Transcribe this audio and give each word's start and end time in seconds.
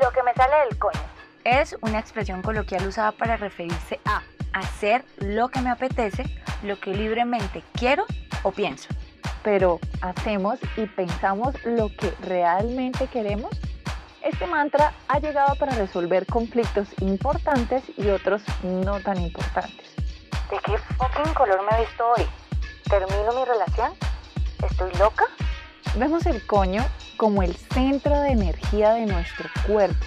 lo 0.00 0.10
que 0.10 0.22
me 0.22 0.34
sale 0.34 0.54
del 0.68 0.78
coño. 0.78 1.00
Es 1.44 1.76
una 1.80 1.98
expresión 1.98 2.42
coloquial 2.42 2.86
usada 2.86 3.12
para 3.12 3.36
referirse 3.36 4.00
a 4.04 4.22
hacer 4.52 5.04
lo 5.18 5.48
que 5.48 5.60
me 5.60 5.70
apetece, 5.70 6.24
lo 6.62 6.78
que 6.78 6.92
libremente 6.92 7.62
quiero 7.72 8.04
o 8.42 8.52
pienso. 8.52 8.88
Pero 9.42 9.78
¿hacemos 10.02 10.58
y 10.76 10.86
pensamos 10.86 11.54
lo 11.64 11.88
que 11.88 12.12
realmente 12.20 13.06
queremos? 13.06 13.50
Este 14.22 14.46
mantra 14.46 14.92
ha 15.06 15.20
llegado 15.20 15.54
para 15.56 15.72
resolver 15.74 16.26
conflictos 16.26 16.88
importantes 17.00 17.84
y 17.96 18.08
otros 18.08 18.42
no 18.62 19.00
tan 19.00 19.18
importantes. 19.20 19.94
¿De 20.50 20.58
qué 20.64 20.76
fucking 20.76 21.32
color 21.34 21.62
me 21.70 21.76
he 21.76 21.80
visto 21.86 22.04
hoy? 22.10 22.26
¿Termino 22.88 23.32
mi 23.32 23.44
relación? 23.44 23.92
¿Estoy 24.68 24.92
loca? 24.98 25.24
Vemos 25.96 26.26
el 26.26 26.44
coño 26.46 26.84
como 27.16 27.42
el 27.42 27.56
centro 27.56 28.20
de 28.20 28.30
energía 28.30 28.92
de 28.92 29.06
nuestro 29.06 29.48
cuerpo, 29.66 30.04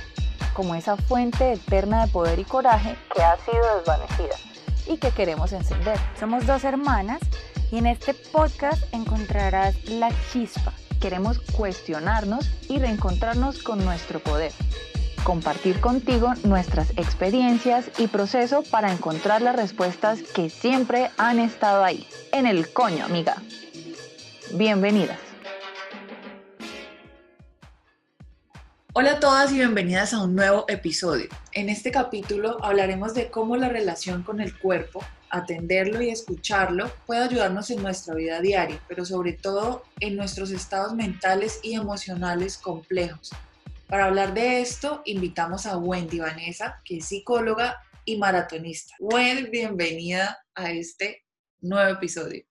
como 0.54 0.75
esa 0.75 0.95
fuente 0.95 1.53
eterna 1.53 2.05
de 2.05 2.12
poder 2.12 2.39
y 2.39 2.45
coraje 2.45 2.95
que 3.13 3.22
ha 3.22 3.35
sido 3.38 3.77
desvanecida 3.77 4.36
y 4.88 4.98
que 4.98 5.12
queremos 5.12 5.52
encender. 5.52 5.98
Somos 6.20 6.45
dos 6.45 6.63
hermanas 6.63 7.20
y 7.72 7.77
en 7.77 7.88
este 7.88 8.13
podcast 8.13 8.81
encontrarás 8.94 9.84
la 9.86 10.09
chispa. 10.31 10.73
Queremos 11.02 11.39
cuestionarnos 11.39 12.50
y 12.70 12.80
reencontrarnos 12.80 13.61
con 13.63 13.84
nuestro 13.84 14.20
poder. 14.20 14.53
Compartir 15.23 15.80
contigo 15.81 16.34
nuestras 16.44 16.91
experiencias 16.91 17.89
y 17.98 18.08
proceso 18.08 18.63
para 18.72 18.91
encontrar 18.91 19.41
las 19.41 19.55
respuestas 19.55 20.22
que 20.22 20.50
siempre 20.50 21.11
han 21.17 21.39
estado 21.39 21.84
ahí. 21.84 22.08
En 22.31 22.45
el 22.45 22.72
coño, 22.72 23.05
amiga. 23.05 23.36
Bienvenidas. 24.53 25.30
Hola 28.94 29.13
a 29.13 29.20
todas 29.22 29.54
y 29.54 29.55
bienvenidas 29.55 30.13
a 30.13 30.22
un 30.22 30.36
nuevo 30.36 30.66
episodio. 30.68 31.30
En 31.54 31.70
este 31.70 31.91
capítulo 31.91 32.62
hablaremos 32.62 33.14
de 33.14 33.31
cómo 33.31 33.56
la 33.56 33.70
relación 33.70 34.22
con 34.22 34.42
el 34.42 34.59
cuerpo, 34.59 35.02
atenderlo 35.30 36.02
y 36.02 36.09
escucharlo 36.09 36.92
puede 37.06 37.23
ayudarnos 37.23 37.69
en 37.69 37.81
nuestra 37.81 38.16
vida 38.16 38.42
diaria, 38.42 38.81
pero 38.89 39.06
sobre 39.06 39.31
todo 39.31 39.84
en 40.02 40.17
nuestros 40.17 40.52
estados 40.52 40.94
mentales 40.94 41.62
y 41.64 41.75
emocionales 41.75 42.58
complejos. 42.58 43.30
Para 43.88 44.08
hablar 44.08 44.34
de 44.34 44.59
esto, 44.59 45.02
invitamos 45.06 45.66
a 45.67 45.78
Wendy 45.78 46.19
Vanessa, 46.19 46.81
que 46.84 46.97
es 46.97 47.06
psicóloga 47.06 47.81
y 48.03 48.17
maratonista. 48.17 48.94
Wendy, 49.00 49.50
bienvenida 49.52 50.38
a 50.53 50.69
este 50.69 51.23
nuevo 51.62 51.92
episodio. 51.92 52.50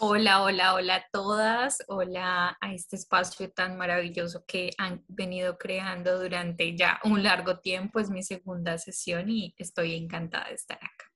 Hola, 0.00 0.42
hola, 0.42 0.74
hola 0.74 0.96
a 0.96 1.06
todas. 1.12 1.78
Hola 1.86 2.58
a 2.60 2.74
este 2.74 2.96
espacio 2.96 3.52
tan 3.52 3.78
maravilloso 3.78 4.44
que 4.44 4.70
han 4.76 5.04
venido 5.06 5.56
creando 5.56 6.20
durante 6.20 6.76
ya 6.76 6.98
un 7.04 7.22
largo 7.22 7.60
tiempo. 7.60 8.00
Es 8.00 8.10
mi 8.10 8.24
segunda 8.24 8.76
sesión 8.78 9.30
y 9.30 9.54
estoy 9.56 9.94
encantada 9.94 10.48
de 10.48 10.54
estar 10.54 10.78
acá. 10.78 11.12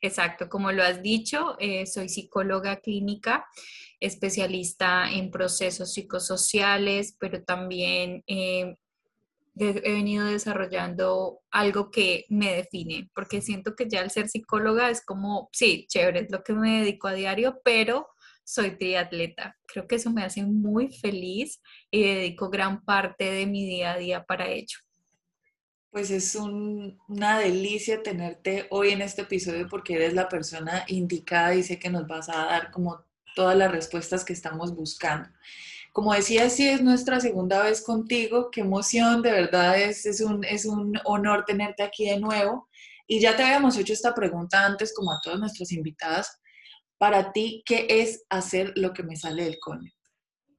Exacto, 0.00 0.48
como 0.48 0.72
lo 0.72 0.82
has 0.82 1.02
dicho, 1.02 1.56
eh, 1.60 1.86
soy 1.86 2.08
psicóloga 2.08 2.80
clínica, 2.80 3.46
especialista 4.00 5.10
en 5.10 5.30
procesos 5.30 5.92
psicosociales, 5.92 7.14
pero 7.20 7.44
también 7.44 8.24
eh, 8.26 8.76
he 9.56 9.92
venido 9.92 10.26
desarrollando 10.26 11.40
algo 11.50 11.90
que 11.90 12.24
me 12.30 12.54
define, 12.54 13.10
porque 13.14 13.42
siento 13.42 13.76
que 13.76 13.88
ya 13.88 14.00
al 14.00 14.10
ser 14.10 14.28
psicóloga 14.28 14.88
es 14.88 15.04
como, 15.04 15.50
sí, 15.52 15.86
chévere, 15.88 16.20
es 16.20 16.30
lo 16.32 16.42
que 16.42 16.54
me 16.54 16.80
dedico 16.80 17.08
a 17.08 17.12
diario, 17.12 17.60
pero 17.62 18.08
soy 18.44 18.76
triatleta. 18.76 19.56
Creo 19.66 19.86
que 19.86 19.96
eso 19.96 20.10
me 20.10 20.24
hace 20.24 20.42
muy 20.44 20.92
feliz 20.92 21.60
y 21.90 22.02
dedico 22.02 22.50
gran 22.50 22.84
parte 22.84 23.24
de 23.24 23.46
mi 23.46 23.66
día 23.66 23.92
a 23.92 23.98
día 23.98 24.24
para 24.24 24.48
ello. 24.48 24.78
Pues 25.90 26.10
es 26.10 26.34
una 26.34 27.38
delicia 27.38 28.02
tenerte 28.02 28.66
hoy 28.70 28.90
en 28.90 29.02
este 29.02 29.22
episodio 29.22 29.68
porque 29.68 29.94
eres 29.94 30.14
la 30.14 30.28
persona 30.28 30.84
indicada 30.88 31.54
y 31.54 31.62
sé 31.62 31.78
que 31.78 31.90
nos 31.90 32.06
vas 32.06 32.30
a 32.30 32.46
dar 32.46 32.70
como 32.70 33.04
todas 33.34 33.56
las 33.56 33.70
respuestas 33.70 34.24
que 34.24 34.32
estamos 34.32 34.74
buscando. 34.74 35.28
Como 35.92 36.14
decía, 36.14 36.48
sí 36.48 36.66
es 36.66 36.80
nuestra 36.80 37.20
segunda 37.20 37.62
vez 37.62 37.82
contigo, 37.82 38.50
qué 38.50 38.62
emoción, 38.62 39.20
de 39.20 39.32
verdad 39.32 39.78
es, 39.78 40.06
es, 40.06 40.22
un, 40.22 40.42
es 40.44 40.64
un 40.64 40.98
honor 41.04 41.44
tenerte 41.44 41.82
aquí 41.82 42.06
de 42.06 42.18
nuevo. 42.18 42.70
Y 43.06 43.20
ya 43.20 43.36
te 43.36 43.42
habíamos 43.42 43.76
hecho 43.76 43.92
esta 43.92 44.14
pregunta 44.14 44.64
antes, 44.64 44.94
como 44.94 45.12
a 45.12 45.20
todas 45.22 45.38
nuestras 45.38 45.70
invitadas, 45.72 46.40
para 47.02 47.32
ti, 47.32 47.64
¿qué 47.66 47.84
es 47.88 48.24
hacer 48.30 48.74
lo 48.76 48.92
que 48.92 49.02
me 49.02 49.16
sale 49.16 49.42
del 49.42 49.58
coño? 49.58 49.90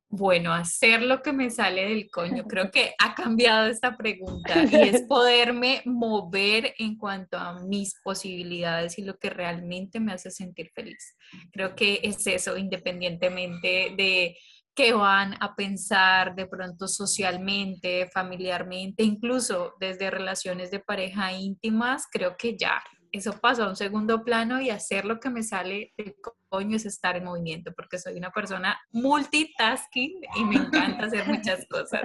Bueno, 0.10 0.54
hacer 0.54 1.02
lo 1.02 1.22
que 1.22 1.32
me 1.32 1.50
sale 1.50 1.86
del 1.86 2.12
coño, 2.12 2.44
creo 2.50 2.70
que 2.70 2.94
ha 3.00 3.16
cambiado 3.16 3.68
esta 3.68 3.96
pregunta 3.96 4.66
y 4.66 4.76
es 4.76 5.04
poderme 5.04 5.82
mover 5.86 6.74
en 6.80 6.98
cuanto 6.98 7.38
a 7.38 7.62
mis 7.62 7.96
posibilidades 8.04 9.00
y 9.00 9.04
lo 9.04 9.18
que 9.18 9.30
realmente 9.30 10.02
me 10.02 10.12
hace 10.12 10.32
sentir 10.32 10.70
feliz. 10.76 11.16
Creo 11.54 11.76
que 11.76 12.02
es 12.04 12.28
eso, 12.28 12.58
independientemente 12.58 13.94
de 13.96 14.36
qué 14.76 14.92
van 14.92 15.36
a 15.40 15.56
pensar 15.56 16.36
de 16.36 16.46
pronto 16.46 16.90
socialmente, 16.90 18.10
familiarmente, 18.14 19.04
incluso 19.04 19.76
desde 19.80 20.12
relaciones 20.12 20.72
de 20.72 20.82
pareja 20.82 21.32
íntimas, 21.32 22.06
creo 22.12 22.36
que 22.36 22.58
ya 22.58 22.84
eso 23.14 23.40
pasó 23.40 23.64
a 23.64 23.70
un 23.70 23.76
segundo 23.76 24.24
plano 24.24 24.60
y 24.60 24.72
hacer 24.72 25.06
lo 25.06 25.20
que 25.20 25.30
me 25.30 25.44
sale 25.44 25.94
del 25.98 26.16
coño 26.50 26.76
es 26.76 26.86
estar 26.86 27.16
en 27.16 27.26
movimiento, 27.26 27.72
porque 27.74 28.00
soy 28.00 28.18
una 28.18 28.32
persona 28.32 28.80
multitasking 28.92 30.22
y 30.36 30.44
me 30.44 30.56
encanta 30.56 31.06
hacer 31.06 31.28
muchas 31.28 31.66
cosas. 31.70 32.02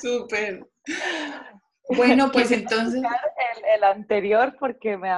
Súper. 0.00 0.66
Bueno, 1.90 2.32
pues 2.32 2.50
entonces... 2.50 3.02
El, 3.74 3.84
anterior, 3.84 4.56
porque 4.58 4.96
me, 4.96 5.10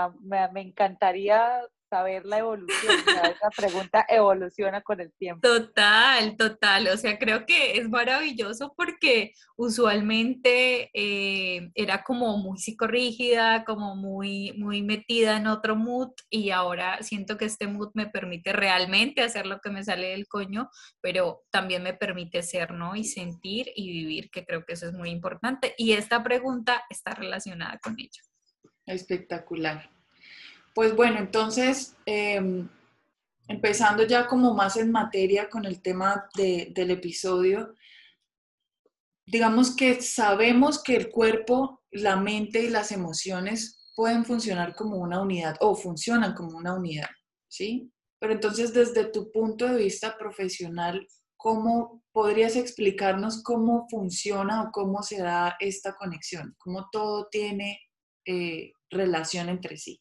me 0.52 0.60
encantaría 0.60 1.60
saber 1.90 2.24
la 2.24 2.38
evolución. 2.38 2.68
esa 3.36 3.50
pregunta 3.54 4.06
evoluciona 4.08 4.80
con 4.80 5.00
el 5.00 5.12
tiempo. 5.12 5.46
Total, 5.46 6.36
total. 6.36 6.86
O 6.88 6.96
sea, 6.96 7.18
creo 7.18 7.44
que 7.44 7.78
es 7.78 7.88
maravilloso 7.88 8.72
porque 8.76 9.32
usualmente 9.56 10.90
eh, 10.94 11.70
era 11.74 12.02
como 12.02 12.38
muy 12.38 12.58
psicorrígida, 12.58 13.64
como 13.64 13.96
muy, 13.96 14.52
muy 14.56 14.82
metida 14.82 15.36
en 15.36 15.48
otro 15.48 15.76
mood 15.76 16.12
y 16.30 16.50
ahora 16.50 17.02
siento 17.02 17.36
que 17.36 17.46
este 17.46 17.66
mood 17.66 17.90
me 17.94 18.06
permite 18.06 18.52
realmente 18.52 19.22
hacer 19.22 19.46
lo 19.46 19.60
que 19.60 19.70
me 19.70 19.82
sale 19.82 20.08
del 20.08 20.28
coño, 20.28 20.70
pero 21.00 21.42
también 21.50 21.82
me 21.82 21.94
permite 21.94 22.42
ser, 22.42 22.72
¿no? 22.72 22.94
Y 22.94 23.04
sentir 23.04 23.70
y 23.74 23.90
vivir, 23.90 24.30
que 24.30 24.46
creo 24.46 24.64
que 24.64 24.74
eso 24.74 24.86
es 24.86 24.92
muy 24.92 25.10
importante. 25.10 25.74
Y 25.76 25.92
esta 25.92 26.22
pregunta 26.22 26.84
está 26.88 27.14
relacionada 27.14 27.78
con 27.82 27.98
ello. 27.98 28.22
Espectacular. 28.86 29.99
Pues 30.74 30.94
bueno, 30.94 31.18
entonces, 31.18 31.96
em, 32.06 32.68
empezando 33.48 34.04
ya 34.04 34.26
como 34.26 34.54
más 34.54 34.76
en 34.76 34.92
materia 34.92 35.48
con 35.50 35.64
el 35.64 35.82
tema 35.82 36.28
del 36.36 36.90
episodio, 36.90 37.74
digamos 39.26 39.74
que 39.74 40.00
sabemos 40.00 40.82
que 40.82 40.96
el 40.96 41.10
cuerpo, 41.10 41.82
la 41.90 42.16
mente 42.16 42.62
y 42.62 42.68
las 42.68 42.92
emociones 42.92 43.80
pueden 43.96 44.24
funcionar 44.24 44.74
como 44.74 44.96
una 44.96 45.20
unidad 45.20 45.56
o 45.60 45.74
funcionan 45.74 46.34
como 46.34 46.56
una 46.56 46.74
unidad, 46.74 47.08
¿sí? 47.48 47.92
Pero 48.20 48.32
entonces, 48.32 48.72
desde 48.72 49.04
tu 49.06 49.32
punto 49.32 49.66
de 49.66 49.76
vista 49.76 50.16
profesional, 50.16 51.06
¿cómo 51.36 52.02
podrías 52.12 52.54
explicarnos 52.54 53.42
cómo 53.42 53.86
funciona 53.90 54.62
o 54.62 54.70
cómo 54.72 55.02
se 55.02 55.18
da 55.22 55.56
esta 55.58 55.94
conexión? 55.94 56.54
¿Cómo 56.58 56.88
todo 56.92 57.28
tiene 57.30 57.80
eh, 58.26 58.72
relación 58.90 59.48
entre 59.48 59.76
sí? 59.76 59.98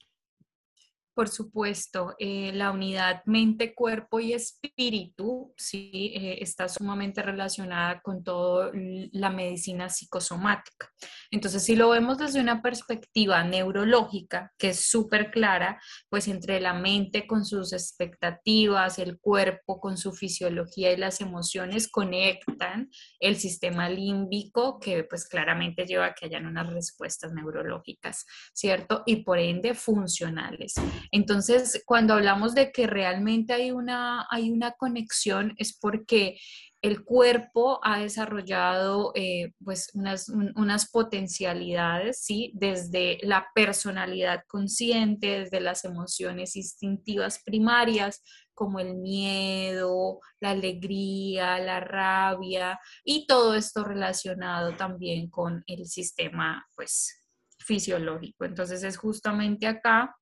Por 1.20 1.28
supuesto, 1.28 2.16
eh, 2.18 2.54
la 2.54 2.72
unidad 2.72 3.24
mente, 3.26 3.76
cuerpo 3.76 4.22
y 4.22 4.32
espíritu 4.32 5.54
sí 5.58 6.14
eh, 6.16 6.38
está 6.40 6.70
sumamente 6.70 7.22
relacionada 7.22 8.00
con 8.00 8.24
toda 8.24 8.72
la 9.12 9.30
medicina 9.30 9.90
psicosomática. 9.90 10.90
Entonces, 11.30 11.66
si 11.66 11.76
lo 11.76 11.90
vemos 11.90 12.20
desde 12.20 12.40
una 12.40 12.62
perspectiva 12.62 13.44
neurológica, 13.44 14.54
que 14.58 14.70
es 14.70 14.86
súper 14.90 15.30
clara, 15.30 15.82
pues 16.08 16.30
entre 16.30 16.62
la 16.62 16.74
mente 16.74 17.28
con 17.28 17.44
sus 17.44 17.74
expectativas, 17.74 18.98
el 18.98 19.20
cuerpo 19.20 19.82
con 19.82 19.98
su 19.98 20.14
fisiología 20.14 20.94
y 20.94 20.96
las 20.96 21.20
emociones 21.20 21.90
conectan 21.92 22.90
el 23.20 23.36
sistema 23.36 23.90
límbico, 23.90 24.80
que 24.80 25.04
pues 25.04 25.28
claramente 25.28 25.86
lleva 25.86 26.06
a 26.06 26.14
que 26.14 26.28
hayan 26.28 26.46
unas 26.46 26.72
respuestas 26.72 27.34
neurológicas, 27.34 28.26
¿cierto? 28.54 29.04
Y 29.06 29.18
por 29.18 29.38
ende 29.38 29.74
funcionales. 29.74 30.76
Entonces, 31.12 31.82
cuando 31.86 32.14
hablamos 32.14 32.54
de 32.56 32.72
que 32.72 32.88
realmente 32.88 33.54
hay 33.54 33.72
una, 33.72 34.28
hay 34.30 34.52
una 34.52 34.72
conexión, 34.72 35.54
es 35.58 35.78
porque 35.78 36.38
el 36.82 37.04
cuerpo 37.04 37.80
ha 37.84 38.00
desarrollado 38.00 39.12
eh, 39.16 39.54
pues 39.64 39.90
unas, 39.94 40.30
unas, 40.30 40.90
potencialidades, 40.90 42.22
¿sí? 42.22 42.54
Desde 42.56 43.18
la 43.22 43.48
personalidad 43.54 44.44
consciente, 44.48 45.40
desde 45.42 45.60
las 45.60 45.84
emociones 45.84 46.56
instintivas 46.56 47.42
primarias, 47.44 48.24
como 48.54 48.80
el 48.80 48.96
miedo, 48.96 50.20
la 50.40 50.52
alegría, 50.52 51.60
la 51.60 51.80
rabia, 51.82 52.80
y 53.04 53.26
todo 53.28 53.56
esto 53.56 53.84
relacionado 53.84 54.76
también 54.76 55.30
con 55.30 55.64
el 55.68 55.86
sistema, 55.86 56.66
pues, 56.76 57.16
fisiológico. 57.58 58.46
Entonces 58.46 58.84
es 58.84 58.98
justamente 58.98 59.68
acá 59.68 60.16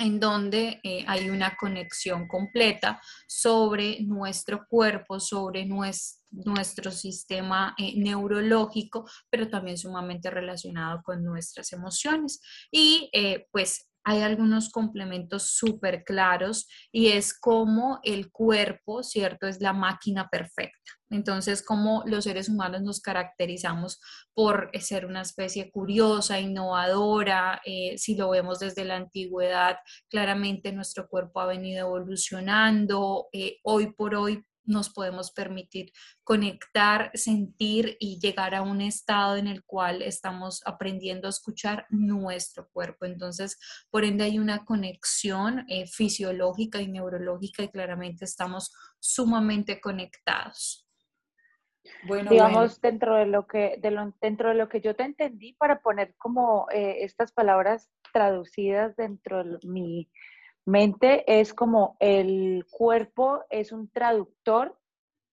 en 0.00 0.20
donde 0.20 0.80
eh, 0.82 1.04
hay 1.06 1.30
una 1.30 1.56
conexión 1.56 2.26
completa 2.26 3.00
sobre 3.26 4.00
nuestro 4.02 4.66
cuerpo, 4.68 5.20
sobre 5.20 5.66
nuestro, 5.66 6.90
sistema 6.90 7.74
eh, 7.78 7.94
neurológico, 7.96 9.08
pero 9.30 9.48
también 9.48 9.78
sumamente 9.78 10.30
relacionado 10.30 11.02
con 11.02 11.24
nuestras 11.24 11.72
emociones. 11.72 12.40
Y 12.70 13.10
eh, 13.12 13.46
pues 13.50 13.87
hay 14.08 14.22
algunos 14.22 14.70
complementos 14.70 15.50
súper 15.50 16.02
claros 16.02 16.66
y 16.90 17.08
es 17.08 17.38
como 17.38 18.00
el 18.02 18.30
cuerpo, 18.32 19.02
¿cierto? 19.02 19.46
Es 19.46 19.60
la 19.60 19.74
máquina 19.74 20.30
perfecta. 20.30 20.92
Entonces, 21.10 21.62
como 21.62 22.02
los 22.06 22.24
seres 22.24 22.48
humanos 22.48 22.80
nos 22.80 23.00
caracterizamos 23.02 24.00
por 24.32 24.70
ser 24.80 25.04
una 25.04 25.20
especie 25.20 25.70
curiosa, 25.70 26.40
innovadora, 26.40 27.60
eh, 27.66 27.98
si 27.98 28.16
lo 28.16 28.30
vemos 28.30 28.60
desde 28.60 28.86
la 28.86 28.96
antigüedad, 28.96 29.76
claramente 30.08 30.72
nuestro 30.72 31.06
cuerpo 31.06 31.40
ha 31.40 31.46
venido 31.46 31.86
evolucionando. 31.86 33.28
Eh, 33.34 33.58
hoy 33.62 33.92
por 33.92 34.14
hoy 34.14 34.42
nos 34.68 34.90
podemos 34.90 35.32
permitir 35.32 35.92
conectar, 36.22 37.10
sentir 37.14 37.96
y 37.98 38.20
llegar 38.20 38.54
a 38.54 38.62
un 38.62 38.80
estado 38.80 39.36
en 39.36 39.48
el 39.48 39.64
cual 39.64 40.02
estamos 40.02 40.62
aprendiendo 40.66 41.26
a 41.26 41.30
escuchar 41.30 41.86
nuestro 41.90 42.68
cuerpo. 42.68 43.06
Entonces, 43.06 43.58
por 43.90 44.04
ende 44.04 44.24
hay 44.24 44.38
una 44.38 44.64
conexión 44.64 45.64
eh, 45.68 45.86
fisiológica 45.86 46.80
y 46.80 46.88
neurológica 46.88 47.62
y 47.62 47.68
claramente 47.68 48.24
estamos 48.24 48.72
sumamente 49.00 49.80
conectados. 49.80 50.84
Bueno, 52.06 52.30
digamos 52.30 52.80
dentro 52.82 53.16
de 53.16 53.24
lo 53.24 53.46
que 53.46 53.80
dentro 54.20 54.50
de 54.50 54.54
lo 54.54 54.68
que 54.68 54.82
yo 54.82 54.94
te 54.94 55.04
entendí 55.04 55.54
para 55.54 55.80
poner 55.80 56.14
como 56.18 56.66
eh, 56.70 56.98
estas 57.00 57.32
palabras 57.32 57.90
traducidas 58.12 58.94
dentro 58.96 59.42
de 59.42 59.58
mi 59.62 60.10
Mente 60.68 61.24
es 61.40 61.54
como 61.54 61.96
el 61.98 62.66
cuerpo 62.68 63.42
es 63.48 63.72
un 63.72 63.88
traductor 63.88 64.78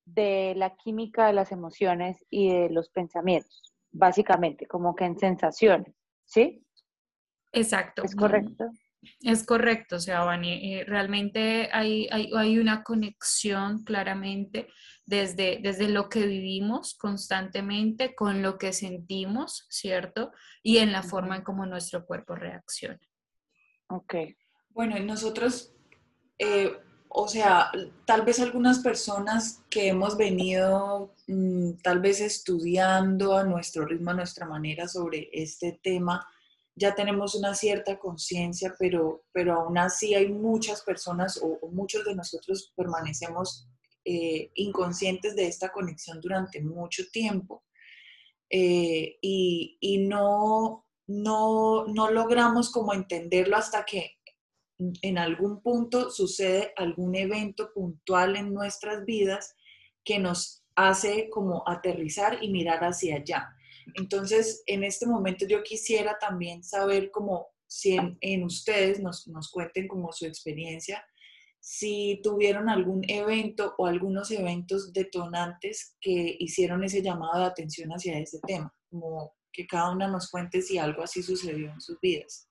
de 0.05 0.53
la 0.55 0.77
química 0.77 1.27
de 1.27 1.33
las 1.33 1.51
emociones 1.51 2.23
y 2.29 2.53
de 2.53 2.69
los 2.69 2.89
pensamientos, 2.89 3.75
básicamente, 3.91 4.65
como 4.65 4.95
que 4.95 5.03
en 5.03 5.19
sensaciones, 5.19 5.93
¿sí? 6.23 6.65
Exacto. 7.51 8.03
¿Es 8.05 8.15
correcto? 8.15 8.69
Es 9.19 9.45
correcto, 9.45 9.97
o 9.97 9.99
sea, 9.99 10.23
Vani, 10.23 10.73
eh, 10.73 10.85
realmente 10.85 11.69
hay, 11.73 12.07
hay, 12.11 12.57
una 12.57 12.81
conexión 12.81 13.83
claramente 13.83 14.69
desde, 15.05 15.59
desde 15.61 15.89
lo 15.89 16.07
que 16.07 16.25
vivimos 16.25 16.95
constantemente 16.95 18.15
con 18.15 18.41
lo 18.41 18.57
que 18.57 18.71
sentimos, 18.71 19.67
¿cierto? 19.69 20.31
Y 20.63 20.77
en 20.77 20.93
la 20.93 21.03
forma 21.03 21.35
en 21.35 21.43
cómo 21.43 21.65
nuestro 21.65 22.05
cuerpo 22.05 22.35
reacciona. 22.35 23.01
Ok. 23.89 24.15
Bueno, 24.75 24.99
nosotros, 24.99 25.71
eh, 26.37 26.69
o 27.07 27.29
sea, 27.29 27.71
tal 28.05 28.23
vez 28.23 28.41
algunas 28.41 28.79
personas 28.79 29.63
que 29.69 29.87
hemos 29.87 30.17
venido 30.17 31.15
mm, 31.27 31.75
tal 31.81 32.01
vez 32.01 32.19
estudiando 32.19 33.37
a 33.37 33.45
nuestro 33.45 33.85
ritmo, 33.85 34.11
a 34.11 34.15
nuestra 34.15 34.45
manera 34.45 34.89
sobre 34.89 35.29
este 35.31 35.79
tema, 35.81 36.27
ya 36.75 36.93
tenemos 36.93 37.35
una 37.35 37.55
cierta 37.55 37.97
conciencia, 37.97 38.75
pero, 38.77 39.23
pero 39.31 39.53
aún 39.53 39.77
así 39.77 40.13
hay 40.13 40.27
muchas 40.27 40.81
personas 40.81 41.39
o, 41.41 41.57
muchos 41.71 42.03
de 42.03 42.13
nosotros 42.13 42.73
permanecemos 42.75 43.69
eh, 44.03 44.51
inconscientes 44.55 45.37
de 45.37 45.47
esta 45.47 45.69
conexión 45.71 46.19
durante 46.19 46.61
mucho 46.61 47.03
tiempo. 47.13 47.63
Eh, 48.49 49.17
y, 49.21 49.77
y 49.79 49.99
no, 49.99 50.85
no, 51.07 51.85
no, 51.87 52.11
logramos 52.11 52.71
como 52.71 52.93
entenderlo 52.93 53.55
hasta 53.55 53.85
que 53.85 54.17
en 54.77 55.17
algún 55.17 55.61
punto 55.61 56.09
sucede 56.09 56.73
algún 56.75 57.15
evento 57.15 57.71
puntual 57.73 58.35
en 58.35 58.53
nuestras 58.53 59.05
vidas 59.05 59.55
que 60.03 60.19
nos 60.19 60.63
hace 60.75 61.29
como 61.29 61.63
aterrizar 61.67 62.43
y 62.43 62.51
mirar 62.51 62.83
hacia 62.83 63.17
allá. 63.17 63.49
Entonces, 63.93 64.63
en 64.65 64.83
este 64.83 65.05
momento 65.05 65.45
yo 65.47 65.63
quisiera 65.63 66.17
también 66.19 66.63
saber 66.63 67.11
como 67.11 67.47
si 67.67 67.97
en, 68.21 68.43
ustedes 68.43 68.99
nos, 68.99 69.27
nos, 69.27 69.49
cuenten 69.49 69.87
como 69.87 70.11
su 70.11 70.25
experiencia, 70.25 71.03
si 71.59 72.19
tuvieron 72.23 72.69
algún 72.69 73.01
evento 73.07 73.73
o 73.77 73.85
algunos 73.87 74.29
eventos 74.31 74.93
detonantes 74.93 75.95
que 75.99 76.35
hicieron 76.39 76.83
ese 76.83 77.01
llamado 77.01 77.39
de 77.39 77.45
atención 77.45 77.89
hacia 77.89 78.19
ese 78.19 78.39
tema, 78.45 78.73
como 78.89 79.33
que 79.51 79.65
cada 79.65 79.91
una 79.91 80.07
nos 80.07 80.29
cuente 80.29 80.61
si 80.61 80.77
algo 80.77 81.01
así 81.01 81.23
sucedió 81.23 81.71
en 81.71 81.81
sus 81.81 81.99
vidas 82.01 82.49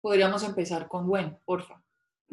podríamos 0.00 0.42
empezar 0.44 0.88
con 0.88 1.06
bueno, 1.06 1.38
porfa. 1.44 1.82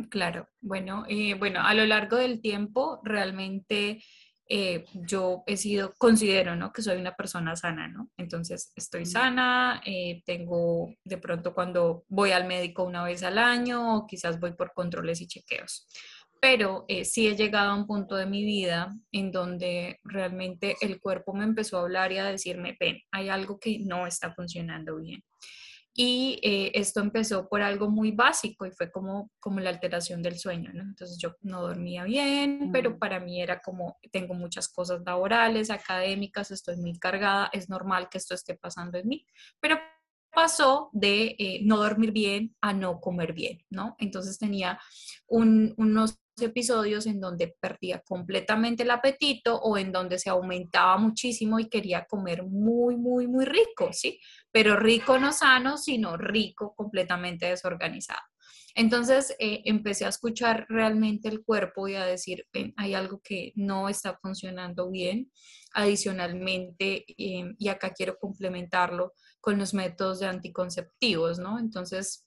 Claro, 0.10 0.48
bueno, 0.62 1.06
eh, 1.10 1.34
bueno, 1.34 1.62
a 1.62 1.74
lo 1.74 1.86
largo 1.86 2.18
del 2.18 2.40
tiempo 2.40 3.00
realmente 3.04 4.04
eh, 4.48 4.86
yo 4.94 5.44
he 5.48 5.58
sido, 5.58 5.94
considero, 5.98 6.56
¿no? 6.56 6.72
Que 6.72 6.84
soy 6.84 6.98
una 6.98 7.16
persona 7.16 7.56
sana, 7.56 7.88
¿no? 7.88 8.10
Entonces 8.16 8.72
estoy 8.75 9.06
sana, 9.06 9.81
eh, 9.86 10.22
tengo 10.24 10.94
de 11.04 11.18
pronto 11.18 11.54
cuando 11.54 12.06
voy 12.08 12.31
al 12.31 12.46
médico 12.46 12.84
una 12.84 13.04
vez 13.04 13.24
al 13.24 13.40
año, 13.40 13.98
o 13.98 14.08
quizás 14.08 14.40
voy 14.40 14.54
por 14.54 14.72
controles 14.74 15.19
y 15.19 15.28
chequeos. 15.28 15.88
Pero 16.40 16.86
sí 17.04 17.28
he 17.28 17.36
llegado 17.36 17.72
a 17.72 17.75
un 17.75 17.88
punto 17.88 18.16
de 18.16 18.28
mi 18.28 18.46
vida 18.46 18.96
en 19.12 19.31
donde 19.31 20.00
realmente 20.04 20.75
el 20.81 21.00
cuerpo 21.00 21.34
me 21.34 21.44
empezó 21.44 21.80
a 21.80 21.81
hablar 21.81 22.12
y 22.12 22.19
a 22.19 22.25
decirme, 22.25 22.78
ven, 22.80 23.00
hay 23.10 23.30
algo 23.30 23.60
que 23.60 23.80
no 23.80 24.06
está 24.06 24.31
funcionando 24.36 24.98
bien. 24.98 25.24
Y 25.99 26.39
eh, 26.44 26.71
esto 26.75 26.99
empezó 26.99 27.49
por 27.49 27.63
algo 27.63 27.89
muy 27.89 28.11
básico 28.11 28.67
y 28.67 28.71
fue 28.71 28.91
como, 28.91 29.31
como 29.39 29.59
la 29.59 29.71
alteración 29.71 30.21
del 30.21 30.38
sueño, 30.38 30.69
¿no? 30.71 30.83
Entonces 30.83 31.17
yo 31.17 31.35
no 31.41 31.63
dormía 31.63 32.03
bien, 32.03 32.69
pero 32.71 32.91
mm. 32.91 32.99
para 32.99 33.19
mí 33.19 33.41
era 33.41 33.61
como, 33.61 33.97
tengo 34.11 34.35
muchas 34.35 34.69
cosas 34.69 35.01
laborales, 35.03 35.71
académicas, 35.71 36.51
estoy 36.51 36.77
muy 36.77 36.99
cargada, 36.99 37.49
es 37.51 37.67
normal 37.67 38.09
que 38.09 38.19
esto 38.19 38.35
esté 38.35 38.53
pasando 38.53 38.99
en 38.99 39.07
mí. 39.07 39.25
Pero 39.59 39.79
pasó 40.31 40.91
de 40.94 41.35
eh, 41.39 41.61
no 41.63 41.77
dormir 41.77 42.11
bien 42.11 42.55
a 42.61 42.73
no 42.73 43.01
comer 43.01 43.33
bien, 43.33 43.65
¿no? 43.71 43.95
Entonces 43.97 44.38
tenía 44.38 44.79
unos 45.25 46.19
episodios 46.42 47.06
en 47.06 47.19
donde 47.19 47.56
perdía 47.60 48.00
completamente 48.01 48.84
el 48.84 48.92
apetito 48.92 49.60
o 49.60 49.78
en 49.78 49.92
donde 49.92 50.19
se 50.19 50.30
aumentaba 50.30 50.98
muchísimo 50.98 51.60
y 51.60 51.69
quería 51.69 52.06
comer 52.06 52.44
muy, 52.44 52.95
muy, 52.95 53.28
muy 53.28 53.45
rico, 53.45 53.90
¿sí? 53.92 54.19
Pero 54.52 54.76
rico 54.78 55.18
no 55.19 55.33
sano, 55.33 55.78
sino 55.78 56.18
rico 56.18 56.73
completamente 56.76 57.47
desorganizado. 57.47 58.21
Entonces 58.78 59.35
eh, 59.40 59.64
empecé 59.66 60.06
a 60.06 60.09
escuchar 60.09 60.68
realmente 60.69 61.28
el 61.30 61.44
cuerpo 61.44 61.88
y 61.88 61.95
a 61.95 62.06
decir, 62.06 62.45
hay 62.76 62.94
algo 62.94 63.19
que 63.23 63.52
no 63.56 63.90
está 63.90 64.19
funcionando 64.21 64.92
bien. 64.92 65.31
Adicionalmente, 65.80 67.06
em, 67.19 67.56
y 67.60 67.68
acá 67.68 67.92
quiero 67.92 68.18
complementarlo 68.18 69.14
con 69.40 69.60
los 69.60 69.76
métodos 69.76 70.19
de 70.19 70.26
anticonceptivos, 70.26 71.38
¿no? 71.38 71.60
Entonces, 71.60 72.26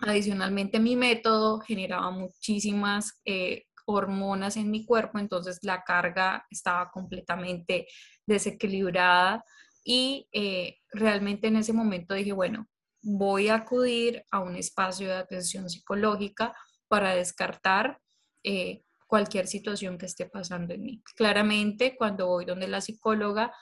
adicionalmente 0.00 0.80
mi 0.80 0.96
método 0.96 1.60
generaba 1.60 2.10
muchísimas 2.10 3.20
eh, 3.26 3.66
hormonas 3.84 4.56
en 4.56 4.70
mi 4.70 4.86
cuerpo, 4.86 5.18
entonces 5.18 5.58
la 5.62 5.84
carga 5.84 6.46
estaba 6.50 6.90
completamente 6.90 7.86
desequilibrada 8.26 9.44
y 9.84 10.26
eh, 10.32 10.78
realmente 10.90 11.48
en 11.48 11.56
ese 11.56 11.74
momento 11.74 12.14
dije, 12.14 12.32
bueno, 12.32 12.68
voy 13.02 13.48
a 13.48 13.56
acudir 13.56 14.24
a 14.30 14.40
un 14.40 14.56
espacio 14.56 15.08
de 15.08 15.16
atención 15.16 15.68
psicológica 15.68 16.54
para 16.88 17.14
descartar 17.14 18.00
eh, 18.44 18.82
cualquier 19.08 19.48
situación 19.48 19.98
que 19.98 20.06
esté 20.06 20.26
pasando 20.26 20.74
en 20.74 20.82
mí. 20.82 21.02
Claramente, 21.16 21.96
cuando 21.96 22.28
voy 22.28 22.44
donde 22.44 22.68
la 22.68 22.80
psicóloga, 22.80 23.52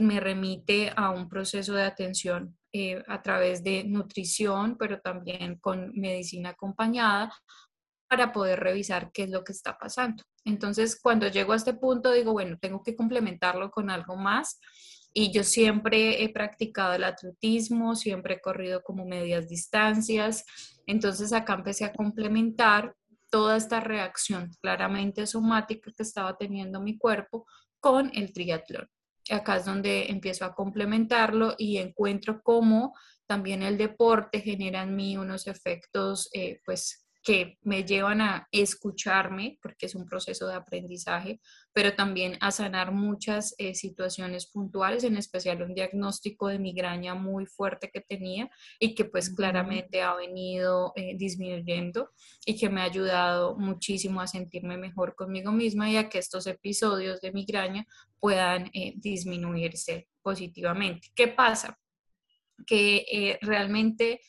me 0.00 0.18
remite 0.20 0.92
a 0.96 1.10
un 1.10 1.28
proceso 1.28 1.74
de 1.74 1.82
atención 1.82 2.56
eh, 2.72 3.02
a 3.06 3.20
través 3.22 3.62
de 3.62 3.84
nutrición, 3.84 4.76
pero 4.78 5.00
también 5.00 5.58
con 5.58 5.92
medicina 5.94 6.50
acompañada 6.50 7.32
para 8.08 8.32
poder 8.32 8.60
revisar 8.60 9.10
qué 9.12 9.24
es 9.24 9.30
lo 9.30 9.44
que 9.44 9.52
está 9.52 9.76
pasando. 9.76 10.22
Entonces, 10.44 10.98
cuando 11.00 11.28
llego 11.28 11.52
a 11.52 11.56
este 11.56 11.74
punto, 11.74 12.12
digo, 12.12 12.32
bueno, 12.32 12.56
tengo 12.60 12.82
que 12.82 12.96
complementarlo 12.96 13.70
con 13.70 13.90
algo 13.90 14.16
más 14.16 14.60
y 15.18 15.32
yo 15.32 15.42
siempre 15.42 16.22
he 16.22 16.28
practicado 16.28 16.92
el 16.92 17.02
atletismo, 17.02 17.96
siempre 17.96 18.34
he 18.34 18.40
corrido 18.40 18.82
como 18.82 19.06
medias 19.06 19.48
distancias. 19.48 20.44
Entonces 20.86 21.32
acá 21.32 21.54
empecé 21.54 21.86
a 21.86 21.92
complementar 21.92 22.94
toda 23.36 23.58
esta 23.58 23.80
reacción 23.80 24.50
claramente 24.62 25.26
somática 25.26 25.92
que 25.94 26.02
estaba 26.02 26.38
teniendo 26.38 26.80
mi 26.80 26.96
cuerpo 26.96 27.46
con 27.80 28.10
el 28.14 28.32
triatlón. 28.32 28.88
Acá 29.30 29.58
es 29.58 29.66
donde 29.66 30.10
empiezo 30.10 30.46
a 30.46 30.54
complementarlo 30.54 31.54
y 31.58 31.76
encuentro 31.76 32.40
cómo 32.42 32.94
también 33.26 33.62
el 33.62 33.76
deporte 33.76 34.40
genera 34.40 34.84
en 34.84 34.96
mí 34.96 35.18
unos 35.18 35.48
efectos, 35.48 36.30
eh, 36.32 36.62
pues 36.64 37.05
que 37.26 37.58
me 37.62 37.82
llevan 37.82 38.20
a 38.20 38.46
escucharme, 38.52 39.58
porque 39.60 39.86
es 39.86 39.96
un 39.96 40.06
proceso 40.06 40.46
de 40.46 40.54
aprendizaje, 40.54 41.40
pero 41.72 41.92
también 41.92 42.38
a 42.40 42.52
sanar 42.52 42.92
muchas 42.92 43.52
eh, 43.58 43.74
situaciones 43.74 44.46
puntuales, 44.46 45.02
en 45.02 45.16
especial 45.16 45.60
un 45.60 45.74
diagnóstico 45.74 46.46
de 46.46 46.60
migraña 46.60 47.16
muy 47.16 47.46
fuerte 47.46 47.90
que 47.92 48.00
tenía 48.00 48.48
y 48.78 48.94
que 48.94 49.06
pues 49.06 49.28
claramente 49.34 50.02
ha 50.02 50.14
venido 50.14 50.92
eh, 50.94 51.16
disminuyendo 51.16 52.10
y 52.44 52.56
que 52.56 52.68
me 52.68 52.80
ha 52.80 52.84
ayudado 52.84 53.56
muchísimo 53.56 54.20
a 54.20 54.28
sentirme 54.28 54.76
mejor 54.76 55.16
conmigo 55.16 55.50
misma 55.50 55.90
y 55.90 55.96
a 55.96 56.08
que 56.08 56.18
estos 56.18 56.46
episodios 56.46 57.20
de 57.20 57.32
migraña 57.32 57.88
puedan 58.20 58.70
eh, 58.72 58.92
disminuirse 58.98 60.06
positivamente. 60.22 61.08
¿Qué 61.12 61.26
pasa? 61.26 61.76
Que 62.64 63.36
realmente 63.42 64.20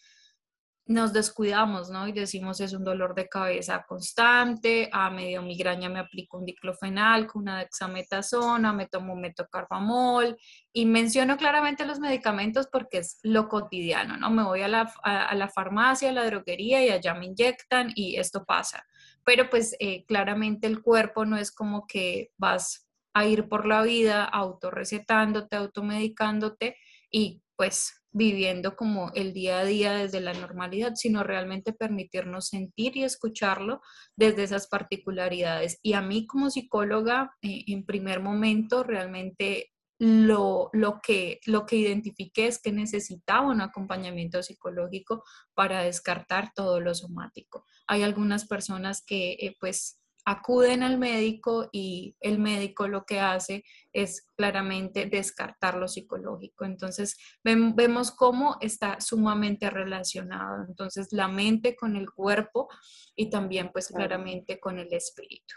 nos 0.87 1.11
descuidamos, 1.11 1.89
¿no? 1.89 2.07
Y 2.07 2.13
decimos 2.13 2.61
es 2.61 2.73
un 2.73 2.83
dolor 2.83 3.13
de 3.13 3.27
cabeza 3.27 3.85
constante, 3.87 4.89
a 4.91 5.09
medio 5.09 5.41
migraña 5.41 5.89
me 5.89 5.99
aplico 5.99 6.37
un 6.37 6.45
diclofenal 6.45 7.27
con 7.27 7.43
una 7.43 7.59
dexametasona, 7.59 8.71
me 8.73 8.87
tomo 8.87 9.15
metocarbamol 9.15 10.37
y 10.71 10.85
menciono 10.85 11.37
claramente 11.37 11.85
los 11.85 11.99
medicamentos 11.99 12.67
porque 12.71 12.99
es 12.99 13.19
lo 13.23 13.49
cotidiano, 13.49 14.17
¿no? 14.17 14.29
Me 14.29 14.43
voy 14.43 14.61
a 14.61 14.67
la, 14.67 14.91
a, 15.03 15.35
la 15.35 15.49
farmacia, 15.49 16.09
a 16.09 16.13
la 16.13 16.25
droguería 16.25 16.83
y 16.85 16.89
allá 16.89 17.13
me 17.13 17.25
inyectan 17.25 17.91
y 17.93 18.15
esto 18.15 18.45
pasa. 18.45 18.85
Pero 19.25 19.49
pues 19.49 19.75
eh, 19.79 20.05
claramente 20.05 20.67
el 20.67 20.81
cuerpo 20.81 21.25
no 21.25 21.37
es 21.37 21.51
como 21.51 21.85
que 21.85 22.31
vas 22.37 22.87
a 23.13 23.25
ir 23.25 23.49
por 23.49 23.65
la 23.65 23.81
vida 23.81 24.23
autorrecetándote, 24.23 25.55
automedicándote 25.55 26.77
y 27.11 27.41
pues 27.55 27.96
viviendo 28.11 28.75
como 28.75 29.11
el 29.13 29.33
día 29.33 29.59
a 29.59 29.65
día 29.65 29.93
desde 29.93 30.21
la 30.21 30.33
normalidad, 30.33 30.93
sino 30.95 31.23
realmente 31.23 31.73
permitirnos 31.73 32.47
sentir 32.47 32.97
y 32.97 33.03
escucharlo 33.03 33.81
desde 34.15 34.43
esas 34.43 34.67
particularidades. 34.67 35.79
Y 35.81 35.93
a 35.93 36.01
mí 36.01 36.25
como 36.25 36.49
psicóloga, 36.49 37.35
eh, 37.41 37.63
en 37.67 37.85
primer 37.85 38.21
momento, 38.21 38.83
realmente 38.83 39.71
lo, 39.99 40.69
lo, 40.73 40.99
que, 41.01 41.39
lo 41.45 41.65
que 41.65 41.77
identifiqué 41.77 42.47
es 42.47 42.61
que 42.61 42.71
necesitaba 42.71 43.47
un 43.47 43.61
acompañamiento 43.61 44.43
psicológico 44.43 45.23
para 45.53 45.83
descartar 45.83 46.51
todo 46.55 46.79
lo 46.79 46.93
somático. 46.93 47.65
Hay 47.87 48.03
algunas 48.03 48.47
personas 48.47 49.03
que 49.03 49.31
eh, 49.33 49.55
pues 49.59 49.99
acuden 50.27 50.83
al 50.83 50.97
médico 50.97 51.69
y 51.71 52.17
el 52.19 52.37
médico 52.37 52.89
lo 52.89 53.05
que 53.05 53.21
hace 53.21 53.63
es 53.93 54.27
claramente 54.35 55.05
descartar 55.05 55.75
lo 55.75 55.87
psicológico. 55.87 56.65
Entonces, 56.65 57.17
vemos 57.45 58.11
cómo 58.11 58.57
está 58.59 58.99
sumamente 58.99 59.69
relacionado. 59.69 60.65
Entonces, 60.67 61.13
la 61.13 61.29
mente 61.29 61.77
con 61.77 61.95
el 61.95 62.11
cuerpo 62.11 62.67
y 63.15 63.29
también 63.29 63.71
pues 63.71 63.87
claramente 63.87 64.59
con 64.59 64.79
el 64.79 64.91
espíritu. 64.91 65.55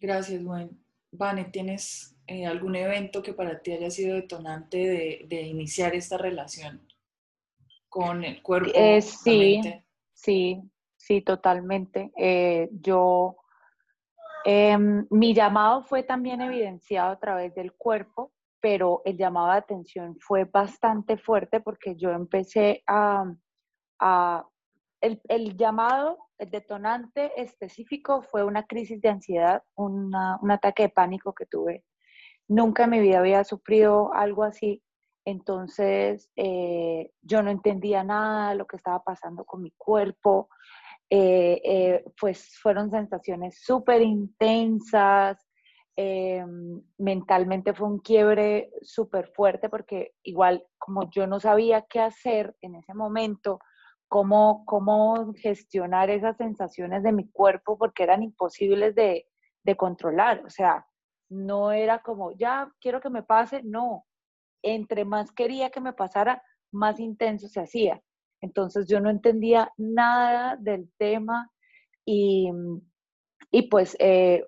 Gracias, 0.00 0.42
Gwen. 0.42 0.84
Vane, 1.12 1.44
¿tienes 1.44 2.16
eh, 2.26 2.46
algún 2.46 2.74
evento 2.74 3.22
que 3.22 3.32
para 3.32 3.62
ti 3.62 3.70
haya 3.74 3.92
sido 3.92 4.16
detonante 4.16 4.78
de, 4.78 5.24
de 5.28 5.42
iniciar 5.42 5.94
esta 5.94 6.18
relación 6.18 6.84
con 7.88 8.24
el 8.24 8.42
cuerpo? 8.42 8.72
Eh, 8.74 9.00
sí, 9.02 9.60
sí, 10.12 10.60
Sí, 11.00 11.22
totalmente. 11.22 12.12
Eh, 12.18 12.68
yo, 12.72 13.36
em, 14.44 15.06
mi 15.10 15.32
llamado 15.34 15.82
fue 15.82 16.02
también 16.02 16.42
evidenciado 16.42 17.10
a 17.12 17.18
través 17.18 17.54
del 17.54 17.72
cuerpo, 17.72 18.32
pero 18.60 19.00
el 19.06 19.16
llamado 19.16 19.50
de 19.50 19.58
atención 19.58 20.18
fue 20.20 20.44
bastante 20.44 21.16
fuerte 21.16 21.60
porque 21.60 21.96
yo 21.96 22.10
empecé 22.10 22.82
a, 22.86 23.24
el, 25.00 25.56
llamado, 25.56 26.18
el 26.36 26.50
detonante 26.50 27.32
específico 27.40 28.22
fue 28.22 28.44
una 28.44 28.64
crisis 28.66 29.00
de 29.00 29.08
ansiedad, 29.08 29.62
un 29.76 30.14
ataque 30.50 30.84
de 30.84 30.88
pánico 30.90 31.32
que 31.34 31.46
tuve. 31.46 31.82
Nunca 32.46 32.84
en 32.84 32.90
mi 32.90 33.00
vida 33.00 33.20
había 33.20 33.42
sufrido 33.44 34.12
algo 34.12 34.44
así. 34.44 34.82
Entonces, 35.24 36.30
eh, 36.36 37.10
yo 37.22 37.42
no 37.42 37.50
entendía 37.50 38.02
nada 38.04 38.50
de 38.50 38.56
lo 38.56 38.66
que 38.66 38.76
estaba 38.76 39.02
pasando 39.02 39.44
con 39.44 39.62
mi 39.62 39.72
cuerpo. 39.78 40.48
Eh, 41.12 41.60
eh, 41.64 42.04
pues 42.20 42.56
fueron 42.62 42.88
sensaciones 42.90 43.60
súper 43.64 44.00
intensas, 44.00 45.44
eh, 45.96 46.44
mentalmente 46.98 47.74
fue 47.74 47.88
un 47.88 47.98
quiebre 47.98 48.70
súper 48.82 49.26
fuerte 49.34 49.68
porque 49.68 50.14
igual 50.22 50.64
como 50.78 51.10
yo 51.10 51.26
no 51.26 51.40
sabía 51.40 51.82
qué 51.82 51.98
hacer 52.00 52.54
en 52.60 52.76
ese 52.76 52.94
momento, 52.94 53.58
cómo, 54.06 54.64
cómo 54.66 55.34
gestionar 55.34 56.10
esas 56.10 56.36
sensaciones 56.36 57.02
de 57.02 57.12
mi 57.12 57.28
cuerpo 57.28 57.76
porque 57.76 58.04
eran 58.04 58.22
imposibles 58.22 58.94
de, 58.94 59.26
de 59.64 59.76
controlar, 59.76 60.44
o 60.46 60.50
sea, 60.50 60.86
no 61.28 61.72
era 61.72 62.02
como, 62.02 62.32
ya 62.32 62.72
quiero 62.80 63.00
que 63.00 63.10
me 63.10 63.24
pase, 63.24 63.62
no, 63.64 64.06
entre 64.62 65.04
más 65.04 65.32
quería 65.32 65.70
que 65.70 65.80
me 65.80 65.92
pasara, 65.92 66.42
más 66.72 67.00
intenso 67.00 67.48
se 67.48 67.60
hacía. 67.60 68.00
Entonces 68.40 68.86
yo 68.86 69.00
no 69.00 69.10
entendía 69.10 69.72
nada 69.76 70.56
del 70.56 70.90
tema 70.98 71.50
y, 72.04 72.50
pues 73.70 73.96
eh, 74.00 74.46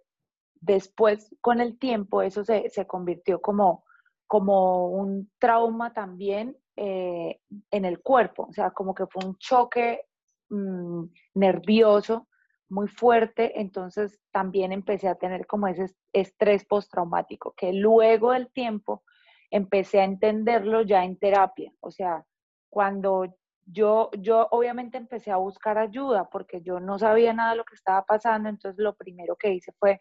después 0.60 1.34
con 1.40 1.60
el 1.60 1.78
tiempo 1.78 2.22
eso 2.22 2.44
se, 2.44 2.70
convirtió 2.86 3.40
como, 3.40 3.84
como 4.26 4.88
un 4.88 5.30
trauma 5.38 5.92
también 5.92 6.56
eh, 6.76 7.40
en 7.70 7.84
el 7.84 8.00
cuerpo, 8.00 8.46
o 8.48 8.52
sea, 8.52 8.70
como 8.70 8.94
que 8.94 9.06
fue 9.06 9.24
un 9.24 9.36
choque 9.36 10.06
mm, 10.48 11.04
nervioso 11.34 12.28
muy 12.70 12.88
fuerte, 12.88 13.60
entonces 13.60 14.18
también 14.30 14.72
empecé 14.72 15.06
a 15.08 15.16
tener 15.16 15.46
como 15.46 15.68
ese 15.68 15.94
estrés 16.14 16.64
postraumático, 16.64 17.52
que 17.54 17.74
luego 17.74 18.32
del 18.32 18.50
tiempo 18.50 19.02
empecé 19.50 20.00
a 20.00 20.04
entenderlo 20.04 20.80
ya 20.80 21.04
en 21.04 21.18
terapia, 21.18 21.70
o 21.80 21.90
sea, 21.90 22.24
cuando 22.70 23.26
yo, 23.66 24.10
yo 24.18 24.48
obviamente 24.50 24.98
empecé 24.98 25.30
a 25.30 25.36
buscar 25.36 25.78
ayuda 25.78 26.28
porque 26.30 26.62
yo 26.62 26.80
no 26.80 26.98
sabía 26.98 27.32
nada 27.32 27.52
de 27.52 27.56
lo 27.56 27.64
que 27.64 27.74
estaba 27.74 28.04
pasando, 28.04 28.48
entonces 28.48 28.82
lo 28.82 28.94
primero 28.94 29.36
que 29.36 29.54
hice 29.54 29.72
fue 29.78 30.00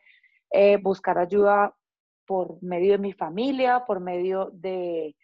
eh, 0.52 0.78
buscar 0.78 1.18
ayuda 1.18 1.76
por 2.26 2.62
medio 2.62 2.94
de 2.94 2.98
mi 2.98 3.14
familia, 3.14 3.86
por 3.86 4.00
medio 4.00 4.50
de, 4.54 5.16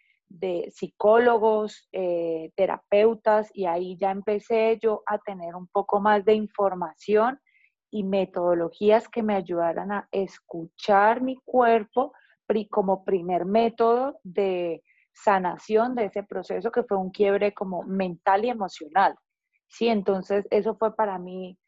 psicólogos, 0.70 1.88
eh, 1.92 2.50
terapeutas, 2.54 3.50
y 3.54 3.64
ahí 3.64 3.96
ya 3.96 4.10
empecé 4.10 4.78
yo 4.80 5.02
a 5.06 5.18
tener 5.18 5.54
un 5.54 5.66
poco 5.68 6.00
más 6.00 6.24
de 6.24 6.34
información 6.34 7.40
y 7.90 8.04
metodologías 8.04 9.08
que 9.08 9.22
me 9.22 9.34
ayudaran 9.34 9.90
a 9.92 10.08
escuchar 10.12 11.22
mi 11.22 11.36
cuerpo 11.44 12.12
como 12.70 13.04
primer 13.04 13.44
método 13.44 14.18
de, 14.22 14.82
sanación 15.22 15.94
de 15.94 16.06
ese 16.06 16.22
proceso 16.22 16.70
que 16.70 16.84
fue 16.84 16.96
un 16.96 17.10
quiebre 17.10 17.52
como 17.52 17.82
mental 17.82 18.44
y 18.44 18.50
emocional. 18.50 19.16
Sí, 19.68 19.88
entonces 19.88 20.46
eso 20.50 20.76
fue 20.76 20.94
para 20.94 21.18
mí 21.18 21.58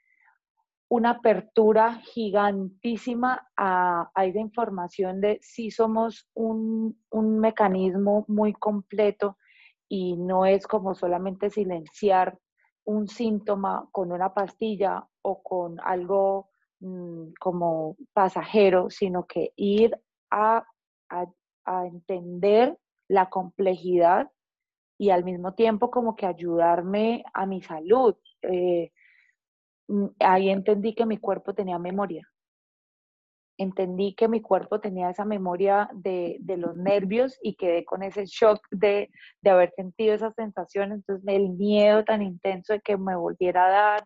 una 0.88 1.10
apertura 1.10 2.00
gigantísima 2.02 3.48
a, 3.56 4.10
esa 4.24 4.40
información 4.40 5.20
de 5.20 5.38
si 5.40 5.70
somos 5.70 6.28
un, 6.34 6.96
mecanismo 7.12 8.24
muy 8.28 8.52
completo 8.52 9.36
y 9.88 10.16
no 10.16 10.46
es 10.46 10.66
como 10.66 10.94
solamente 10.94 11.50
silenciar 11.50 12.38
un 12.84 13.08
síntoma 13.08 13.88
con 13.92 14.10
una 14.10 14.34
pastilla 14.34 15.06
o 15.22 15.42
con 15.42 15.78
algo 15.80 16.50
mm, 16.80 17.34
como 17.38 17.96
pasajero, 18.12 18.90
sino 18.90 19.26
que 19.26 19.52
ir 19.56 19.96
a, 20.30 20.64
a 21.08 21.86
entender 21.86 22.76
la 23.10 23.28
complejidad 23.28 24.30
y 24.96 25.10
al 25.10 25.24
mismo 25.24 25.54
tiempo 25.54 25.90
como 25.90 26.14
que 26.14 26.26
ayudarme 26.26 27.24
a 27.34 27.44
mi 27.44 27.60
salud. 27.60 28.14
Eh, 28.42 28.92
mm, 29.88 30.06
ahí 30.20 30.48
entendí 30.48 30.94
que 30.94 31.06
mi 31.06 31.18
cuerpo 31.18 31.52
tenía 31.52 31.78
memoria. 31.78 32.22
Entendí 33.58 34.14
que 34.14 34.28
mi 34.28 34.40
cuerpo 34.40 34.80
tenía 34.80 35.10
esa 35.10 35.24
memoria 35.24 35.90
de, 35.92 36.38
los 36.56 36.76
nervios 36.76 37.36
y 37.42 37.56
quedé 37.56 37.84
con 37.84 38.04
ese 38.04 38.26
shock 38.26 38.60
de, 38.70 39.10
haber 39.44 39.72
sentido 39.72 40.14
esas 40.14 40.34
sensaciones. 40.34 40.98
Entonces, 40.98 41.24
el 41.26 41.50
miedo 41.50 42.04
tan 42.04 42.22
intenso 42.22 42.74
de 42.74 42.80
que 42.80 42.96
me 42.96 43.16
volviera 43.16 43.66
a 43.66 43.70
dar. 43.70 44.04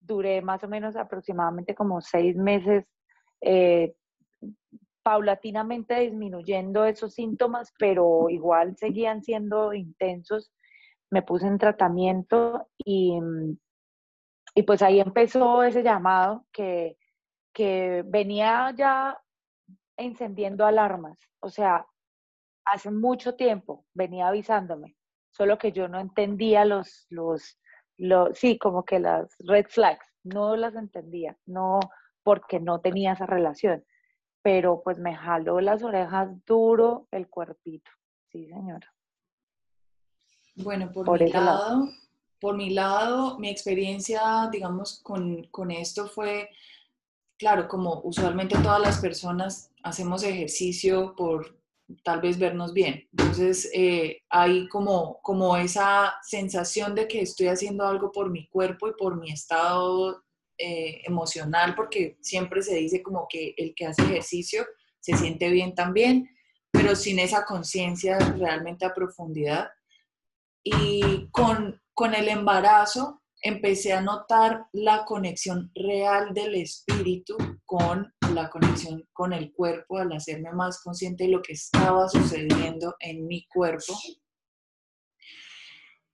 Duré 0.00 0.40
más 0.40 0.64
o 0.64 0.68
menos 0.68 0.96
aproximadamente 0.96 1.74
como 1.74 2.00
seis 2.00 2.34
meses 2.34 2.86
eh, 3.42 3.94
paulatinamente 5.02 6.00
disminuyendo 6.00 6.84
esos 6.84 7.14
síntomas, 7.14 7.72
pero 7.78 8.28
igual 8.28 8.76
seguían 8.76 9.22
siendo 9.22 9.72
intensos. 9.72 10.52
Me 11.10 11.22
puse 11.22 11.46
en 11.46 11.58
tratamiento 11.58 12.68
y, 12.78 13.18
y 14.54 14.62
pues 14.62 14.82
ahí 14.82 15.00
empezó 15.00 15.62
ese 15.62 15.82
llamado 15.82 16.46
que, 16.52 16.96
que 17.52 18.04
venía 18.06 18.72
ya 18.76 19.18
encendiendo 19.96 20.64
alarmas. 20.64 21.18
O 21.40 21.50
sea, 21.50 21.86
hace 22.64 22.90
mucho 22.90 23.34
tiempo 23.34 23.84
venía 23.94 24.28
avisándome, 24.28 24.96
solo 25.30 25.58
que 25.58 25.72
yo 25.72 25.88
no 25.88 25.98
entendía 25.98 26.64
los, 26.64 27.06
los, 27.10 27.58
los, 27.96 28.38
sí, 28.38 28.58
como 28.58 28.84
que 28.84 28.98
las 28.98 29.34
red 29.40 29.66
flags, 29.68 30.06
no 30.22 30.56
las 30.56 30.74
entendía, 30.74 31.36
no 31.46 31.80
porque 32.22 32.60
no 32.60 32.80
tenía 32.80 33.12
esa 33.12 33.26
relación, 33.26 33.84
pero 34.42 34.82
pues 34.82 34.98
me 34.98 35.14
jaló 35.14 35.60
las 35.60 35.82
orejas 35.82 36.28
duro 36.46 37.06
el 37.10 37.28
cuerpito, 37.28 37.90
sí 38.30 38.46
señora. 38.46 38.92
Bueno, 40.56 40.90
por, 40.92 41.20
mi 41.20 41.30
lado, 41.30 41.88
por 42.40 42.56
mi 42.56 42.70
lado, 42.70 43.38
mi 43.38 43.48
experiencia, 43.48 44.48
digamos, 44.50 45.00
con, 45.02 45.44
con 45.44 45.70
esto 45.70 46.06
fue, 46.06 46.50
claro, 47.38 47.68
como 47.68 48.00
usualmente 48.04 48.58
todas 48.58 48.80
las 48.80 48.98
personas 48.98 49.70
hacemos 49.82 50.22
ejercicio 50.22 51.14
por 51.16 51.60
tal 52.04 52.20
vez 52.20 52.38
vernos 52.38 52.72
bien. 52.72 53.08
Entonces, 53.12 53.70
eh, 53.74 54.22
hay 54.28 54.68
como, 54.68 55.20
como 55.22 55.56
esa 55.56 56.14
sensación 56.22 56.94
de 56.94 57.08
que 57.08 57.22
estoy 57.22 57.48
haciendo 57.48 57.86
algo 57.86 58.12
por 58.12 58.30
mi 58.30 58.46
cuerpo 58.48 58.88
y 58.88 58.92
por 58.92 59.18
mi 59.18 59.30
estado 59.30 60.22
eh, 60.62 61.00
emocional, 61.06 61.74
porque 61.74 62.18
siempre 62.20 62.60
se 62.62 62.74
dice 62.74 63.02
como 63.02 63.26
que 63.30 63.54
el 63.56 63.74
que 63.74 63.86
hace 63.86 64.02
ejercicio 64.02 64.66
se 65.00 65.16
siente 65.16 65.48
bien 65.48 65.74
también, 65.74 66.28
pero 66.70 66.94
sin 66.94 67.18
esa 67.18 67.46
conciencia 67.46 68.18
realmente 68.18 68.84
a 68.84 68.92
profundidad. 68.92 69.70
Y 70.62 71.30
con, 71.30 71.80
con 71.94 72.14
el 72.14 72.28
embarazo 72.28 73.22
empecé 73.42 73.94
a 73.94 74.02
notar 74.02 74.66
la 74.72 75.06
conexión 75.06 75.70
real 75.74 76.34
del 76.34 76.54
espíritu 76.56 77.38
con 77.64 78.12
la 78.34 78.50
conexión 78.50 79.08
con 79.12 79.32
el 79.32 79.52
cuerpo, 79.52 79.96
al 79.96 80.12
hacerme 80.12 80.52
más 80.52 80.82
consciente 80.82 81.24
de 81.24 81.30
lo 81.30 81.42
que 81.42 81.54
estaba 81.54 82.06
sucediendo 82.08 82.94
en 83.00 83.26
mi 83.26 83.46
cuerpo. 83.46 83.94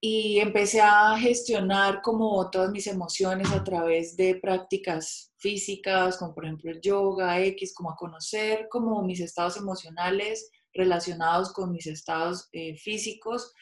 Y 0.09 0.39
empecé 0.39 0.81
a 0.81 1.19
gestionar 1.19 2.01
como 2.01 2.49
todas 2.49 2.71
mis 2.71 2.87
emociones 2.87 3.51
a 3.51 3.65
través 3.65 4.17
de 4.17 4.37
prácticas 4.37 5.33
físicas, 5.37 6.17
como 6.17 6.33
por 6.33 6.45
ejemplo 6.45 6.71
el 6.71 6.81
yoga, 6.81 7.41
X, 7.41 7.75
como 7.75 7.91
a 7.91 7.97
conocer 7.97 8.69
como 8.71 9.03
mis 9.03 9.19
estados 9.19 9.57
emocionales 9.57 10.49
relacionados 10.73 11.53
con 11.53 11.73
mis 11.73 11.89
estados 11.89 12.49
eh, 12.53 12.77
físicos 12.77 13.53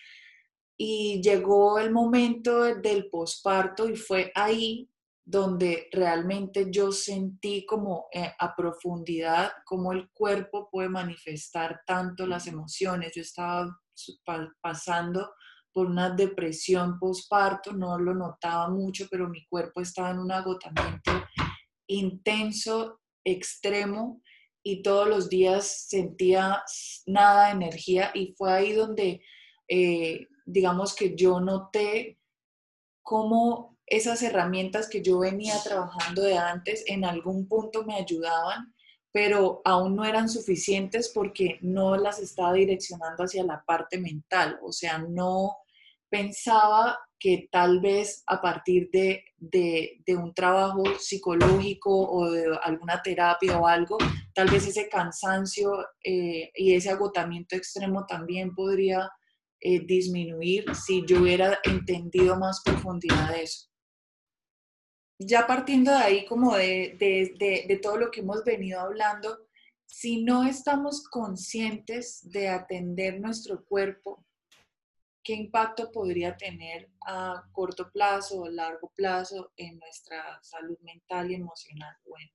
y 0.76 1.22
llegó 1.22 1.78
el 1.78 1.90
momento 1.90 2.64
del 2.74 3.08
posparto 3.08 3.88
y 3.88 3.96
fue 3.96 4.30
ahí 4.34 4.90
donde 5.24 5.88
realmente 5.92 6.66
yo 6.70 6.92
sentí 6.92 7.64
como 7.64 8.08
eh, 8.12 8.34
a 8.38 8.54
profundidad 8.54 9.50
cómo 9.64 9.92
el 9.92 10.10
cuerpo 10.10 10.68
puede 10.70 10.90
manifestar 10.90 11.80
tanto 11.86 12.26
las 12.26 12.46
emociones. 12.46 13.12
Yo 13.14 13.22
estaba 13.22 13.80
pasando 14.60 15.30
por 15.75 15.88
una 15.88 16.09
depresión 16.09 16.99
posparto, 17.00 17.73
no 17.73 17.99
lo 17.99 18.14
notaba 18.14 18.71
mucho, 18.71 19.09
pero 19.11 19.28
mi 19.28 19.45
cuerpo 19.47 19.81
estaba 19.81 20.11
en 20.11 20.21
un 20.21 20.31
agotamiento 20.31 21.11
intenso, 21.88 23.00
extremo, 23.25 24.23
y 24.62 24.83
todos 24.83 25.09
los 25.09 25.28
días 25.28 25.87
sentía 25.88 26.62
nada 27.07 27.47
de 27.47 27.52
energía 27.52 28.11
y 28.14 28.35
fue 28.38 28.50
ahí 28.50 28.73
donde 28.73 29.21
eh, 29.69 30.26
digamos 30.47 30.95
que 30.95 31.14
yo 31.14 31.40
noté 31.40 32.19
cómo 33.02 33.76
esas 33.85 34.23
herramientas 34.23 34.88
que 34.88 35.02
yo 35.02 35.19
venía 35.19 35.54
trabajando 35.62 36.23
de 36.23 36.38
antes 36.38 36.85
en 36.87 37.04
algún 37.04 37.47
punto 37.47 37.85
me 37.85 37.97
ayudaban, 37.97 38.75
pero 39.12 39.61
aún 39.64 39.97
no 39.97 40.04
eran 40.04 40.31
suficientes 40.31 41.11
porque 41.14 41.59
no 41.61 41.97
las 41.97 42.19
estaba 42.19 42.54
direccionando 42.54 43.25
hacia 43.25 43.45
la 43.45 43.62
parte 43.66 43.99
mental, 43.99 44.59
o 44.62 44.73
sea, 44.73 44.99
no 44.99 45.59
pensaba 46.14 46.97
que 47.18 47.49
tal 47.50 47.80
vez 47.80 48.23
a 48.28 48.40
partir 48.40 48.88
de, 48.92 49.25
un 50.16 50.33
trabajo 50.33 50.85
psicológico 50.97 51.90
o 51.90 52.30
de 52.30 52.56
alguna 52.62 53.02
terapia 53.02 53.59
o 53.59 53.66
algo, 53.66 53.99
tal 54.33 54.49
vez 54.49 54.64
ese 54.64 54.88
cansancio 54.88 55.85
eh, 56.04 56.52
y 56.54 56.75
ese 56.75 56.90
agotamiento 56.90 57.56
extremo 57.56 58.06
también 58.06 58.54
podría 58.54 59.11
eh, 59.61 59.80
disminuir 59.85 60.65
si 60.76 61.04
yo 61.04 61.21
hubiera 61.23 61.58
entendido 61.65 62.38
más 62.38 62.62
profundidad 62.65 63.32
de 63.32 63.43
eso. 63.43 63.69
Ya 65.19 65.49
partiendo 65.49 65.91
de 65.91 65.97
ahí, 65.99 66.26
como 66.26 66.54
de, 66.54 66.97
de, 66.97 67.80
todo 67.82 67.97
lo 67.97 68.10
que 68.12 68.21
hemos 68.21 68.45
venido 68.45 68.80
hablando, 68.80 69.49
si 69.84 70.23
no 70.23 70.45
estamos 70.45 71.08
conscientes 71.08 72.21
de 72.30 72.49
atender 72.49 73.21
nuestro 73.21 73.65
cuerpo, 73.65 74.25
¿qué 75.25 75.32
impacto 75.32 75.91
podría 75.91 76.37
tener 76.37 76.91
a 77.06 77.43
corto 77.50 77.91
plazo 77.91 78.43
o 78.43 78.49
largo 78.49 78.93
plazo 78.95 79.52
en 79.56 79.78
nuestra 79.78 80.39
salud 80.43 80.78
mental 80.82 81.30
y 81.30 81.34
emocional? 81.34 81.97
Bueno, 82.04 82.30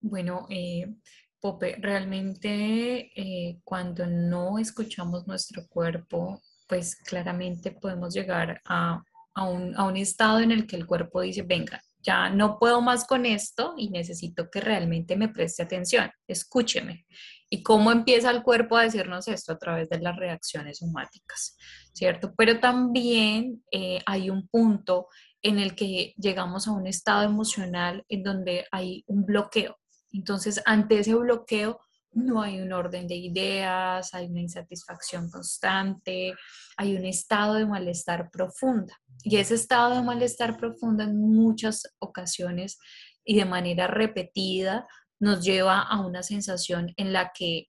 bueno 0.00 0.46
eh, 0.50 0.94
Pope, 1.40 1.76
realmente 1.80 3.10
eh, 3.16 3.60
cuando 3.64 4.06
no 4.06 4.58
escuchamos 4.58 5.26
nuestro 5.26 5.66
cuerpo, 5.68 6.42
pues 6.68 6.96
claramente 6.96 7.70
podemos 7.70 8.12
llegar 8.12 8.60
a, 8.66 9.02
un, 9.36 9.74
a, 9.76 9.84
un, 9.84 9.96
estado 9.96 10.40
en 10.40 10.52
el 10.52 10.66
que 10.66 10.76
el 10.76 10.86
cuerpo 10.86 11.22
dice, 11.22 11.42
venga, 11.42 11.80
ya 12.02 12.28
no 12.28 12.58
puedo 12.58 12.80
más 12.80 13.06
con 13.06 13.24
esto 13.24 13.74
y 13.76 13.88
necesito 13.88 14.50
que 14.50 14.60
realmente 14.60 15.16
me 15.16 15.28
preste 15.28 15.62
atención, 15.62 16.10
escúcheme. 16.26 17.06
¿Y 17.50 17.62
cómo 17.62 17.92
empieza 17.92 18.30
el 18.30 18.42
cuerpo 18.42 18.76
a 18.76 18.82
decirnos 18.82 19.28
esto? 19.28 19.52
A 19.52 19.58
través 19.58 19.88
de 19.88 20.00
las 20.00 20.16
reacciones 20.16 20.78
somáticas, 20.78 21.56
¿cierto? 21.92 22.34
Pero 22.36 22.60
también 22.60 23.64
eh, 23.72 24.00
hay 24.06 24.30
un 24.30 24.46
punto 24.48 25.08
en 25.40 25.58
el 25.58 25.74
que 25.74 26.14
llegamos 26.18 26.68
a 26.68 26.72
un 26.72 26.86
estado 26.86 27.22
emocional 27.22 28.04
en 28.08 28.22
donde 28.22 28.66
hay 28.70 29.04
un 29.06 29.24
bloqueo, 29.24 29.78
entonces, 30.12 30.62
ante 30.64 30.98
ese 30.98 31.14
bloqueo, 31.14 31.80
no 32.12 32.40
hay 32.40 32.60
un 32.60 32.72
orden 32.72 33.06
de 33.06 33.16
ideas, 33.16 34.14
hay 34.14 34.26
una 34.26 34.40
insatisfacción 34.40 35.30
constante, 35.30 36.34
hay 36.76 36.96
un 36.96 37.04
estado 37.04 37.54
de 37.54 37.66
malestar 37.66 38.30
profunda. 38.30 38.98
Y 39.22 39.36
ese 39.36 39.54
estado 39.54 39.94
de 39.94 40.02
malestar 40.02 40.56
profunda 40.56 41.04
en 41.04 41.18
muchas 41.18 41.82
ocasiones 41.98 42.78
y 43.24 43.36
de 43.36 43.44
manera 43.44 43.86
repetida 43.86 44.88
nos 45.20 45.44
lleva 45.44 45.80
a 45.80 46.00
una 46.00 46.22
sensación 46.22 46.92
en 46.96 47.12
la 47.12 47.32
que 47.34 47.68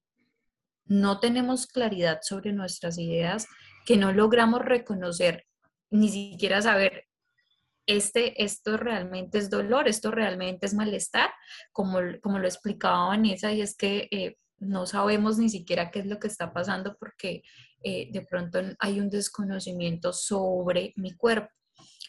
no 0.85 1.19
tenemos 1.19 1.67
claridad 1.67 2.19
sobre 2.21 2.51
nuestras 2.51 2.97
ideas, 2.97 3.47
que 3.85 3.97
no 3.97 4.11
logramos 4.11 4.61
reconocer, 4.61 5.45
ni 5.89 6.09
siquiera 6.09 6.61
saber 6.61 7.09
este, 7.89 8.43
esto 8.43 8.77
realmente 8.77 9.39
es 9.39 9.49
dolor, 9.49 9.87
esto 9.87 10.11
realmente 10.11 10.67
es 10.67 10.75
malestar, 10.75 11.31
como, 11.71 11.99
como 12.21 12.37
lo 12.37 12.47
explicaba 12.47 13.07
Vanessa, 13.07 13.51
y 13.51 13.61
es 13.61 13.75
que 13.75 14.07
eh, 14.11 14.37
no 14.59 14.85
sabemos 14.85 15.39
ni 15.39 15.49
siquiera 15.49 15.89
qué 15.89 15.99
es 15.99 16.05
lo 16.05 16.19
que 16.19 16.27
está 16.27 16.53
pasando 16.53 16.95
porque 16.99 17.41
eh, 17.81 18.09
de 18.11 18.21
pronto 18.21 18.59
hay 18.77 18.99
un 18.99 19.09
desconocimiento 19.09 20.13
sobre 20.13 20.93
mi 20.97 21.15
cuerpo. 21.15 21.49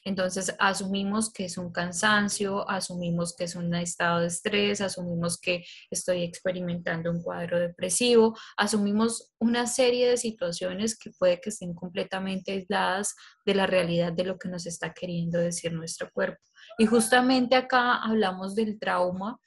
Entonces 0.04 0.54
asumimos 0.58 1.32
que 1.32 1.44
es 1.44 1.58
un 1.58 1.72
cansancio, 1.72 2.68
asumimos 2.68 3.34
que 3.36 3.44
es 3.44 3.54
un 3.56 3.74
estado 3.74 4.20
de 4.20 4.28
estrés, 4.28 4.80
asumimos 4.80 5.38
que 5.38 5.64
estoy 5.90 6.22
experimentando 6.22 7.10
un 7.10 7.22
cuadro 7.22 7.58
depresivo, 7.58 8.36
asumimos 8.56 9.32
una 9.38 9.66
serie 9.66 10.08
de 10.08 10.16
situaciones 10.16 10.98
que 10.98 11.10
puede 11.10 11.40
que 11.40 11.50
estén 11.50 11.74
completamente 11.74 12.52
aisladas 12.52 13.14
de 13.44 13.54
la 13.54 13.66
realidad 13.66 14.12
de 14.12 14.24
lo 14.24 14.38
que 14.38 14.48
nos 14.48 14.66
está 14.66 14.92
queriendo 14.92 15.38
decir 15.38 15.72
nuestro 15.72 16.10
cuerpo. 16.12 16.42
Y 16.78 16.86
justamente 16.86 17.56
acá 17.56 17.96
hablamos 17.96 18.54
del 18.54 18.78
trauma 18.78 19.38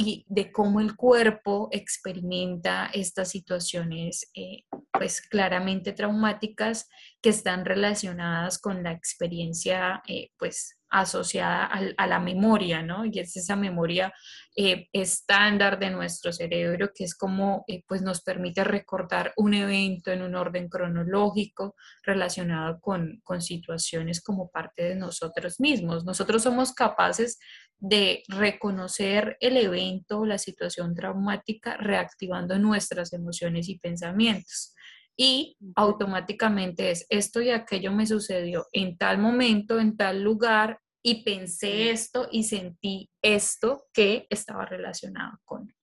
y 0.00 0.24
de 0.28 0.52
cómo 0.52 0.78
el 0.78 0.94
cuerpo 0.94 1.68
experimenta 1.72 2.88
estas 2.94 3.30
situaciones 3.30 4.30
eh, 4.32 4.62
pues 4.92 5.20
claramente 5.20 5.92
traumáticas 5.92 6.88
que 7.20 7.30
están 7.30 7.64
relacionadas 7.64 8.60
con 8.60 8.84
la 8.84 8.92
experiencia 8.92 10.00
eh, 10.06 10.30
pues 10.38 10.77
asociada 10.90 11.66
a, 11.96 12.06
la 12.06 12.18
memoria, 12.18 12.82
¿no? 12.82 13.04
Y 13.04 13.18
es 13.18 13.36
esa 13.36 13.56
memoria 13.56 14.12
eh, 14.56 14.88
estándar 14.92 15.78
de 15.78 15.90
nuestro 15.90 16.32
cerebro 16.32 16.90
que 16.94 17.04
es 17.04 17.14
como 17.14 17.64
pues 17.86 18.02
nos 18.02 18.22
permite 18.22 18.64
recordar 18.64 19.32
un 19.36 19.54
evento 19.54 20.10
en 20.10 20.22
un 20.22 20.34
orden 20.34 20.68
cronológico 20.68 21.74
relacionado 22.02 22.80
con, 22.80 23.20
con 23.22 23.42
situaciones 23.42 24.20
como 24.22 24.50
parte 24.50 24.84
de 24.84 24.94
nosotros 24.94 25.60
mismos. 25.60 26.04
Nosotros 26.04 26.42
somos 26.42 26.72
capaces 26.72 27.38
de 27.80 28.22
reconocer 28.28 29.36
el 29.40 29.56
evento 29.56 30.20
o 30.20 30.26
la 30.26 30.38
situación 30.38 30.94
traumática 30.94 31.76
reactivando 31.76 32.58
nuestras 32.58 33.12
emociones 33.12 33.68
y 33.68 33.78
pensamientos. 33.78 34.74
Y 35.20 35.58
automáticamente 35.74 36.92
es 36.92 37.04
esto 37.10 37.42
y 37.42 37.50
aquello 37.50 37.92
me 37.92 38.06
sucedió 38.06 38.68
en 38.72 38.96
tal 38.96 39.18
momento, 39.18 39.80
en 39.80 39.96
tal 39.96 40.22
lugar, 40.22 40.78
y 41.02 41.24
pensé 41.24 41.90
esto 41.90 42.28
y 42.30 42.44
sentí 42.44 43.10
esto 43.20 43.86
que 43.92 44.26
estaba 44.30 44.64
relacionado 44.64 45.38
con. 45.44 45.74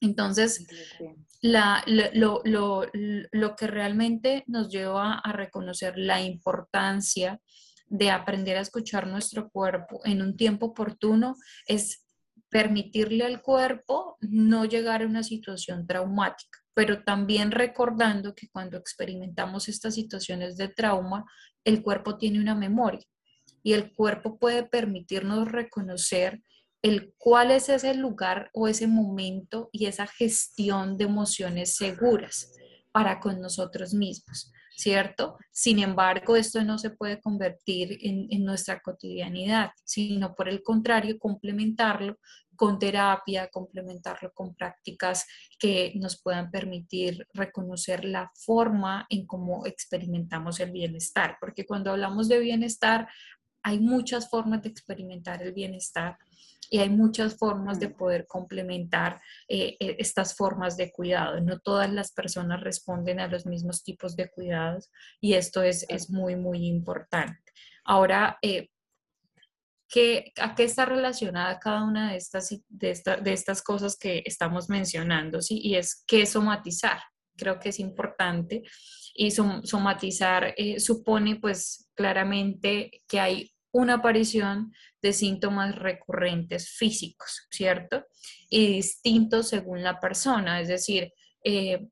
Entonces, 0.00 0.66
lo, 1.42 2.42
lo, 2.44 3.56
que 3.56 3.66
realmente 3.66 4.44
nos 4.46 4.70
lleva 4.70 5.18
a 5.18 5.32
reconocer 5.32 5.98
la 5.98 6.22
importancia 6.22 7.40
de 7.86 8.10
aprender 8.10 8.56
a 8.56 8.60
escuchar 8.60 9.06
nuestro 9.06 9.50
cuerpo 9.50 10.00
en 10.04 10.22
un 10.22 10.36
tiempo 10.36 10.66
oportuno 10.66 11.36
es 11.66 12.06
permitirle 12.48 13.24
al 13.24 13.42
cuerpo 13.42 14.16
no 14.20 14.64
llegar 14.64 15.02
a 15.02 15.06
una 15.06 15.22
situación 15.22 15.86
traumática, 15.86 16.59
pero 16.80 17.04
también 17.04 17.50
recordando 17.50 18.34
que 18.34 18.48
cuando 18.48 18.78
experimentamos 18.78 19.68
estas 19.68 19.94
situaciones 19.96 20.56
de 20.56 20.68
trauma, 20.68 21.26
el 21.62 21.82
cuerpo 21.82 22.16
tiene 22.16 22.40
una 22.40 22.54
memoria 22.54 23.04
y 23.62 23.74
el 23.74 23.92
cuerpo 23.92 24.38
puede 24.38 24.62
permitirnos 24.62 25.52
reconocer 25.52 26.40
el 26.80 27.12
cuál 27.18 27.50
es 27.50 27.68
ese 27.68 27.92
lugar 27.92 28.48
o 28.54 28.66
ese 28.66 28.86
momento 28.86 29.68
y 29.72 29.84
esa 29.84 30.06
gestión 30.06 30.96
de 30.96 31.04
emociones 31.04 31.76
seguras 31.76 32.50
para 32.92 33.20
con 33.20 33.42
nosotros 33.42 33.92
mismos, 33.92 34.50
¿cierto? 34.74 35.36
Sin 35.52 35.80
embargo, 35.80 36.34
esto 36.34 36.64
no 36.64 36.78
se 36.78 36.88
puede 36.88 37.20
convertir 37.20 37.98
en, 38.00 38.26
en 38.30 38.42
nuestra 38.42 38.80
cotidianidad, 38.80 39.72
sino 39.84 40.34
por 40.34 40.48
el 40.48 40.62
contrario, 40.62 41.18
complementarlo 41.18 42.16
con 42.60 42.78
terapia, 42.78 43.48
complementarlo 43.48 44.34
con 44.34 44.54
prácticas 44.54 45.26
que 45.58 45.94
nos 45.94 46.20
puedan 46.20 46.50
permitir 46.50 47.26
reconocer 47.32 48.04
la 48.04 48.30
forma 48.34 49.06
en 49.08 49.26
cómo 49.26 49.64
experimentamos 49.64 50.60
el 50.60 50.70
bienestar, 50.70 51.38
porque 51.40 51.64
cuando 51.64 51.90
hablamos 51.90 52.28
de 52.28 52.38
bienestar 52.38 53.08
hay 53.62 53.78
muchas 53.78 54.28
formas 54.28 54.60
de 54.60 54.68
experimentar 54.68 55.42
el 55.42 55.54
bienestar 55.54 56.18
y 56.68 56.80
hay 56.80 56.90
muchas 56.90 57.38
formas 57.38 57.80
de 57.80 57.88
poder 57.88 58.26
complementar 58.26 59.22
eh, 59.48 59.78
eh, 59.80 59.96
estas 59.98 60.36
formas 60.36 60.76
de 60.76 60.92
cuidado. 60.92 61.40
No 61.40 61.60
todas 61.60 61.90
las 61.90 62.12
personas 62.12 62.60
responden 62.60 63.20
a 63.20 63.26
los 63.26 63.46
mismos 63.46 63.82
tipos 63.82 64.16
de 64.16 64.28
cuidados 64.28 64.90
y 65.18 65.32
esto 65.32 65.62
es, 65.62 65.86
es 65.88 66.10
muy, 66.10 66.36
muy 66.36 66.66
importante. 66.66 67.40
Ahora, 67.84 68.38
eh, 68.42 68.68
¿qué, 69.90 70.32
¿a 70.40 70.54
qué 70.54 70.64
está 70.64 70.86
relacionada 70.86 71.58
cada 71.58 71.84
una 71.84 72.12
de 72.12 72.16
estas, 72.16 72.48
de, 72.68 73.02
de 73.22 73.32
estas 73.32 73.60
cosas 73.60 73.98
que 73.98 74.22
estamos 74.24 74.70
mencionando? 74.70 75.42
¿sí? 75.42 75.60
Y 75.62 75.74
es 75.74 76.04
qué 76.06 76.24
somatizar. 76.24 77.00
Creo 77.36 77.58
que 77.58 77.70
es 77.70 77.80
importante 77.80 78.62
y 79.14 79.30
somatizar 79.30 80.54
supone 80.78 81.36
pues 81.36 81.90
claramente 81.94 83.02
que 83.08 83.20
hay 83.20 83.52
una 83.72 83.94
aparición 83.94 84.72
de 85.02 85.12
síntomas 85.12 85.76
recurrentes 85.76 86.70
físicos, 86.70 87.46
¿cierto? 87.50 88.06
Y 88.48 88.66
distintos 88.66 89.48
según 89.48 89.82
la 89.82 90.00
persona, 90.00 90.60
es 90.60 90.68
decir, 90.68 91.12
eh, 91.44 91.88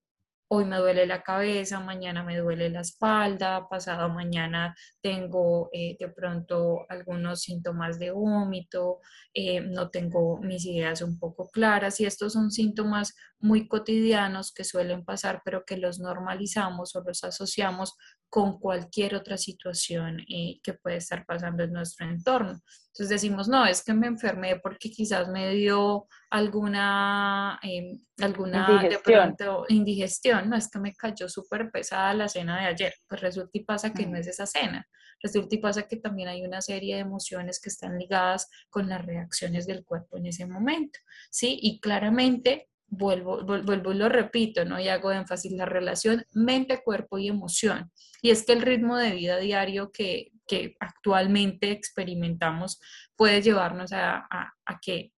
hoy 0.48 0.64
me 0.64 0.78
duele 0.78 1.06
la 1.06 1.22
cabeza, 1.22 1.80
mañana 1.80 2.24
me 2.24 2.38
duele 2.38 2.70
la 2.70 2.80
espalda, 2.80 3.68
pasado 3.68 4.08
mañana 4.08 4.74
tengo 5.02 5.68
eh, 5.72 5.96
de 5.98 6.08
pronto 6.08 6.86
algunos 6.88 7.42
síntomas 7.42 7.98
de 7.98 8.10
vómito, 8.10 9.00
eh, 9.34 9.60
no 9.60 9.90
tengo 9.90 10.38
mis 10.38 10.64
ideas 10.64 11.02
un 11.02 11.18
poco 11.18 11.50
claras 11.50 12.00
y 12.00 12.06
estos 12.06 12.32
son 12.32 12.50
síntomas 12.50 13.14
muy 13.38 13.68
cotidianos 13.68 14.52
que 14.52 14.64
suelen 14.64 15.04
pasar, 15.04 15.42
pero 15.44 15.64
que 15.64 15.76
los 15.76 16.00
normalizamos 16.00 16.96
o 16.96 17.02
los 17.02 17.24
asociamos 17.24 17.94
con 18.28 18.58
cualquier 18.58 19.14
otra 19.14 19.38
situación 19.38 20.20
eh, 20.28 20.60
que 20.62 20.74
puede 20.74 20.96
estar 20.96 21.24
pasando 21.24 21.64
en 21.64 21.72
nuestro 21.72 22.06
entorno. 22.06 22.60
Entonces 22.88 23.08
decimos, 23.08 23.48
no, 23.48 23.64
es 23.64 23.82
que 23.82 23.94
me 23.94 24.06
enfermé 24.06 24.58
porque 24.60 24.90
quizás 24.90 25.28
me 25.28 25.54
dio 25.54 26.06
alguna, 26.30 27.58
em, 27.62 27.98
alguna 28.20 28.66
indigestión. 28.68 29.36
indigestión, 29.68 30.50
no 30.50 30.56
es 30.56 30.68
que 30.68 30.78
me 30.78 30.92
cayó 30.94 31.28
súper 31.28 31.70
pesada 31.70 32.12
la 32.12 32.28
cena 32.28 32.60
de 32.60 32.66
ayer, 32.66 32.94
pues 33.08 33.20
resulta 33.20 33.50
y 33.52 33.64
pasa 33.64 33.92
que 33.92 34.06
no 34.06 34.18
es 34.18 34.26
esa 34.26 34.46
cena, 34.46 34.86
resulta 35.22 35.54
y 35.54 35.58
pasa 35.58 35.84
que 35.84 35.96
también 35.96 36.28
hay 36.28 36.44
una 36.44 36.60
serie 36.60 36.96
de 36.96 37.02
emociones 37.02 37.60
que 37.60 37.70
están 37.70 37.98
ligadas 37.98 38.50
con 38.68 38.88
las 38.88 39.04
reacciones 39.04 39.66
del 39.66 39.84
cuerpo 39.84 40.18
en 40.18 40.26
ese 40.26 40.46
momento, 40.46 40.98
¿sí? 41.30 41.58
Y 41.62 41.80
claramente 41.80 42.68
vuelvo, 42.88 43.44
vuelvo 43.44 43.92
y 43.92 43.96
lo 43.96 44.08
repito, 44.08 44.64
¿no? 44.64 44.80
Y 44.80 44.88
hago 44.88 45.12
énfasis, 45.12 45.52
la 45.52 45.66
relación 45.66 46.24
mente, 46.32 46.82
cuerpo 46.82 47.18
y 47.18 47.28
emoción. 47.28 47.92
Y 48.22 48.30
es 48.30 48.44
que 48.44 48.52
el 48.52 48.62
ritmo 48.62 48.96
de 48.96 49.12
vida 49.12 49.38
diario 49.38 49.92
que, 49.92 50.32
que 50.46 50.76
actualmente 50.80 51.70
experimentamos 51.70 52.80
puede 53.16 53.42
llevarnos 53.42 53.92
a, 53.92 54.26
a, 54.30 54.52
a 54.64 54.80
que 54.80 55.12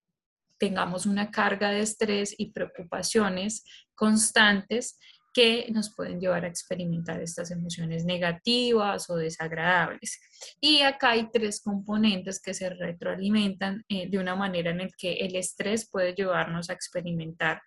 tengamos 0.59 1.07
una 1.07 1.31
carga 1.31 1.71
de 1.71 1.81
estrés 1.81 2.35
y 2.37 2.53
preocupaciones 2.53 3.65
constantes 3.95 4.99
que 5.33 5.69
nos 5.71 5.95
pueden 5.95 6.21
llevar 6.21 6.45
a 6.45 6.49
experimentar 6.49 7.21
estas 7.23 7.51
emociones 7.51 8.05
negativas 8.05 9.09
o 9.11 9.17
desagradables. 9.17 10.21
Y 10.61 10.81
acá 10.81 11.11
hay 11.11 11.31
tres 11.31 11.61
componentes 11.63 12.41
que 12.41 12.55
se 12.55 12.71
retroalimentan 12.71 13.85
eh, 13.89 14.09
de 14.09 14.19
una 14.19 14.35
manera 14.35 14.71
en 14.71 14.79
la 14.79 14.89
que 14.97 15.15
el 15.15 15.37
estrés 15.37 15.89
puede 15.89 16.15
llevarnos 16.15 16.69
a 16.69 16.73
experimentar 16.73 17.63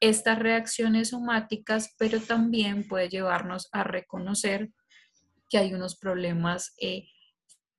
estas 0.00 0.38
reacciones 0.38 1.08
somáticas, 1.08 1.94
pero 1.98 2.20
también 2.20 2.86
puede 2.86 3.08
llevarnos 3.08 3.68
a 3.72 3.84
reconocer 3.84 4.70
que 5.48 5.58
hay 5.58 5.74
unos 5.74 5.96
problemas 5.96 6.74
eh, 6.78 7.06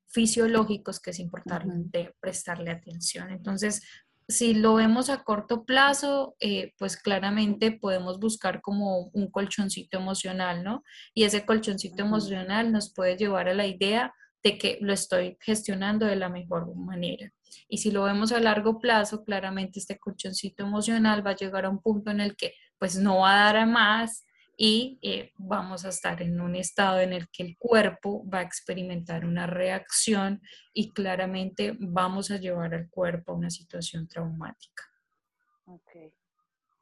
fisiológicos 0.08 1.00
que 1.00 1.12
es 1.12 1.20
importante 1.20 2.16
prestarle 2.20 2.72
atención. 2.72 3.30
Entonces, 3.30 3.84
si 4.30 4.54
lo 4.54 4.76
vemos 4.76 5.10
a 5.10 5.24
corto 5.24 5.66
plazo, 5.66 6.36
eh, 6.40 6.74
pues 6.78 6.98
claramente 6.98 7.72
podemos 7.72 8.20
buscar 8.20 8.62
como 8.62 9.10
un 9.12 9.32
colchoncito 9.32 9.98
emocional, 9.98 10.64
¿no? 10.64 10.84
Y 11.16 11.24
ese 11.24 11.48
colchoncito 11.48 12.04
emocional 12.04 12.72
nos 12.72 12.94
puede 12.94 13.18
llevar 13.18 13.50
a 13.50 13.56
la 13.56 13.66
idea 13.66 14.14
de 14.44 14.60
que 14.60 14.78
lo 14.82 14.94
estoy 14.94 15.36
gestionando 15.42 16.06
de 16.06 16.16
la 16.16 16.30
mejor 16.30 16.74
manera. 16.76 17.34
Y 17.68 17.80
si 17.80 17.90
lo 17.90 18.04
vemos 18.04 18.32
a 18.32 18.40
largo 18.40 18.78
plazo, 18.80 19.24
claramente 19.24 19.80
este 19.80 19.98
colchoncito 19.98 20.64
emocional 20.64 21.26
va 21.26 21.32
a 21.32 21.36
llegar 21.36 21.66
a 21.66 21.70
un 21.70 21.82
punto 21.82 22.12
en 22.12 22.20
el 22.20 22.36
que 22.36 22.54
pues 22.78 22.98
no 22.98 23.20
va 23.22 23.34
a 23.34 23.46
dar 23.46 23.58
a 23.58 23.66
más 23.66 24.26
y 24.62 25.00
eh, 25.02 25.32
vamos 25.38 25.86
a 25.86 25.90
estar 25.90 26.22
en 26.22 26.42
un 26.42 26.54
estado 26.54 27.00
en 27.00 27.14
el 27.14 27.30
que 27.30 27.44
el 27.44 27.58
cuerpo 27.58 28.30
va 28.30 28.40
a 28.40 28.44
experimentar 28.44 29.24
una 29.24 29.48
reacción 29.48 30.42
y 30.74 30.92
claramente 30.92 31.78
vamos 31.80 32.30
a 32.30 32.36
llevar 32.36 32.76
al 32.76 32.90
cuerpo 32.90 33.32
a 33.32 33.36
una 33.36 33.50
situación 33.50 34.06
traumática. 34.10 34.84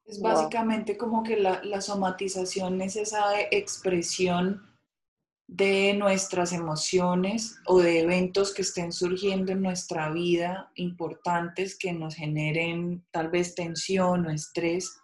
Es 0.05 0.19
básicamente 0.19 0.97
como 0.97 1.21
que 1.21 1.37
la, 1.37 1.63
la 1.63 1.79
somatización 1.81 2.81
es 2.81 2.95
esa 2.95 3.39
expresión 3.51 4.75
de 5.45 5.93
nuestras 5.93 6.53
emociones 6.53 7.59
o 7.67 7.79
de 7.79 7.99
eventos 7.99 8.55
que 8.55 8.63
estén 8.63 8.91
surgiendo 8.91 9.51
en 9.51 9.61
nuestra 9.61 10.09
vida 10.09 10.71
importantes 10.73 11.77
que 11.77 11.93
nos 11.93 12.15
generen 12.15 13.05
tal 13.11 13.29
vez 13.29 13.53
tensión 13.53 14.25
o 14.25 14.31
estrés 14.31 14.99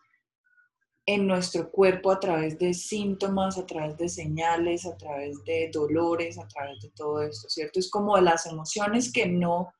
en 1.06 1.28
nuestro 1.28 1.70
cuerpo 1.70 2.12
a 2.12 2.20
través 2.20 2.58
de 2.58 2.74
síntomas, 2.74 3.58
a 3.58 3.66
través 3.66 3.98
de 3.98 4.08
señales, 4.08 4.86
a 4.86 4.96
través 4.96 5.44
de 5.44 5.70
dolores, 5.72 6.38
a 6.38 6.48
través 6.48 6.82
de 6.82 6.92
todo 6.92 7.22
esto, 7.22 7.50
¿cierto? 7.50 7.80
Es 7.80 7.90
como 7.90 8.18
las 8.18 8.46
emociones 8.46 9.12
que 9.12 9.28
no 9.28 9.74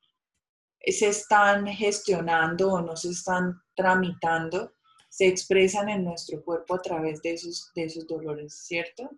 se 0.80 1.08
están 1.08 1.66
gestionando 1.66 2.72
o 2.72 2.82
no 2.82 2.94
se 2.96 3.10
están 3.10 3.62
tramitando, 3.74 4.74
se 5.08 5.26
expresan 5.26 5.88
en 5.88 6.04
nuestro 6.04 6.42
cuerpo 6.44 6.74
a 6.74 6.82
través 6.82 7.22
de 7.22 7.32
esos, 7.32 7.70
de 7.74 7.84
esos 7.84 8.06
dolores, 8.06 8.54
¿cierto? 8.54 9.10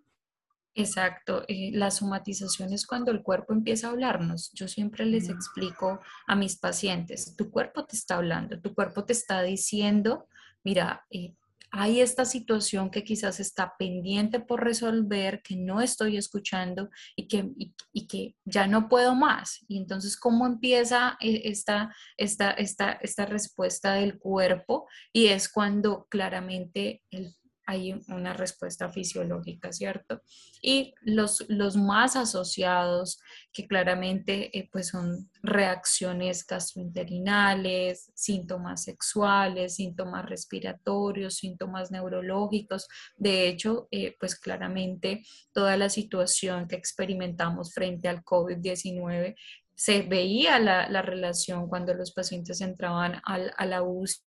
Exacto, 0.75 1.43
eh, 1.47 1.71
la 1.73 1.89
somatización 1.89 2.71
es 2.71 2.85
cuando 2.85 3.09
el 3.09 3.23
cuerpo 3.23 3.51
empieza 3.51 3.87
a 3.87 3.89
hablarnos. 3.89 4.51
Yo 4.53 4.67
siempre 4.67 5.05
les 5.05 5.27
explico 5.27 5.99
a 6.27 6.35
mis 6.35 6.55
pacientes, 6.55 7.35
tu 7.35 7.49
cuerpo 7.49 7.85
te 7.85 7.95
está 7.95 8.17
hablando, 8.17 8.61
tu 8.61 8.75
cuerpo 8.75 9.03
te 9.03 9.13
está 9.13 9.41
diciendo, 9.41 10.27
mira, 10.63 11.03
eh, 11.09 11.33
hay 11.71 12.01
esta 12.01 12.25
situación 12.25 12.89
que 12.89 13.03
quizás 13.03 13.39
está 13.39 13.73
pendiente 13.77 14.39
por 14.39 14.63
resolver, 14.63 15.41
que 15.41 15.55
no 15.55 15.81
estoy 15.81 16.17
escuchando 16.17 16.89
y 17.15 17.27
que, 17.27 17.49
y, 17.93 18.07
que 18.07 18.35
ya 18.45 18.67
no 18.67 18.89
puedo 18.89 19.15
más. 19.15 19.65
Y 19.67 19.77
entonces, 19.77 20.17
¿cómo 20.17 20.45
empieza 20.45 21.17
e, 21.19 21.41
esta, 21.45 21.93
esta, 22.17 22.51
esta, 22.51 22.93
esta 22.93 23.25
respuesta 23.25 23.93
del 23.93 24.17
cuerpo? 24.17 24.87
Y 25.13 25.27
es 25.27 25.49
cuando 25.49 26.07
claramente 26.09 27.01
el 27.11 27.35
hay 27.67 28.01
una 28.07 28.31
respuesta 28.33 28.89
fisiológica, 28.89 29.73
¿cierto? 29.73 30.21
Y 30.61 30.95
los, 31.01 31.43
los 31.49 31.75
más 31.75 32.15
asociados, 32.15 33.19
que 33.51 33.67
claramente 33.67 34.57
eh, 34.57 34.69
pues 34.71 34.87
son 34.87 35.29
reacciones 35.43 36.47
gastrointestinales, 36.47 38.09
síntomas 38.15 38.83
sexuales, 38.83 39.75
síntomas 39.75 40.25
respiratorios, 40.25 41.35
síntomas 41.35 41.91
neurológicos. 41.91 42.87
De 43.17 43.49
hecho, 43.49 43.89
eh, 43.91 44.15
pues 44.17 44.39
claramente 44.39 45.25
toda 45.51 45.75
la 45.75 45.89
situación 45.89 46.69
que 46.69 46.77
experimentamos 46.77 47.73
frente 47.73 48.07
al 48.07 48.23
COVID-19 48.23 49.35
se 49.75 50.03
veía 50.03 50.57
la, 50.57 50.89
la, 50.89 51.01
relación 51.01 51.67
cuando 51.67 51.93
los 51.93 52.11
pacientes 52.11 52.61
entraban 52.61 53.21
al, 53.25 53.53
a 53.57 53.65
la 53.65 53.83
UCI 53.83 54.26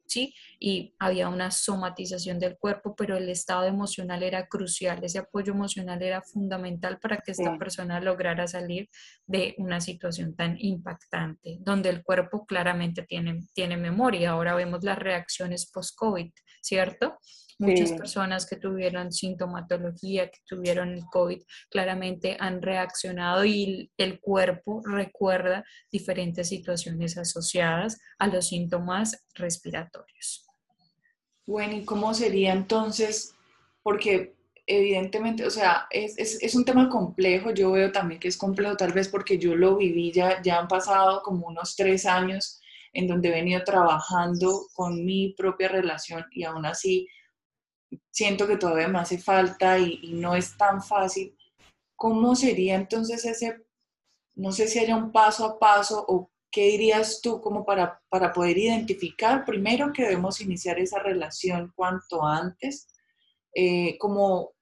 y 0.59 0.95
había 0.99 1.29
una 1.29 1.51
somatización 1.51 2.39
del 2.39 2.57
cuerpo, 2.57 2.95
pero 2.97 3.17
el 3.17 3.29
estado 3.29 3.65
emocional 3.67 4.23
era 4.23 4.47
crucial, 4.47 5.03
ese 5.03 5.19
apoyo 5.19 5.53
emocional 5.53 6.03
era 6.03 6.23
fundamental 6.23 6.99
para 6.99 7.19
que 7.19 7.33
esta 7.33 7.57
persona 7.59 8.01
lograra 8.01 8.47
salir 8.47 8.89
de 9.27 9.55
una 9.59 9.81
situación 9.81 10.35
tan 10.35 10.57
impactante, 10.59 11.59
donde 11.61 11.91
el 11.91 12.03
cuerpo 12.03 12.47
claramente 12.47 13.03
tiene, 13.03 13.41
tiene 13.55 13.77
memoria. 13.77 14.31
Ahora 14.31 14.55
vemos 14.55 14.83
las 14.83 14.99
reacciones 14.99 15.71
post-COVID, 15.71 16.31
¿cierto? 16.63 17.19
Muchas 17.59 17.93
personas 17.93 18.45
que 18.45 18.57
tuvieron 18.57 19.13
sintomatología, 19.13 20.31
que 20.31 20.41
tuvieron 20.47 20.93
el 20.93 21.05
COVID, 21.07 21.43
claramente 21.71 22.37
han 22.39 22.61
reaccionado 22.61 23.47
y 23.47 23.91
el 23.97 24.21
cuerpo 24.21 24.83
recuerda 24.85 25.65
diferentes 25.91 26.51
situaciones 26.51 27.17
asociadas 27.17 27.99
a 28.19 28.27
los 28.27 28.49
síntomas 28.49 29.25
respiratorios. 29.35 30.47
Bueno, 31.47 31.77
¿y 31.77 31.85
cómo 31.85 32.13
sería 32.13 32.53
entonces? 32.53 33.35
Porque 33.83 34.35
evidentemente, 34.67 35.47
o 35.47 35.51
sea, 35.51 35.87
es, 35.91 36.19
es, 36.19 36.43
es, 36.43 36.55
un 36.57 36.65
tema 36.65 36.91
complejo, 36.91 37.53
yo 37.53 37.71
veo 37.71 37.93
también 37.93 38.21
que 38.21 38.29
es 38.29 38.37
complejo, 38.37 38.77
tal 38.77 38.93
vez 38.93 39.09
porque 39.09 39.39
yo 39.39 39.55
lo 39.55 39.77
viví, 39.77 40.13
ya, 40.13 40.43
ya 40.43 40.59
han 40.59 40.69
pasado 40.69 41.23
como 41.23 41.47
unos 41.47 41.77
tres 41.77 42.05
años 42.05 42.61
en 42.93 43.07
donde 43.07 43.29
he 43.29 43.33
venido 43.33 43.63
trabajando 43.63 44.67
con 44.75 45.05
mi 45.05 45.35
propia 45.37 45.69
relación 45.69 46.25
y 46.33 46.45
aún 46.45 46.67
así 46.67 47.07
siento 48.11 48.47
que 48.47 48.57
todavía 48.57 48.89
me 48.89 48.99
hace 48.99 49.19
falta 49.19 49.79
y, 49.79 50.13
no 50.15 50.35
es 50.35 50.57
tan 50.57 50.83
fácil. 50.83 51.37
¿Cómo 51.95 52.35
sería 52.35 52.75
entonces 52.75 53.25
ese, 53.25 53.65
no 54.35 54.53
sé 54.53 54.69
si 54.69 54.79
haya 54.79 54.97
un 54.97 55.13
paso 55.13 55.45
a 55.45 55.59
paso 55.59 56.05
o 56.09 56.31
qué 56.51 56.67
dirías 56.69 57.21
tú 57.21 57.41
como 57.41 57.65
para, 57.65 58.01
para 58.09 58.33
poder 58.33 58.59
identificar 58.59 59.45
primero 59.45 59.93
que 59.93 60.03
debemos 60.03 60.41
iniciar 60.41 60.79
esa 60.79 60.99
relación 61.01 61.73
cuanto 61.75 62.25
antes? 62.25 62.89
Eh, 63.55 63.97
como, 63.99 64.53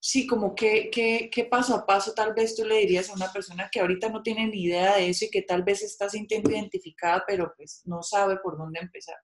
sí, 0.00 0.26
como 0.26 0.54
qué, 0.54 0.90
qué, 0.90 1.30
qué 1.32 1.44
paso 1.44 1.74
a 1.74 1.86
paso 1.86 2.14
tal 2.14 2.34
vez 2.34 2.56
tú 2.56 2.64
le 2.64 2.78
dirías 2.78 3.10
a 3.10 3.14
una 3.14 3.32
persona 3.32 3.68
que 3.70 3.80
ahorita 3.80 4.08
no 4.08 4.22
tiene 4.22 4.46
ni 4.46 4.64
idea 4.64 4.96
de 4.96 5.10
eso 5.10 5.26
y 5.26 5.30
que 5.30 5.42
tal 5.42 5.62
vez 5.62 5.82
está 5.82 6.08
sintiendo 6.08 6.50
identificada, 6.50 7.24
pero 7.26 7.52
pues 7.56 7.82
no 7.84 8.02
sabe 8.02 8.38
por 8.38 8.56
dónde 8.56 8.80
empezar. 8.80 9.16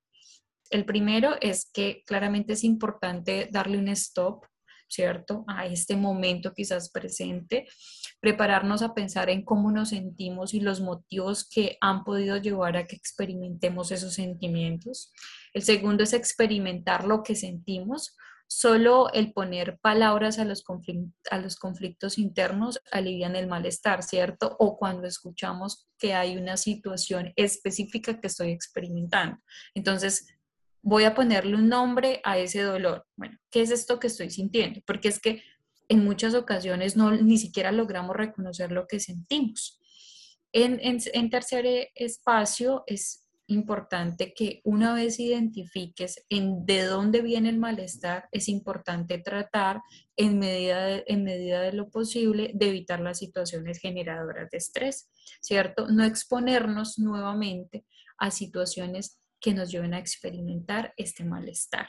El 0.71 0.85
primero 0.85 1.37
es 1.41 1.71
que 1.73 2.03
claramente 2.07 2.53
es 2.53 2.65
importante 2.65 3.49
darle 3.51 3.79
un 3.79 3.89
stop, 3.89 4.45
¿cierto? 4.89 5.45
A 5.47 5.67
este 5.67 5.97
momento 5.97 6.55
quizás 6.55 6.91
presente, 6.91 7.67
prepararnos 8.21 8.83
a 8.83 8.95
pensar 8.95 9.31
en 9.31 9.45
cómo 9.45 9.71
nos 9.71 9.91
sentimos 9.91 10.55
y 10.55 10.61
los 10.61 10.81
motivos 10.81 11.49
que 11.49 11.77
han 11.81 12.05
podido 12.05 12.37
llevar 12.37 12.77
a 12.77 12.87
que 12.87 12.97
experimentemos 12.97 13.93
esos 13.93 14.15
sentimientos. 14.15 15.13
El 15.53 15.63
segundo 15.63 16.05
es 16.05 16.13
experimentar 16.13 17.05
lo 17.05 17.23
que 17.23 17.35
sentimos. 17.35 18.17
Solo 18.51 19.13
el 19.13 19.35
poner 19.35 19.79
palabras 19.83 20.39
a 20.39 20.47
los, 20.47 20.65
conflictos 20.65 22.17
internos 22.17 22.81
alivian 22.91 23.37
el 23.37 23.47
malestar, 23.47 24.03
¿cierto? 24.03 24.57
O 24.59 24.79
cuando 24.79 25.07
escuchamos 25.07 25.87
que 25.99 26.15
hay 26.15 26.39
una 26.39 26.57
situación 26.57 27.35
específica 27.37 28.19
que 28.19 28.27
estoy 28.27 28.53
experimentando. 28.53 29.37
Entonces, 29.75 30.38
voy 30.83 31.05
a 31.05 31.15
ponerle 31.15 31.55
un 31.55 31.69
nombre 31.69 32.21
a 32.25 32.39
ese 32.39 32.63
dolor. 32.63 33.07
Bueno, 33.17 33.39
¿qué 33.51 33.63
es 33.63 33.71
esto 33.71 33.99
que 33.99 34.07
estoy 34.07 34.31
sintiendo? 34.31 34.81
Porque 34.87 35.09
es 35.09 35.21
que 35.21 35.43
en 35.89 36.05
muchas 36.05 36.35
ocasiones 36.35 36.97
no 36.97 37.11
ni 37.13 37.39
siquiera 37.39 37.73
logramos 37.73 38.17
reconocer 38.17 38.73
lo 38.73 38.87
que 38.87 39.01
sentimos. 39.01 39.81
En, 40.53 41.31
tercer 41.31 41.91
espacio 41.95 42.85
es 42.87 43.27
importante 43.47 44.35
que 44.35 44.61
una 44.65 44.95
vez 44.95 45.19
identifiques 45.21 46.25
en 46.29 46.67
de 46.67 46.85
dónde 46.85 47.23
viene 47.23 47.49
el 47.49 47.59
malestar, 47.59 48.29
es 48.33 48.49
importante 48.49 49.19
tratar 49.19 49.81
en 50.17 50.39
medida 50.39 51.03
en 51.07 51.25
medida 51.25 51.63
de 51.63 51.73
lo 51.73 51.89
posible 51.91 52.51
de 52.55 52.69
evitar 52.69 53.01
las 53.01 53.19
situaciones 53.19 53.79
generadoras 53.79 54.51
de 54.51 54.59
estrés, 54.59 55.11
¿cierto? 55.41 55.89
No 55.89 56.05
exponernos 56.05 56.99
nuevamente 56.99 57.85
a 58.19 58.31
situaciones 58.31 59.19
que 59.41 59.55
nos 59.55 59.71
lleven 59.71 59.95
a 59.95 59.99
experimentar 59.99 60.93
este 60.97 61.25
malestar. 61.25 61.89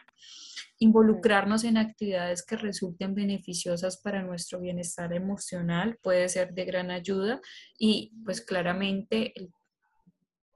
Involucrarnos 0.78 1.64
en 1.64 1.78
actividades 1.78 2.46
que 2.46 2.56
resulten 2.56 3.16
beneficiosas 3.16 3.98
para 3.98 4.24
nuestro 4.24 4.60
bienestar 4.60 5.14
emocional 5.14 5.98
puede 6.02 6.30
ser 6.30 6.54
de 6.54 6.66
gran 6.66 6.92
ayuda 6.92 7.42
y 7.78 8.14
pues 8.24 8.42
claramente 8.42 9.34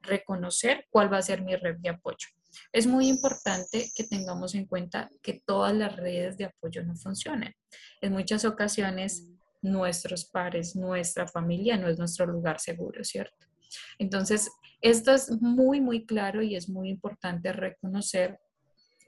reconocer 0.01 0.86
cuál 0.89 1.12
va 1.12 1.17
a 1.17 1.23
ser 1.23 1.41
mi 1.41 1.56
red 1.56 1.77
de 1.77 1.89
apoyo. 1.89 2.27
Es 2.71 2.86
muy 2.86 3.08
importante 3.08 3.89
que 3.95 4.03
tengamos 4.03 4.53
en 4.53 4.65
cuenta 4.65 5.10
que 5.21 5.41
todas 5.45 5.73
las 5.73 5.95
redes 5.95 6.38
de 6.38 6.45
apoyo 6.45 6.84
no 6.84 6.95
funcionan. 6.95 7.53
En 8.01 8.13
muchas 8.13 8.45
ocasiones 8.45 9.27
nuestros 9.62 10.25
pares, 10.25 10.75
nuestra 10.75 11.27
familia 11.27 11.77
no 11.77 11.88
es 11.88 11.97
nuestro 11.97 12.25
lugar 12.25 12.60
seguro, 12.60 13.03
¿cierto? 13.03 13.47
Entonces, 13.98 14.50
esto 14.82 15.14
es 15.14 15.32
muy, 15.42 15.82
muy 15.82 16.06
claro 16.06 16.42
y 16.42 16.56
es 16.56 16.70
muy 16.70 16.90
importante 16.90 17.54
reconocer 17.54 18.40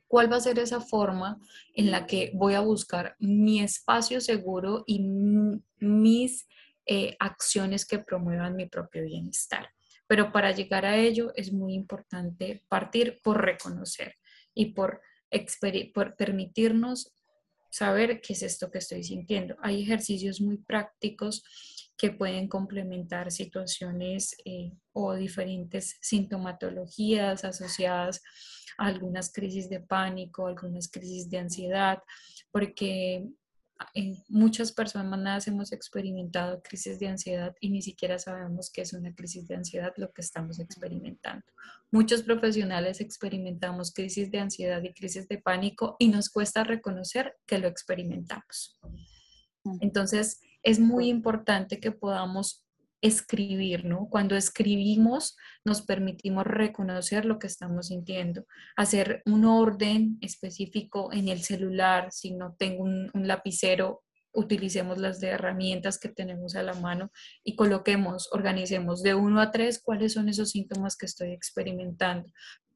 cuál 0.08 0.32
va 0.32 0.38
a 0.38 0.42
ser 0.42 0.60
esa 0.60 0.82
forma 0.82 1.40
en 1.74 1.92
la 1.92 2.06
que 2.06 2.32
voy 2.34 2.54
a 2.54 2.62
buscar 2.62 3.16
mi 3.20 3.62
espacio 3.62 4.22
seguro 4.22 4.84
y 4.88 5.00
mis 5.80 6.48
eh, 6.86 7.16
acciones 7.20 7.86
que 7.86 8.00
promuevan 8.00 8.56
mi 8.56 8.68
propio 8.68 9.04
bienestar. 9.04 9.70
Pero 10.08 10.32
para 10.32 10.52
llegar 10.52 10.86
a 10.86 10.98
ello 10.98 11.34
es 11.36 11.52
muy 11.52 11.74
importante 11.74 12.64
partir 12.70 13.20
por 13.24 13.44
reconocer 13.44 14.16
y 14.54 14.74
por, 14.74 15.02
por 15.94 16.16
permitirnos 16.16 17.12
saber 17.72 18.22
qué 18.22 18.34
es 18.34 18.44
esto 18.44 18.72
que 18.72 18.78
estoy 18.78 19.04
sintiendo. 19.04 19.58
Hay 19.62 19.82
ejercicios 19.82 20.40
muy 20.40 20.58
prácticos 20.58 21.44
que 21.98 22.12
pueden 22.12 22.48
complementar 22.48 23.32
situaciones 23.32 24.36
eh, 24.46 24.72
o 24.94 25.14
diferentes 25.16 25.98
sintomatologías 26.02 27.46
asociadas 27.46 28.22
a 28.78 28.88
algunas 28.88 29.32
crisis 29.32 29.70
de 29.70 29.80
pánico, 29.80 30.48
algunas 30.48 30.90
crisis 30.90 31.30
de 31.30 31.38
ansiedad, 31.38 32.00
porque 32.52 33.26
en 33.94 34.16
muchas 34.30 34.72
personas 34.72 35.48
hemos 35.48 35.72
experimentado 35.72 36.62
crisis 36.62 37.00
de 37.00 37.08
ansiedad 37.08 37.54
y 37.60 37.70
ni 37.70 37.82
siquiera 37.82 38.18
sabemos 38.20 38.72
qué 38.72 38.82
es 38.82 38.94
una 38.94 39.14
crisis 39.14 39.48
de 39.48 39.56
ansiedad 39.56 39.94
lo 39.98 40.12
que 40.14 40.22
estamos 40.22 40.60
experimentando. 40.60 41.46
Muchos 41.92 42.24
profesionales 42.24 43.02
experimentamos 43.02 43.92
crisis 43.94 44.32
de 44.32 44.40
ansiedad 44.40 44.82
y 44.84 44.94
crisis 44.94 45.28
de 45.28 45.40
pánico 45.40 45.98
y 46.00 46.08
nos 46.08 46.30
cuesta 46.30 46.64
reconocer 46.64 47.36
que 47.46 47.58
lo 47.58 47.68
experimentamos. 47.68 48.80
Entonces, 49.82 50.40
es 50.66 50.80
muy 50.80 51.08
importante 51.08 51.80
que 51.80 51.92
podamos 51.92 52.66
escribir, 53.02 53.86
¿no? 53.86 54.08
Cuando 54.10 54.36
escribimos 54.36 55.38
nos 55.64 55.84
permitimos 55.84 56.44
reconocer 56.46 57.26
lo 57.26 57.38
que 57.38 57.48
estamos 57.48 57.88
sintiendo, 57.88 58.46
hacer 58.76 59.22
un 59.26 59.46
orden 59.46 60.18
específico 60.22 61.14
en 61.14 61.28
el 61.28 61.44
celular, 61.44 62.12
si 62.12 62.32
no 62.32 62.56
tengo 62.58 62.84
un, 62.84 63.12
lapicero, 63.14 64.02
utilicemos 64.34 64.98
las 64.98 65.22
herramientas 65.22 66.00
que 66.00 66.10
tenemos 66.10 66.56
a 66.56 66.64
la 66.64 66.74
mano 66.74 67.12
y 67.44 67.56
coloquemos, 67.56 68.28
organicemos 68.32 69.04
de 69.04 69.14
uno 69.14 69.40
a 69.42 69.52
tres 69.52 69.80
cuáles 69.82 70.14
son 70.14 70.30
esos 70.30 70.50
síntomas 70.50 70.98
que 70.98 71.06
estoy 71.06 71.32
experimentando 71.32 72.30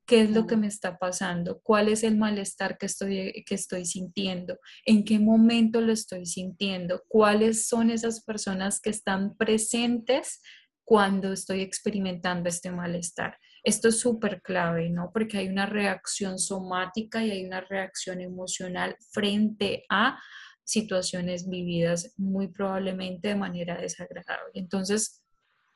qué 0.09 0.21
es 0.21 0.31
lo 0.31 0.47
que 0.47 0.57
me 0.57 0.65
está 0.65 0.97
pasando, 0.97 1.61
cuál 1.61 1.87
es 1.87 2.03
el 2.03 2.17
malestar 2.17 2.79
que 2.79 2.87
estoy, 2.87 3.43
que 3.45 3.53
estoy 3.53 3.85
sintiendo, 3.85 4.57
en 4.83 5.05
qué 5.05 5.19
momento 5.19 5.81
lo 5.81 5.93
estoy 5.93 6.25
sintiendo, 6.25 7.03
cuáles 7.07 7.67
son 7.67 7.91
esas 7.91 8.23
personas 8.23 8.81
que 8.81 8.89
están 8.89 9.37
presentes 9.37 10.41
cuando 10.83 11.31
estoy 11.31 11.61
experimentando 11.61 12.49
este 12.49 12.71
malestar. 12.71 13.37
Esto 13.63 13.89
es 13.89 13.99
súper 13.99 14.41
clave, 14.41 14.89
¿no? 14.89 15.11
Porque 15.13 15.37
hay 15.37 15.47
una 15.47 15.67
reacción 15.67 16.39
somática 16.39 17.23
y 17.23 17.29
hay 17.29 17.45
una 17.45 17.61
reacción 17.61 18.19
emocional 18.19 18.95
frente 19.11 19.85
a 19.89 20.19
situaciones 20.63 21.47
vividas 21.47 22.15
muy 22.17 22.47
probablemente 22.47 23.27
de 23.27 23.35
manera 23.35 23.79
desagradable. 23.79 24.53
Entonces, 24.55 25.21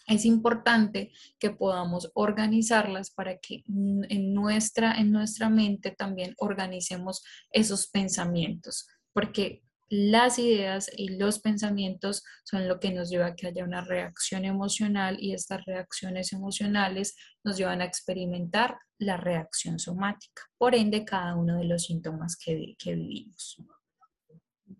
es 0.08 0.26
importante 0.26 1.12
que 1.40 1.52
podamos 1.52 2.12
organizarlas 2.14 3.12
para 3.12 3.38
que 3.38 3.64
en 3.68 4.34
nuestra, 4.34 4.94
en 5.00 5.12
nuestra 5.12 5.50
mente 5.50 5.92
también 5.92 6.34
organicemos 6.38 7.24
esos 7.52 7.88
pensamientos, 7.88 8.88
porque 9.14 9.64
las 9.90 10.40
ideas 10.40 10.90
y 10.98 11.18
los 11.18 11.40
pensamientos 11.40 12.24
son 12.46 12.68
lo 12.68 12.80
que 12.80 12.92
nos 12.92 13.10
lleva 13.10 13.28
a 13.28 13.36
que 13.36 13.48
haya 13.48 13.64
una 13.64 13.82
reacción 13.82 14.44
emocional 14.44 15.18
y 15.20 15.34
estas 15.34 15.64
reacciones 15.66 16.34
emocionales 16.34 17.16
nos 17.44 17.58
llevan 17.58 17.82
a 17.82 17.86
experimentar 17.86 18.80
la 18.98 19.18
reacción 19.18 19.78
somática, 19.78 20.44
por 20.58 20.74
ende 20.74 21.06
cada 21.06 21.36
uno 21.36 21.58
de 21.58 21.66
los 21.66 21.84
síntomas 21.84 22.38
que, 22.38 22.76
que 22.80 22.96
vivimos. 22.96 23.62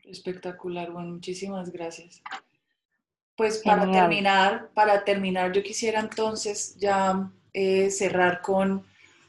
Espectacular, 0.04 0.92
bueno, 0.92 1.14
muchísimas 1.14 1.72
gracias. 1.72 2.22
Pues 3.36 3.60
para 3.60 3.92
terminar, 3.92 4.70
para 4.76 5.04
terminar, 5.04 5.52
yo 5.52 5.64
quisiera 5.64 6.00
entonces 6.00 6.76
ya 6.78 7.32
eh, 7.54 7.90
cerrar 7.90 8.42
con, 8.42 8.86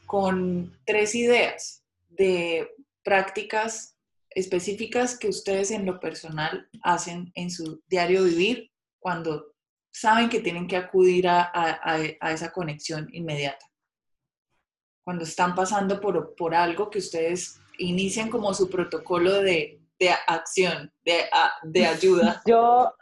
con 0.07 0.79
tres 0.85 1.15
ideas 1.15 1.83
de 2.11 2.71
prácticas 3.03 3.97
específicas 4.31 5.19
que 5.19 5.29
ustedes 5.29 5.71
en 5.71 5.87
lo 5.87 6.01
personal 6.01 6.69
hacen 6.83 7.33
en 7.35 7.51
su 7.51 7.83
diario 7.87 8.25
vivir 8.25 8.71
cuando 8.99 9.55
saben 9.93 10.29
que 10.29 10.41
tienen 10.41 10.67
que 10.67 10.77
acudir 10.77 11.29
a, 11.29 12.31
esa 12.31 12.53
conexión 12.53 13.09
inmediata. 13.13 13.71
Cuando 15.05 15.25
están 15.25 15.55
pasando 15.55 16.01
por, 16.01 16.35
por, 16.35 16.55
algo 16.55 16.91
que 16.91 16.99
ustedes 16.99 17.61
inician 17.79 18.29
como 18.29 18.53
su 18.55 18.69
protocolo 18.69 19.41
de, 19.41 19.81
acción, 20.27 20.93
de, 21.05 21.25
de 21.63 21.87
ayuda. 21.87 22.43
Yo, 22.47 22.95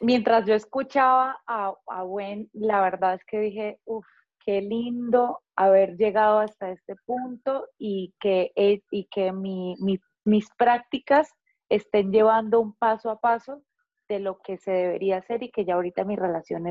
mientras 0.00 0.44
yo 0.46 0.54
escuchaba 0.54 1.40
a, 1.46 1.74
a 1.86 2.02
Gwen, 2.02 2.50
la 2.52 2.80
verdad 2.80 3.14
es 3.14 3.24
que 3.24 3.38
dije, 3.38 3.80
uff, 3.84 4.06
qué 4.44 4.60
lindo 4.60 5.40
haber 5.56 5.96
llegado 5.96 6.40
hasta 6.40 6.70
este 6.70 6.96
punto 7.04 7.66
y 7.78 8.14
que, 8.18 8.50
y 8.90 9.04
que 9.10 9.32
mis 9.32 10.50
prácticas 10.56 11.32
estén 11.68 12.12
llevando 12.12 12.60
un 12.60 12.74
paso 12.74 13.10
a 13.10 13.20
paso 13.20 13.62
de 14.08 14.20
lo 14.20 14.38
que 14.38 14.56
se 14.56 14.70
debería 14.70 15.18
hacer 15.18 15.42
y 15.42 15.50
que 15.50 15.64
ya 15.64 15.74
ahorita 15.74 16.04
mi 16.04 16.16
relación 16.16 16.64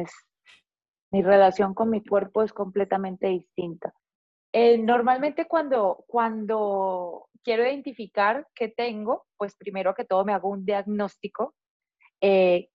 mi 1.12 1.22
relación 1.22 1.74
con 1.74 1.90
mi 1.90 2.04
cuerpo 2.04 2.44
es 2.44 2.52
completamente 2.52 3.28
distinta. 3.28 3.94
Eh, 4.52 4.78
normalmente 4.78 5.46
cuando, 5.48 6.04
cuando 6.08 7.30
quiero 7.44 7.64
identificar 7.64 8.48
qué 8.56 8.70
tengo, 8.70 9.26
pues 9.38 9.56
primero 9.56 9.94
que 9.94 10.04
todo 10.04 10.26
me 10.26 10.34
hago 10.34 10.50
un 10.50 10.66
diagnóstico, 10.66 11.54
eh, 12.22 12.70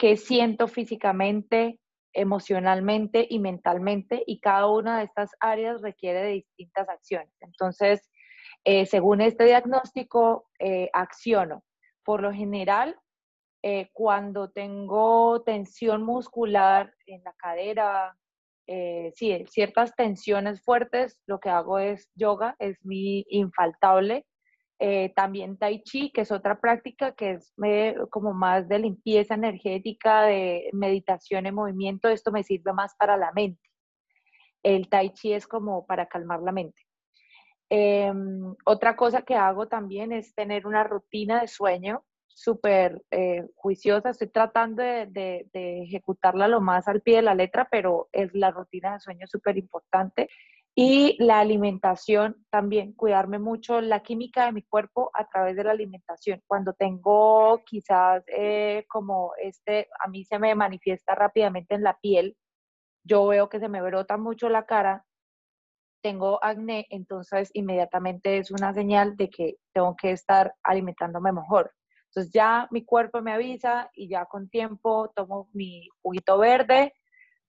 qué 0.00 0.16
siento 0.16 0.66
físicamente, 0.66 1.78
emocionalmente 2.12 3.24
y 3.30 3.38
mentalmente, 3.38 4.24
y 4.26 4.40
cada 4.40 4.66
una 4.66 4.98
de 4.98 5.04
estas 5.04 5.30
áreas 5.38 5.80
requiere 5.80 6.22
de 6.22 6.32
distintas 6.32 6.88
acciones. 6.88 7.32
Entonces, 7.40 8.10
eh, 8.64 8.86
según 8.86 9.20
este 9.20 9.44
diagnóstico, 9.44 10.48
acciono. 10.92 11.62
Por 12.04 12.22
lo 12.22 12.32
general, 12.32 12.98
eh, 13.62 13.90
cuando 13.92 14.50
tengo 14.50 15.42
tensión 15.42 16.02
muscular 16.02 16.94
en 17.06 17.22
la 17.22 17.34
cadera, 17.34 18.16
eh, 18.66 19.12
sí, 19.14 19.44
ciertas 19.50 19.94
tensiones 19.94 20.62
fuertes, 20.62 21.18
lo 21.26 21.40
que 21.40 21.50
hago 21.50 21.78
es 21.78 22.08
yoga, 22.14 22.56
es 22.58 22.78
mi 22.84 23.26
infaltable. 23.28 24.24
Eh, 24.82 25.12
también 25.14 25.58
tai 25.58 25.82
chi, 25.82 26.10
que 26.10 26.22
es 26.22 26.32
otra 26.32 26.58
práctica 26.58 27.12
que 27.14 27.32
es 27.32 27.52
como 28.08 28.32
más 28.32 28.66
de 28.66 28.78
limpieza 28.78 29.34
energética, 29.34 30.22
de 30.22 30.70
meditación 30.72 31.44
en 31.44 31.54
movimiento. 31.54 32.08
Esto 32.08 32.32
me 32.32 32.42
sirve 32.42 32.72
más 32.72 32.94
para 32.96 33.18
la 33.18 33.30
mente. 33.32 33.60
El 34.62 34.88
tai 34.88 35.10
chi 35.12 35.34
es 35.34 35.46
como 35.46 35.84
para 35.86 36.06
calmar 36.06 36.40
la 36.40 36.52
mente. 36.52 36.82
Em, 37.68 38.54
otra 38.64 38.96
cosa 38.96 39.22
que 39.22 39.34
hago 39.34 39.68
también 39.68 40.12
es 40.12 40.34
tener 40.34 40.66
una 40.66 40.82
rutina 40.82 41.42
de 41.42 41.46
sueño 41.48 42.04
súper 42.26 43.02
eh, 43.10 43.46
juiciosa, 43.54 44.10
estoy 44.10 44.28
tratando 44.28 44.82
de, 44.82 45.46
ejecutarla 45.52 46.48
lo 46.48 46.60
más 46.60 46.88
al 46.88 47.02
pie 47.02 47.16
de 47.16 47.22
la 47.22 47.34
letra, 47.34 47.68
pero 47.70 48.08
es 48.12 48.34
la 48.34 48.50
rutina 48.50 48.94
de 48.94 49.00
sueño 49.00 49.26
súper 49.26 49.58
importante. 49.58 50.28
Y 50.74 51.16
la 51.22 51.40
alimentación 51.40 52.46
también, 52.48 52.92
cuidarme 52.92 53.38
mucho 53.38 53.80
la 53.80 54.02
química 54.02 54.46
de 54.46 54.52
mi 54.52 54.62
cuerpo 54.62 55.10
a 55.14 55.26
través 55.26 55.56
de 55.56 55.64
la 55.64 55.72
alimentación. 55.72 56.40
Cuando 56.46 56.72
tengo 56.72 57.60
quizás 57.66 58.22
eh, 58.28 58.84
como 58.88 59.32
este, 59.42 59.88
a 60.04 60.08
mí 60.08 60.24
se 60.24 60.38
me 60.38 60.54
manifiesta 60.54 61.14
rápidamente 61.14 61.74
en 61.74 61.82
la 61.82 61.98
piel, 62.00 62.36
yo 63.04 63.26
veo 63.26 63.48
que 63.48 63.60
se 63.60 63.68
me 63.68 63.82
brota 63.82 64.16
mucho 64.16 64.48
la 64.48 64.66
cara, 64.66 65.04
tengo 66.02 66.42
acné, 66.42 66.86
entonces 66.90 67.50
inmediatamente 67.52 68.38
es 68.38 68.50
una 68.50 68.72
señal 68.72 69.16
de 69.16 69.28
que 69.28 69.56
tengo 69.72 69.96
que 69.96 70.12
estar 70.12 70.54
alimentándome 70.62 71.32
mejor. 71.32 71.72
Entonces 72.06 72.32
ya 72.32 72.68
mi 72.70 72.84
cuerpo 72.84 73.22
me 73.22 73.32
avisa 73.32 73.90
y 73.94 74.08
ya 74.08 74.26
con 74.26 74.48
tiempo 74.48 75.10
tomo 75.14 75.48
mi 75.52 75.88
juguito 76.02 76.38
verde, 76.38 76.94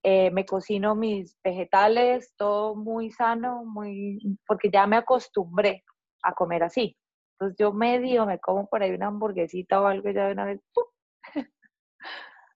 eh, 0.03 0.31
me 0.31 0.45
cocino 0.45 0.95
mis 0.95 1.37
vegetales, 1.43 2.33
todo 2.35 2.75
muy 2.75 3.11
sano, 3.11 3.63
muy, 3.65 4.19
porque 4.47 4.69
ya 4.71 4.87
me 4.87 4.97
acostumbré 4.97 5.83
a 6.23 6.33
comer 6.33 6.63
así. 6.63 6.97
Entonces 7.33 7.57
yo 7.59 7.73
medio 7.73 8.25
me 8.25 8.39
como 8.39 8.67
por 8.67 8.83
ahí 8.83 8.91
una 8.91 9.07
hamburguesita 9.07 9.81
o 9.81 9.87
algo 9.87 10.09
ya 10.11 10.27
de 10.27 10.33
una 10.33 10.45
vez. 10.45 10.61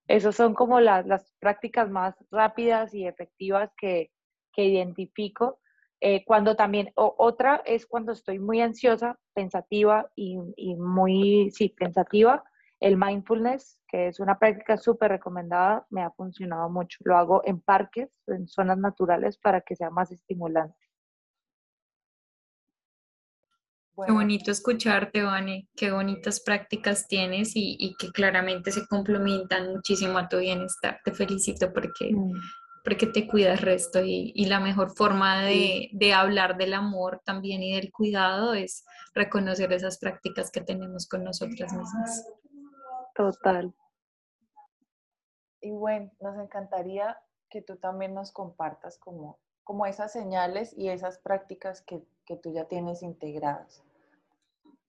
Esas 0.08 0.36
son 0.36 0.54
como 0.54 0.80
las, 0.80 1.06
las 1.06 1.32
prácticas 1.40 1.90
más 1.90 2.14
rápidas 2.30 2.94
y 2.94 3.06
efectivas 3.06 3.72
que, 3.76 4.10
que 4.52 4.64
identifico 4.64 5.60
eh, 6.00 6.24
cuando 6.26 6.56
también, 6.56 6.92
otra 6.94 7.62
es 7.64 7.86
cuando 7.86 8.12
estoy 8.12 8.38
muy 8.38 8.60
ansiosa, 8.60 9.18
pensativa 9.34 10.10
y, 10.14 10.36
muy, 10.76 11.50
sí, 11.52 11.70
pensativa, 11.70 12.44
el 12.80 12.96
mindfulness, 12.96 13.78
que 13.88 14.08
es 14.08 14.20
una 14.20 14.38
práctica 14.38 14.76
súper 14.76 15.10
recomendada, 15.10 15.86
me 15.90 16.02
ha 16.02 16.10
funcionado 16.10 16.68
mucho. 16.68 16.98
Lo 17.04 17.16
hago 17.16 17.42
en 17.44 17.60
parques, 17.60 18.10
en 18.26 18.46
zonas 18.46 18.78
naturales, 18.78 19.38
para 19.38 19.60
que 19.60 19.76
sea 19.76 19.90
más 19.90 20.12
estimulante. 20.12 20.76
Qué 24.04 24.12
bonito 24.12 24.50
escucharte, 24.50 25.22
Vane. 25.22 25.68
Qué 25.74 25.90
bonitas 25.90 26.40
prácticas 26.40 27.08
tienes 27.08 27.52
y, 27.54 27.94
que 27.98 28.10
claramente 28.10 28.70
se 28.70 28.86
complementan 28.86 29.72
muchísimo 29.72 30.18
a 30.18 30.28
tu 30.28 30.38
bienestar. 30.38 31.00
Te 31.02 31.12
felicito 31.12 31.72
porque 31.72 32.12
mm 32.12 32.32
porque 32.86 33.08
te 33.08 33.26
cuidas 33.26 33.62
resto 33.62 34.00
y, 34.04 34.44
la 34.44 34.60
mejor 34.60 34.94
forma 34.96 35.42
de, 35.42 35.90
hablar 36.14 36.56
del 36.56 36.72
amor 36.72 37.20
también 37.24 37.60
y 37.60 37.74
del 37.74 37.90
cuidado 37.90 38.54
es 38.54 38.84
reconocer 39.12 39.72
esas 39.72 39.98
prácticas 39.98 40.52
que 40.52 40.60
tenemos 40.60 41.08
con 41.08 41.24
nosotras 41.24 41.72
mismas. 41.72 42.24
Total. 43.16 43.74
Y 45.60 45.70
bueno, 45.70 46.10
nos 46.20 46.38
encantaría 46.38 47.18
que 47.48 47.62
tú 47.62 47.76
también 47.76 48.14
nos 48.14 48.30
compartas 48.32 48.98
como, 48.98 49.40
como 49.64 49.86
esas 49.86 50.12
señales 50.12 50.74
y 50.76 50.88
esas 50.88 51.18
prácticas 51.18 51.82
que, 51.82 52.02
que 52.26 52.36
tú 52.36 52.52
ya 52.52 52.66
tienes 52.66 53.02
integradas. 53.02 53.82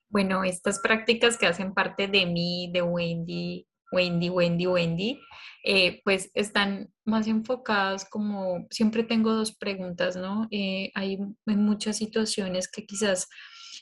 Bueno, 0.09 0.43
estas 0.43 0.79
prácticas 0.79 1.37
que 1.37 1.47
hacen 1.47 1.73
parte 1.73 2.07
de 2.07 2.25
mí, 2.25 2.69
de 2.73 2.81
Wendy, 2.81 3.67
Wendy, 3.91 4.29
Wendy, 4.29 4.67
Wendy, 4.67 5.21
eh, 5.63 6.01
pues 6.03 6.31
están 6.33 6.91
más 7.05 7.27
enfocadas 7.27 8.05
como, 8.05 8.67
siempre 8.69 9.03
tengo 9.03 9.33
dos 9.33 9.55
preguntas, 9.55 10.15
¿no? 10.15 10.47
Eh, 10.51 10.91
hay 10.95 11.17
muchas 11.45 11.97
situaciones 11.97 12.69
que 12.69 12.85
quizás 12.85 13.27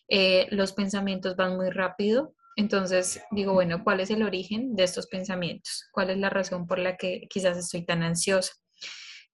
eh, 0.07 0.47
los 0.51 0.73
pensamientos 0.73 1.35
van 1.35 1.55
muy 1.57 1.69
rápido, 1.69 2.35
entonces 2.55 3.21
digo, 3.31 3.53
bueno, 3.53 3.83
¿cuál 3.83 3.99
es 3.99 4.09
el 4.09 4.23
origen 4.23 4.75
de 4.75 4.83
estos 4.83 5.07
pensamientos? 5.07 5.87
¿Cuál 5.91 6.09
es 6.09 6.17
la 6.17 6.29
razón 6.29 6.67
por 6.67 6.79
la 6.79 6.97
que 6.97 7.27
quizás 7.29 7.57
estoy 7.57 7.85
tan 7.85 8.03
ansiosa? 8.03 8.53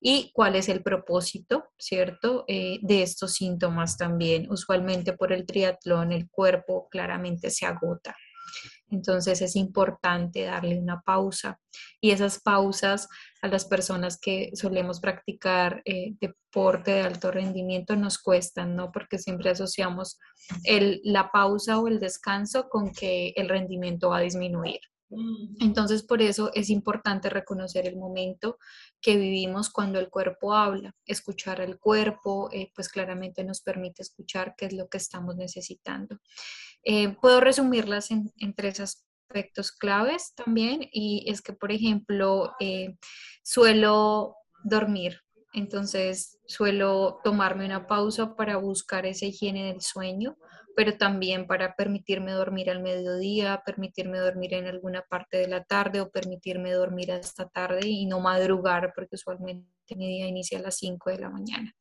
y 0.01 0.31
cuál 0.33 0.55
es 0.55 0.67
el 0.67 0.81
propósito, 0.81 1.71
¿cierto? 1.77 2.43
de 2.47 3.03
estos 3.03 3.35
síntomas 3.35 3.97
también. 3.97 4.51
Usualmente 4.51 5.13
por 5.13 5.31
el 5.31 5.45
triatlón 5.45 6.11
el 6.11 6.27
cuerpo 6.27 6.89
claramente 6.89 7.51
se 7.51 7.67
agota. 7.67 8.15
Entonces 8.91 9.41
es 9.41 9.55
importante 9.55 10.43
darle 10.43 10.77
una 10.77 11.01
pausa 11.01 11.59
y 11.99 12.11
esas 12.11 12.39
pausas 12.41 13.07
a 13.41 13.47
las 13.47 13.65
personas 13.65 14.19
que 14.19 14.51
solemos 14.53 14.99
practicar 14.99 15.81
eh, 15.85 16.13
deporte 16.19 16.91
de 16.91 17.01
alto 17.01 17.31
rendimiento 17.31 17.95
nos 17.95 18.19
cuestan, 18.19 18.75
¿no? 18.75 18.91
Porque 18.91 19.17
siempre 19.17 19.49
asociamos 19.49 20.19
la 21.03 21.31
pausa 21.31 21.79
o 21.79 21.87
el 21.87 21.99
descanso 21.99 22.67
con 22.69 22.91
que 22.91 23.33
el 23.35 23.49
rendimiento 23.49 24.09
va 24.09 24.17
a 24.17 24.21
disminuir. 24.21 24.79
Entonces, 25.59 26.03
por 26.03 26.21
eso 26.21 26.51
es 26.53 26.69
importante 26.69 27.29
reconocer 27.29 27.87
el 27.87 27.97
momento 27.97 28.57
que 29.01 29.17
vivimos 29.17 29.69
cuando 29.69 29.99
el 29.99 30.09
cuerpo 30.09 30.53
habla. 30.53 30.95
Escuchar 31.05 31.61
al 31.61 31.79
cuerpo, 31.79 32.49
eh, 32.51 32.71
pues 32.73 32.89
claramente 32.89 33.43
nos 33.43 33.61
permite 33.61 34.01
escuchar 34.01 34.55
qué 34.57 34.67
es 34.67 34.73
lo 34.73 34.87
que 34.87 34.97
estamos 34.97 35.35
necesitando. 35.35 36.17
Eh, 36.83 37.15
puedo 37.21 37.41
resumirlas 37.41 38.11
en, 38.11 38.31
tres 38.55 38.79
aspectos 38.79 39.71
claves 39.71 40.33
también, 40.35 40.87
y 40.91 41.25
es 41.27 41.41
que, 41.41 41.53
por 41.53 41.71
ejemplo, 41.71 42.53
eh, 42.59 42.97
suelo 43.43 44.35
dormir. 44.63 45.21
Entonces, 45.53 46.39
suelo 46.45 47.19
tomarme 47.23 47.65
una 47.65 47.87
pausa 47.87 48.35
para 48.35 48.55
buscar 48.57 49.05
esa 49.05 49.25
higiene 49.25 49.65
del 49.67 49.81
sueño 49.81 50.37
pero 50.75 50.97
también 50.97 51.47
para 51.47 51.75
permitirme 51.75 52.31
dormir 52.31 52.69
al 52.69 52.81
mediodía, 52.81 53.61
permitirme 53.65 54.19
dormir 54.19 54.53
en 54.53 54.67
alguna 54.67 55.01
parte 55.01 55.37
de 55.37 55.47
la 55.47 55.63
tarde 55.63 56.01
o 56.01 56.11
permitirme 56.11 56.71
dormir 56.71 57.11
hasta 57.11 57.49
tarde 57.49 57.87
y 57.87 58.05
no 58.05 58.19
madrugar, 58.19 58.91
porque 58.95 59.15
usualmente 59.15 59.95
mi 59.95 60.07
día 60.07 60.27
inicia 60.27 60.59
a 60.59 60.61
las 60.61 60.77
5 60.77 61.09
de 61.09 61.19
la 61.19 61.29
mañana. 61.29 61.73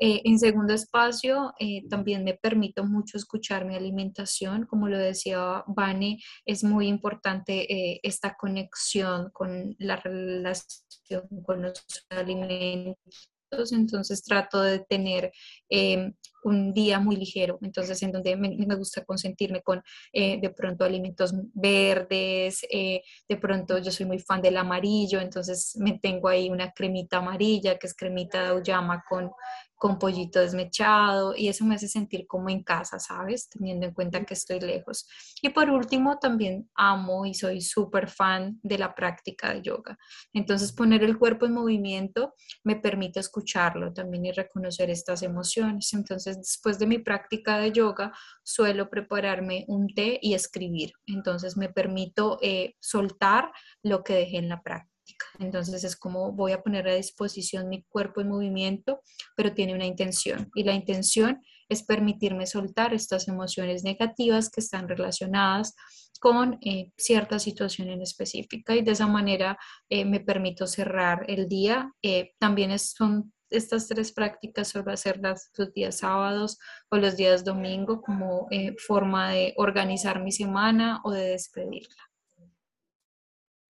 Eh, 0.00 0.22
en 0.24 0.38
segundo 0.38 0.74
espacio, 0.74 1.54
eh, 1.58 1.88
también 1.88 2.22
me 2.22 2.34
permito 2.34 2.84
mucho 2.84 3.16
escuchar 3.16 3.64
mi 3.64 3.74
alimentación. 3.74 4.64
Como 4.66 4.88
lo 4.88 4.96
decía 4.96 5.64
Vane, 5.66 6.18
es 6.44 6.62
muy 6.62 6.86
importante 6.86 7.98
esta 8.06 8.36
conexión 8.36 9.30
con 9.32 9.74
la 9.78 9.96
relación 9.96 11.26
con 11.44 11.62
los 11.62 11.84
alimentos 12.10 13.30
entonces 13.50 14.22
trato 14.22 14.60
de 14.60 14.80
tener 14.80 15.32
em, 15.68 16.14
un 16.44 16.72
día 16.72 17.00
muy 17.00 17.16
ligero, 17.16 17.58
entonces 17.62 18.02
en 18.02 18.12
donde 18.12 18.36
me, 18.36 18.76
gusta 18.76 19.04
consentirme 19.04 19.62
con 19.62 19.82
eh, 20.12 20.38
de 20.40 20.50
pronto 20.50 20.84
alimentos 20.84 21.32
verdes, 21.52 22.64
eh, 22.70 23.02
de 23.28 23.36
pronto 23.36 23.78
yo 23.78 23.90
soy 23.90 24.06
muy 24.06 24.18
fan 24.18 24.40
del 24.40 24.56
amarillo, 24.56 25.20
entonces 25.20 25.76
me 25.76 25.98
tengo 25.98 26.28
ahí 26.28 26.48
una 26.48 26.70
cremita 26.72 27.18
amarilla 27.18 27.78
que 27.78 27.86
es 27.86 27.94
cremita 27.94 28.42
de 28.42 28.48
auyama 28.48 29.02
con 29.08 29.30
con 29.78 29.98
pollito 29.98 30.40
desmechado 30.40 31.34
y 31.36 31.48
eso 31.48 31.64
me 31.64 31.76
hace 31.76 31.88
sentir 31.88 32.26
como 32.26 32.50
en 32.50 32.64
casa, 32.64 32.98
¿sabes? 32.98 33.48
Teniendo 33.48 33.86
en 33.86 33.94
cuenta 33.94 34.24
que 34.24 34.34
estoy 34.34 34.58
lejos. 34.58 35.08
Y 35.40 35.50
por 35.50 35.70
último, 35.70 36.18
también 36.18 36.68
amo 36.74 37.24
y 37.24 37.34
soy 37.34 37.60
súper 37.60 38.08
fan 38.08 38.58
de 38.62 38.76
la 38.76 38.94
práctica 38.94 39.54
de 39.54 39.62
yoga. 39.62 39.96
Entonces, 40.32 40.72
poner 40.72 41.04
el 41.04 41.16
cuerpo 41.16 41.46
en 41.46 41.54
movimiento 41.54 42.34
me 42.64 42.74
permite 42.74 43.20
escucharlo 43.20 43.92
también 43.92 44.26
y 44.26 44.32
reconocer 44.32 44.90
estas 44.90 45.22
emociones. 45.22 45.94
Entonces, 45.94 46.38
después 46.38 46.78
de 46.80 46.86
mi 46.86 46.98
práctica 46.98 47.58
de 47.58 47.70
yoga, 47.70 48.12
suelo 48.42 48.90
prepararme 48.90 49.64
un 49.68 49.94
té 49.94 50.18
y 50.20 50.34
escribir. 50.34 50.92
Entonces, 51.06 51.56
me 51.56 51.68
permito 51.68 52.38
eh, 52.42 52.74
soltar 52.80 53.52
lo 53.84 54.02
que 54.02 54.14
dejé 54.14 54.38
en 54.38 54.48
la 54.48 54.60
práctica. 54.60 54.97
Entonces 55.38 55.84
es 55.84 55.96
como 55.96 56.32
voy 56.32 56.52
a 56.52 56.62
poner 56.62 56.88
a 56.88 56.94
disposición 56.94 57.68
mi 57.68 57.82
cuerpo 57.84 58.20
en 58.20 58.28
movimiento, 58.28 59.00
pero 59.36 59.54
tiene 59.54 59.74
una 59.74 59.86
intención. 59.86 60.50
Y 60.54 60.64
la 60.64 60.74
intención 60.74 61.42
es 61.68 61.82
permitirme 61.82 62.46
soltar 62.46 62.94
estas 62.94 63.28
emociones 63.28 63.84
negativas 63.84 64.50
que 64.50 64.60
están 64.60 64.88
relacionadas 64.88 65.74
con 66.20 66.58
eh, 66.62 66.92
cierta 66.96 67.38
situación 67.38 67.90
en 67.90 68.02
específica 68.02 68.74
y 68.74 68.82
de 68.82 68.92
esa 68.92 69.06
manera 69.06 69.58
eh, 69.88 70.04
me 70.04 70.20
permito 70.20 70.66
cerrar 70.66 71.24
el 71.28 71.48
día. 71.48 71.92
Eh, 72.02 72.32
también 72.38 72.76
son 72.78 73.32
estas 73.50 73.88
tres 73.88 74.12
prácticas 74.12 74.68
sobre 74.68 74.92
hacerlas 74.92 75.50
los 75.56 75.72
días 75.72 75.98
sábados 75.98 76.58
o 76.90 76.96
los 76.96 77.16
días 77.16 77.44
domingo 77.44 78.02
como 78.02 78.46
forma 78.86 79.30
de 79.30 79.54
organizar 79.56 80.22
mi 80.22 80.32
semana 80.32 81.00
o 81.02 81.12
de 81.12 81.30
despedirla. 81.30 82.08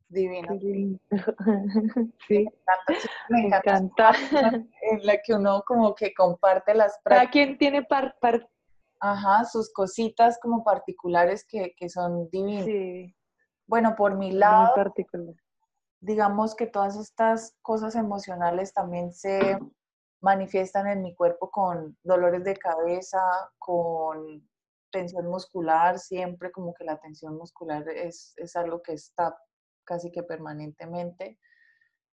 Divina. 0.09 0.49
Sí. 2.27 2.49
Me 3.29 3.47
encanta. 3.47 4.13
En 4.83 5.07
la 5.07 5.19
que 5.23 5.35
uno 5.35 5.63
como 5.67 5.95
que 5.95 6.15
comparte 6.15 6.75
las 6.75 6.99
prácticas. 7.03 7.19
Cada 7.19 7.31
quien 7.31 7.59
tiene 7.59 7.83
par, 7.83 8.17
Ajá, 9.01 9.45
sus 9.45 9.73
cositas 9.73 10.39
como 10.41 10.65
particulares 10.65 11.47
que, 11.47 11.75
son 11.89 12.29
divinas. 12.31 12.65
Sí. 12.65 13.15
Bueno, 13.67 13.95
por 13.97 14.17
mi 14.17 14.33
lado, 14.33 14.75
digamos 16.01 16.55
que 16.55 16.67
todas 16.67 16.97
estas 16.97 17.57
cosas 17.61 17.95
emocionales 17.95 18.73
también 18.73 19.13
se 19.13 19.59
manifiestan 20.21 20.87
en 20.89 21.03
mi 21.03 21.15
cuerpo 21.15 21.51
con 21.51 21.97
dolores 22.03 22.45
de 22.45 22.57
cabeza, 22.57 23.21
con 23.59 24.49
tensión 24.91 25.27
muscular, 25.27 25.99
siempre 25.99 26.51
como 26.51 26.73
que 26.75 26.85
la 26.85 26.99
tensión 26.99 27.37
muscular 27.37 27.87
es, 27.89 28.33
es 28.37 28.57
algo 28.57 28.81
que 28.83 28.95
está 28.95 29.37
casi 29.89 30.13
que 30.13 30.23
permanentemente. 30.23 31.39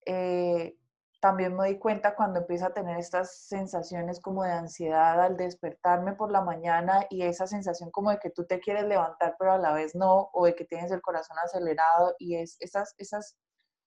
Eh, 0.05 0.75
también 1.21 1.51
me 1.55 1.67
doy 1.67 1.77
cuenta 1.77 2.15
cuando 2.15 2.39
empiezo 2.39 2.65
a 2.65 2.73
tener 2.73 2.97
estas 2.97 3.35
sensaciones 3.47 4.19
como 4.21 4.43
de 4.43 4.51
ansiedad 4.51 5.21
al 5.21 5.37
despertarme 5.37 6.13
por 6.13 6.31
la 6.31 6.41
mañana 6.41 7.05
y 7.09 7.23
esa 7.23 7.45
sensación 7.45 7.91
como 7.91 8.09
de 8.09 8.19
que 8.19 8.29
tú 8.29 8.45
te 8.45 8.59
quieres 8.59 8.85
levantar 8.85 9.35
pero 9.37 9.51
a 9.53 9.57
la 9.57 9.73
vez 9.73 9.95
no, 9.95 10.29
o 10.33 10.45
de 10.45 10.55
que 10.55 10.65
tienes 10.65 10.91
el 10.91 11.01
corazón 11.01 11.37
acelerado 11.43 12.15
y 12.19 12.37
es 12.37 12.55
esas, 12.59 12.95
esas 12.97 13.37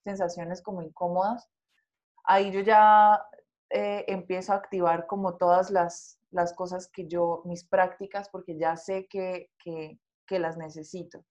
sensaciones 0.05 0.63
como 0.63 0.83
incómodas. 0.83 1.49
Ahí 2.25 2.53
yo 2.53 2.61
ya 2.61 3.25
eh, 3.71 4.05
empiezo 4.09 4.53
a 4.53 4.57
activar 4.57 5.07
como 5.07 5.37
todas 5.39 5.71
las, 5.71 6.19
las 6.31 6.53
cosas 6.53 6.89
que 6.89 7.09
yo, 7.09 7.43
mis 7.47 7.65
prácticas, 7.65 8.29
porque 8.29 8.59
ya 8.59 8.77
sé 8.77 9.07
que, 9.09 9.51
que, 9.59 9.99
que 10.27 10.39
las 10.39 10.57
necesito. 10.59 11.25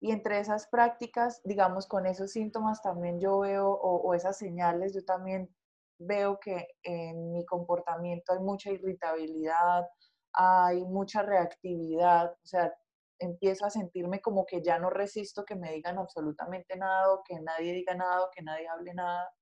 Y 0.00 0.12
entre 0.12 0.38
esas 0.38 0.68
prácticas, 0.68 1.40
digamos, 1.44 1.86
con 1.86 2.06
esos 2.06 2.30
síntomas 2.30 2.82
también 2.82 3.18
yo 3.20 3.40
veo, 3.40 3.68
o, 3.68 4.14
esas 4.14 4.38
señales, 4.38 4.94
yo 4.94 5.04
también 5.04 5.52
veo 5.98 6.38
que 6.38 6.68
en 6.84 7.32
mi 7.32 7.44
comportamiento 7.44 8.32
hay 8.32 8.38
mucha 8.38 8.70
irritabilidad, 8.70 9.88
hay 10.32 10.84
mucha 10.84 11.22
reactividad, 11.22 12.30
o 12.30 12.46
sea, 12.46 12.72
empiezo 13.18 13.66
a 13.66 13.70
sentirme 13.70 14.20
como 14.20 14.46
que 14.46 14.62
ya 14.62 14.78
no 14.78 14.90
resisto 14.90 15.44
que 15.44 15.56
me 15.56 15.72
digan 15.72 15.98
absolutamente 15.98 16.76
nada, 16.76 17.12
o 17.12 17.24
que 17.24 17.40
nadie 17.40 17.72
diga 17.72 17.94
nada, 17.94 18.22
o 18.22 18.30
que 18.30 18.42
nadie 18.42 18.68
hable 18.68 18.94
nada. 18.94 19.32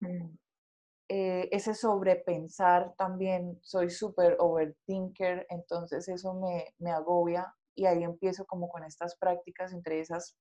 Mm. 0.00 0.36
Eh, 1.08 1.48
ese 1.50 1.74
sobrepensar 1.74 2.94
también, 2.96 3.58
soy 3.62 3.90
súper 3.90 4.36
overthinker, 4.38 5.46
entonces 5.50 6.08
eso 6.08 6.34
me, 6.34 6.74
me 6.78 6.92
agobia 6.92 7.52
y 7.76 7.84
ahí 7.86 8.02
empiezo 8.02 8.46
como 8.46 8.68
con 8.68 8.82
estas 8.82 9.14
prácticas, 9.16 9.72
entre 9.72 10.00
esas, 10.00 10.34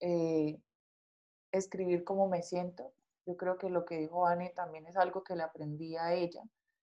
eh, 0.00 0.60
escribir 1.50 2.04
cómo 2.04 2.28
me 2.28 2.42
siento. 2.42 2.92
Yo 3.26 3.36
creo 3.36 3.58
que 3.58 3.70
lo 3.70 3.84
que 3.84 3.98
dijo 3.98 4.26
Anne 4.26 4.52
también 4.54 4.86
es 4.86 4.96
algo 4.96 5.24
que 5.24 5.34
le 5.34 5.42
aprendí 5.42 5.96
a 5.96 6.14
ella 6.14 6.42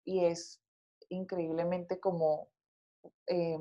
y 0.04 0.26
es 0.26 0.62
increíblemente 1.10 2.00
como 2.00 2.50
eh, 3.28 3.60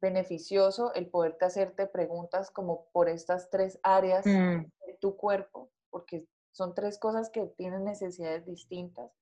beneficioso 0.00 0.92
el 0.94 1.08
poderte 1.10 1.44
hacerte 1.44 1.86
preguntas 1.86 2.50
como 2.50 2.86
por 2.92 3.08
estas 3.08 3.50
tres 3.50 3.78
áreas 3.82 4.24
mm. 4.24 4.62
de 4.86 4.98
tu 5.00 5.16
cuerpo, 5.16 5.70
porque 5.90 6.26
son 6.52 6.74
tres 6.74 6.98
cosas 6.98 7.30
que 7.30 7.46
tienen 7.56 7.84
necesidades 7.84 8.46
distintas. 8.46 9.12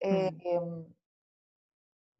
Eh, 0.00 0.30
mm. 0.32 0.99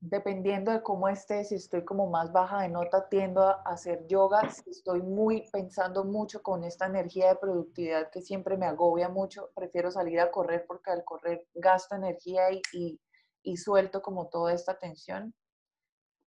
Dependiendo 0.00 0.72
de 0.72 0.82
cómo 0.82 1.08
esté, 1.08 1.44
si 1.44 1.56
estoy 1.56 1.84
como 1.84 2.08
más 2.08 2.32
baja 2.32 2.62
de 2.62 2.68
nota, 2.68 3.08
tiendo 3.08 3.42
a 3.42 3.60
hacer 3.66 4.06
yoga. 4.06 4.50
Si 4.50 4.70
estoy 4.70 5.02
muy 5.02 5.48
pensando 5.52 6.04
mucho 6.04 6.42
con 6.42 6.64
esta 6.64 6.86
energía 6.86 7.28
de 7.28 7.36
productividad 7.36 8.10
que 8.10 8.22
siempre 8.22 8.56
me 8.56 8.66
agobia 8.66 9.08
mucho, 9.08 9.50
prefiero 9.54 9.90
salir 9.90 10.20
a 10.20 10.30
correr 10.30 10.64
porque 10.66 10.90
al 10.90 11.04
correr 11.04 11.46
gasto 11.54 11.94
energía 11.94 12.50
y, 12.50 12.98
y, 13.42 13.56
suelto 13.58 14.00
como 14.00 14.28
toda 14.28 14.54
esta 14.54 14.78
tensión. 14.78 15.34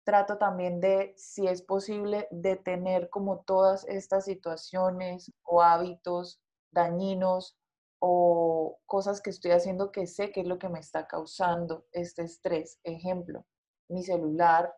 Trato 0.03 0.37
también 0.37 0.81
de, 0.81 1.13
si 1.15 1.47
es 1.47 1.61
posible, 1.61 2.27
detener 2.31 3.09
como 3.09 3.39
todas 3.45 3.85
estas 3.87 4.25
situaciones 4.25 5.31
o 5.43 5.61
hábitos 5.61 6.41
dañinos 6.71 7.57
o 7.99 8.79
cosas 8.85 9.21
que 9.21 9.29
estoy 9.29 9.51
haciendo 9.51 9.93
que 9.93 10.07
sé 10.07 10.33
que 10.33 10.41
es 10.41 10.47
lo 10.47 10.59
que 10.59 10.67
me 10.67 10.79
está 10.79 11.07
causando 11.07 11.85
este 11.93 12.23
estrés. 12.23 12.79
Ejemplo, 12.83 13.45
mi 13.89 14.03
celular, 14.03 14.73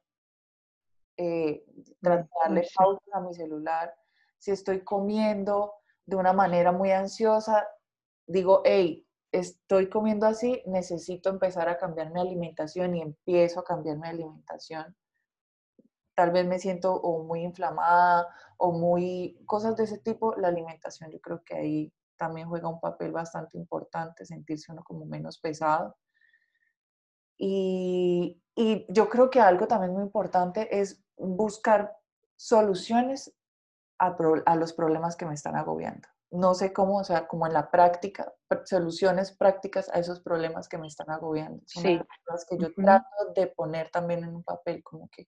eh, 1.17 1.63
darle 2.01 2.67
pausa 2.75 3.01
a 3.13 3.21
mi 3.21 3.33
celular. 3.33 3.93
Si 4.37 4.51
estoy 4.51 4.83
comiendo 4.83 5.73
de 6.05 6.15
una 6.15 6.33
manera 6.33 6.71
muy 6.71 6.91
ansiosa, 6.91 7.67
digo, 8.27 8.61
hey, 8.65 9.07
estoy 9.31 9.89
comiendo 9.89 10.25
así, 10.27 10.61
necesito 10.65 11.29
empezar 11.29 11.69
a 11.69 11.77
cambiar 11.77 12.11
mi 12.11 12.19
alimentación 12.19 12.95
y 12.95 13.01
empiezo 13.01 13.59
a 13.59 13.63
cambiar 13.63 13.97
mi 13.97 14.07
alimentación. 14.07 14.95
Tal 16.15 16.31
vez 16.31 16.45
me 16.45 16.59
siento 16.59 16.93
o 16.95 17.23
muy 17.23 17.41
inflamada 17.41 18.27
o 18.57 18.71
muy 18.71 19.37
cosas 19.45 19.75
de 19.75 19.83
ese 19.83 19.97
tipo, 19.97 20.35
la 20.35 20.47
alimentación 20.47 21.11
yo 21.11 21.19
creo 21.19 21.43
que 21.43 21.55
ahí 21.55 21.93
también 22.17 22.47
juega 22.47 22.69
un 22.69 22.79
papel 22.79 23.11
bastante 23.11 23.57
importante, 23.57 24.25
sentirse 24.25 24.71
uno 24.71 24.83
como 24.83 25.05
menos 25.05 25.39
pesado. 25.39 25.97
Y, 27.37 28.41
y 28.55 28.85
yo 28.89 29.09
creo 29.09 29.29
que 29.29 29.41
algo 29.41 29.67
también 29.67 29.93
muy 29.93 30.03
importante 30.03 30.79
es 30.79 31.03
buscar 31.17 31.97
soluciones 32.37 33.33
a, 33.99 34.15
a, 34.45 34.55
los 34.55 34.73
problemas 34.73 35.15
que 35.15 35.25
me 35.25 35.33
están 35.33 35.55
agobiando. 35.55 36.07
No 36.31 36.53
sé 36.53 36.73
cómo, 36.73 36.97
o 36.97 37.03
sea, 37.03 37.27
como 37.27 37.47
en 37.47 37.53
la 37.53 37.71
práctica, 37.71 38.33
soluciones 38.65 39.31
prácticas 39.31 39.89
a 39.89 39.99
esos 39.99 40.21
problemas 40.21 40.67
que 40.67 40.77
me 40.77 40.87
están 40.87 41.09
agobiando. 41.09 41.61
Son 41.65 41.83
sí. 41.83 42.01
las 42.27 42.45
que 42.45 42.57
yo 42.57 42.73
trato 42.73 43.07
de 43.35 43.47
poner 43.47 43.89
también 43.89 44.23
en 44.23 44.35
un 44.35 44.43
papel, 44.43 44.83
como 44.83 45.09
que 45.09 45.27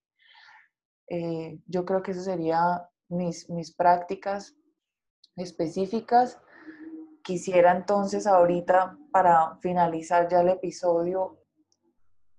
eh, 1.09 1.59
yo 1.65 1.85
creo 1.85 2.01
que 2.01 2.11
eso 2.11 2.21
sería 2.21 2.89
mis, 3.09 3.49
mis 3.49 3.73
prácticas 3.73 4.55
específicas. 5.35 6.39
Quisiera 7.23 7.71
entonces 7.71 8.27
ahorita, 8.27 8.97
para 9.11 9.57
finalizar 9.61 10.27
ya 10.29 10.41
el 10.41 10.49
episodio, 10.49 11.39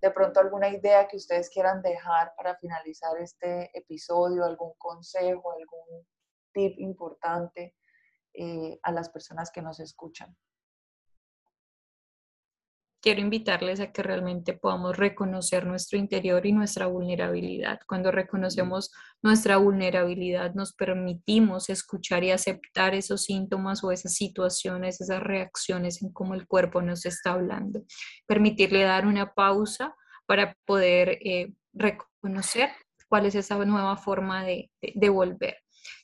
de 0.01 0.11
pronto 0.11 0.41
alguna 0.41 0.69
idea 0.69 1.09
que 1.09 1.17
ustedes 1.17 1.51
quieran 1.51 1.83
dejar 1.83 2.33
para 2.37 2.57
finalizar 2.57 3.17
este 3.19 3.71
episodio, 3.77 4.45
algún 4.45 4.75
consejo, 4.79 5.53
algún 5.53 6.07
tip 6.53 6.79
importante 6.79 7.75
eh, 8.35 8.79
a 8.83 8.93
las 8.93 9.09
personas 9.11 9.51
que 9.51 9.63
nos 9.63 9.81
escuchan. 9.81 10.37
Quiero 13.01 13.21
invitarles 13.21 13.81
a 13.81 13.93
que 13.93 14.03
realmente 14.03 14.55
podamos 14.55 14.97
reconocer 14.97 15.67
nuestro 15.67 15.99
interior 15.99 16.45
y 16.47 16.53
nuestra 16.53 16.87
vulnerabilidad. 16.87 17.81
Cuando 17.87 18.11
reconocemos 18.11 18.91
nuestra 19.23 19.57
vulnerabilidad, 19.57 20.55
nos 20.55 20.73
permitimos 20.73 21.71
escuchar 21.71 22.25
y 22.25 22.31
aceptar 22.31 22.95
esos 22.95 23.25
síntomas 23.25 23.85
o 23.85 23.93
esas 23.93 24.15
situaciones, 24.15 25.01
esas 25.01 25.23
reacciones 25.23 26.03
en 26.03 26.13
cómo 26.13 26.35
el 26.35 26.47
cuerpo 26.47 26.83
nos 26.83 27.07
está 27.07 27.33
hablando. 27.33 27.85
Permitirle 28.27 28.83
dar 28.83 29.07
una 29.07 29.33
pausa 29.33 29.95
para 30.27 30.57
poder 30.67 31.19
eh, 31.23 31.53
reconocer 31.73 32.71
cuál 33.09 33.27
es 33.27 33.35
esa 33.35 33.65
nueva 33.65 33.97
forma 33.97 34.45
de, 34.45 34.71
de 34.81 35.09
volver. 35.09 35.57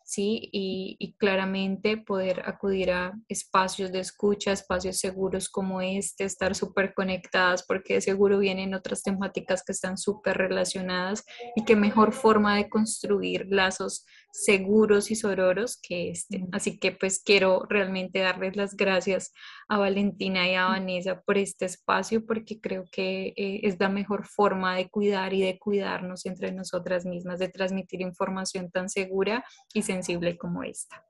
¿Sí? 0.04 0.50
Y, 0.52 1.16
claramente 1.18 1.96
poder 1.96 2.42
acudir 2.44 2.90
a 2.90 3.14
espacios 3.28 3.90
de 3.90 4.00
escucha, 4.00 4.52
espacios 4.52 4.98
seguros 4.98 5.48
como 5.48 5.80
este, 5.80 6.24
estar 6.24 6.54
súper 6.54 6.92
conectadas 6.92 7.64
porque 7.66 8.00
seguro 8.00 8.38
vienen 8.38 8.74
otras 8.74 9.02
temáticas 9.02 9.62
que 9.64 9.72
están 9.72 9.96
súper 9.96 10.36
relacionadas 10.36 11.24
y 11.56 11.64
qué 11.64 11.76
mejor 11.76 12.12
forma 12.12 12.56
de 12.56 12.68
construir 12.68 13.46
lazos 13.48 14.04
seguros 14.34 15.12
y 15.12 15.14
sororos 15.14 15.80
que 15.80 16.10
este. 16.10 16.44
Así 16.50 16.76
que 16.76 16.90
pues 16.90 17.22
quiero 17.22 17.66
realmente 17.68 18.18
darles 18.18 18.56
las 18.56 18.76
gracias 18.76 19.32
a 19.68 19.78
Valentina 19.78 20.48
y 20.48 20.56
a 20.56 20.66
Vanessa 20.66 21.20
por 21.20 21.38
este 21.38 21.66
espacio 21.66 22.26
porque 22.26 22.60
creo 22.60 22.84
que 22.90 23.28
eh, 23.36 23.60
es 23.62 23.78
la 23.78 23.88
mejor 23.88 24.26
forma 24.26 24.74
de 24.74 24.88
cuidar 24.90 25.32
y 25.34 25.42
de 25.42 25.56
cuidarnos 25.56 26.26
entre 26.26 26.50
nosotras 26.50 27.06
mismas, 27.06 27.38
de 27.38 27.48
transmitir 27.48 28.00
información 28.00 28.72
tan 28.72 28.88
segura 28.88 29.44
y 29.72 29.82
sensible 29.82 30.36
como 30.36 30.64
esta. 30.64 31.06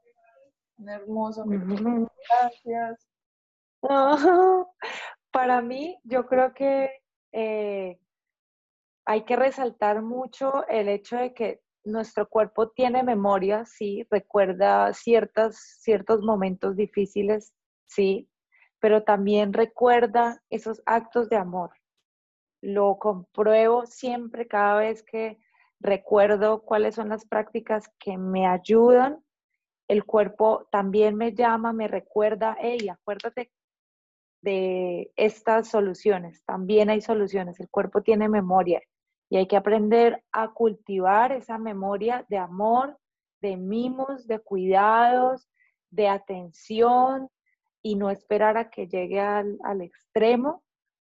Hermoso, 0.86 1.46
gracias. 1.46 3.08
para 5.30 5.62
mí, 5.62 5.98
yo 6.04 6.26
creo 6.26 6.52
que 6.52 6.90
eh, 7.32 7.98
hay 9.06 9.24
que 9.24 9.36
resaltar 9.36 10.02
mucho 10.02 10.66
el 10.68 10.90
hecho 10.90 11.16
de 11.16 11.32
que 11.32 11.63
nuestro 11.84 12.28
cuerpo 12.28 12.70
tiene 12.70 13.02
memoria, 13.02 13.64
sí, 13.64 14.06
recuerda 14.10 14.92
ciertas, 14.92 15.56
ciertos 15.80 16.20
momentos 16.22 16.76
difíciles, 16.76 17.52
sí, 17.86 18.28
pero 18.80 19.02
también 19.02 19.52
recuerda 19.52 20.42
esos 20.50 20.82
actos 20.86 21.28
de 21.28 21.36
amor. 21.36 21.70
Lo 22.60 22.98
compruebo 22.98 23.86
siempre 23.86 24.46
cada 24.46 24.76
vez 24.76 25.02
que 25.02 25.38
recuerdo 25.80 26.62
cuáles 26.62 26.94
son 26.94 27.10
las 27.10 27.26
prácticas 27.26 27.90
que 27.98 28.16
me 28.16 28.46
ayudan. 28.46 29.22
El 29.88 30.04
cuerpo 30.04 30.66
también 30.70 31.14
me 31.16 31.34
llama, 31.34 31.72
me 31.72 31.88
recuerda, 31.88 32.56
hey, 32.58 32.88
acuérdate 32.88 33.50
de 34.40 35.12
estas 35.16 35.68
soluciones. 35.68 36.42
También 36.44 36.90
hay 36.90 37.00
soluciones. 37.00 37.60
El 37.60 37.68
cuerpo 37.68 38.02
tiene 38.02 38.28
memoria 38.28 38.80
y 39.34 39.36
hay 39.36 39.48
que 39.48 39.56
aprender 39.56 40.22
a 40.30 40.52
cultivar 40.52 41.32
esa 41.32 41.58
memoria 41.58 42.24
de 42.28 42.38
amor, 42.38 42.96
de 43.42 43.56
mimos, 43.56 44.28
de 44.28 44.38
cuidados, 44.38 45.50
de 45.90 46.06
atención 46.06 47.28
y 47.82 47.96
no 47.96 48.10
esperar 48.10 48.56
a 48.56 48.70
que 48.70 48.86
llegue 48.86 49.18
al, 49.18 49.80
extremo 49.80 50.62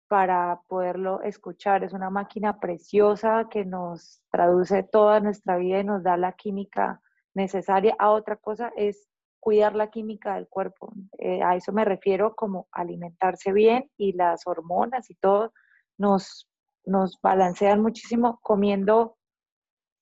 para 0.07 0.61
poderlo 0.69 1.21
escuchar. 1.21 1.83
Es 1.83 1.91
una 1.91 2.09
máquina 2.09 2.61
preciosa 2.61 3.49
que 3.51 3.65
nos 3.65 4.21
traduce 4.31 4.83
toda 4.83 5.19
nuestra 5.19 5.57
vida 5.57 5.79
y 5.79 5.83
nos 5.83 6.01
da 6.01 6.15
la 6.15 6.31
química 6.31 7.01
necesaria. 7.33 7.93
A 7.99 8.11
otra 8.11 8.37
cosa 8.37 8.71
es 8.77 9.09
cuidar 9.41 9.75
la 9.75 9.89
química 9.89 10.35
del 10.35 10.47
cuerpo. 10.47 10.93
Eh, 11.17 11.43
a 11.43 11.57
eso 11.57 11.73
me 11.73 11.83
refiero 11.83 12.35
como 12.35 12.69
alimentarse 12.71 13.51
bien 13.51 13.91
y 13.97 14.13
las 14.13 14.47
hormonas 14.47 15.09
y 15.09 15.15
todo 15.15 15.51
nos 15.97 16.47
nos 16.85 17.19
balancean 17.21 17.81
muchísimo 17.81 18.39
comiendo 18.41 19.17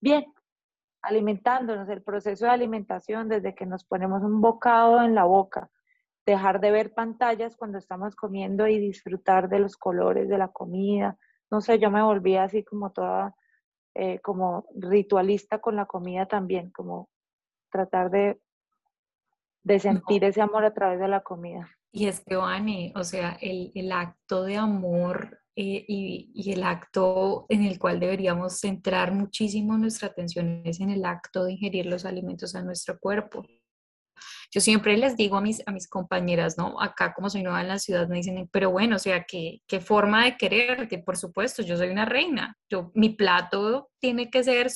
bien, 0.02 0.26
alimentándonos, 1.02 1.90
el 1.90 2.02
proceso 2.04 2.46
de 2.46 2.52
alimentación 2.52 3.30
desde 3.30 3.56
que 3.56 3.66
nos 3.66 3.84
ponemos 3.86 4.22
un 4.24 4.42
bocado 4.42 5.02
en 5.04 5.16
la 5.16 5.26
boca, 5.26 5.70
dejar 6.26 6.60
de 6.60 6.72
ver 6.72 6.94
pantallas 6.94 7.56
cuando 7.56 7.78
estamos 7.78 8.16
comiendo 8.16 8.68
y 8.68 8.80
disfrutar 8.80 9.50
de 9.50 9.60
los 9.60 9.78
colores 9.78 10.30
de 10.30 10.38
la 10.38 10.50
comida. 10.50 11.18
No 11.50 11.62
sé, 11.62 11.80
yo 11.80 11.92
me 11.92 12.02
volví 12.02 12.38
así 12.38 12.64
como 12.64 12.92
toda, 12.92 13.36
eh, 13.96 14.20
como 14.20 14.66
ritualista 14.76 15.60
con 15.60 15.76
la 15.76 15.86
comida 15.86 16.28
también, 16.28 16.72
como 16.72 17.10
tratar 17.72 18.12
de, 18.12 18.40
de 19.64 19.80
sentir 19.80 20.24
ese 20.24 20.42
amor 20.42 20.66
a 20.66 20.74
través 20.74 21.00
de 21.00 21.08
la 21.08 21.22
comida. 21.22 21.70
Y 21.92 22.08
es 22.08 22.24
que, 22.24 22.36
Vani, 22.36 22.94
o 22.96 23.04
sea, 23.04 23.38
el, 23.42 23.72
el 23.76 23.92
acto 23.92 24.44
de 24.44 24.58
amor 24.58 25.41
eh, 25.56 25.84
y, 25.88 26.52
el 26.52 26.64
acto 26.64 27.46
en 27.50 27.64
el 27.64 27.78
cual 27.78 28.00
deberíamos 28.00 28.60
centrar 28.60 29.14
muchísimo 29.14 29.78
nuestra 29.78 30.08
atención 30.08 30.62
es 30.66 30.80
en 30.80 30.90
el 30.90 31.04
acto 31.06 31.44
de 31.44 31.54
ingerir 31.54 31.86
los 31.86 32.06
alimentos 32.06 32.56
a 32.56 32.62
nuestro 32.62 32.98
cuerpo. 33.00 33.46
Yo 34.54 34.62
siempre 34.62 34.98
les 34.98 35.16
digo 35.16 35.38
a 35.38 35.42
mis, 35.42 35.62
a 35.66 35.72
mis 35.72 35.88
compañeras, 35.88 36.58
¿no? 36.58 36.80
Acá 36.82 37.14
como 37.14 37.30
soy 37.30 37.44
nueva 37.44 37.62
en 37.62 37.70
la 37.70 37.80
ciudad 37.80 38.08
me 38.08 38.18
dicen, 38.18 38.50
pero 38.52 38.72
bueno, 38.72 38.98
o 38.98 39.00
sea, 39.00 39.24
¿qué, 39.24 39.62
qué 39.68 39.80
forma 39.80 40.26
de 40.26 40.38
quererte? 40.38 41.00
Por 41.00 41.18
supuesto, 41.18 41.64
yo 41.64 41.78
soy 41.78 41.90
una 41.90 42.06
reina. 42.06 42.58
Yo, 42.70 42.92
mi 42.94 43.10
plato 43.10 43.90
tiene 44.00 44.30
que 44.30 44.44
ser 44.44 44.70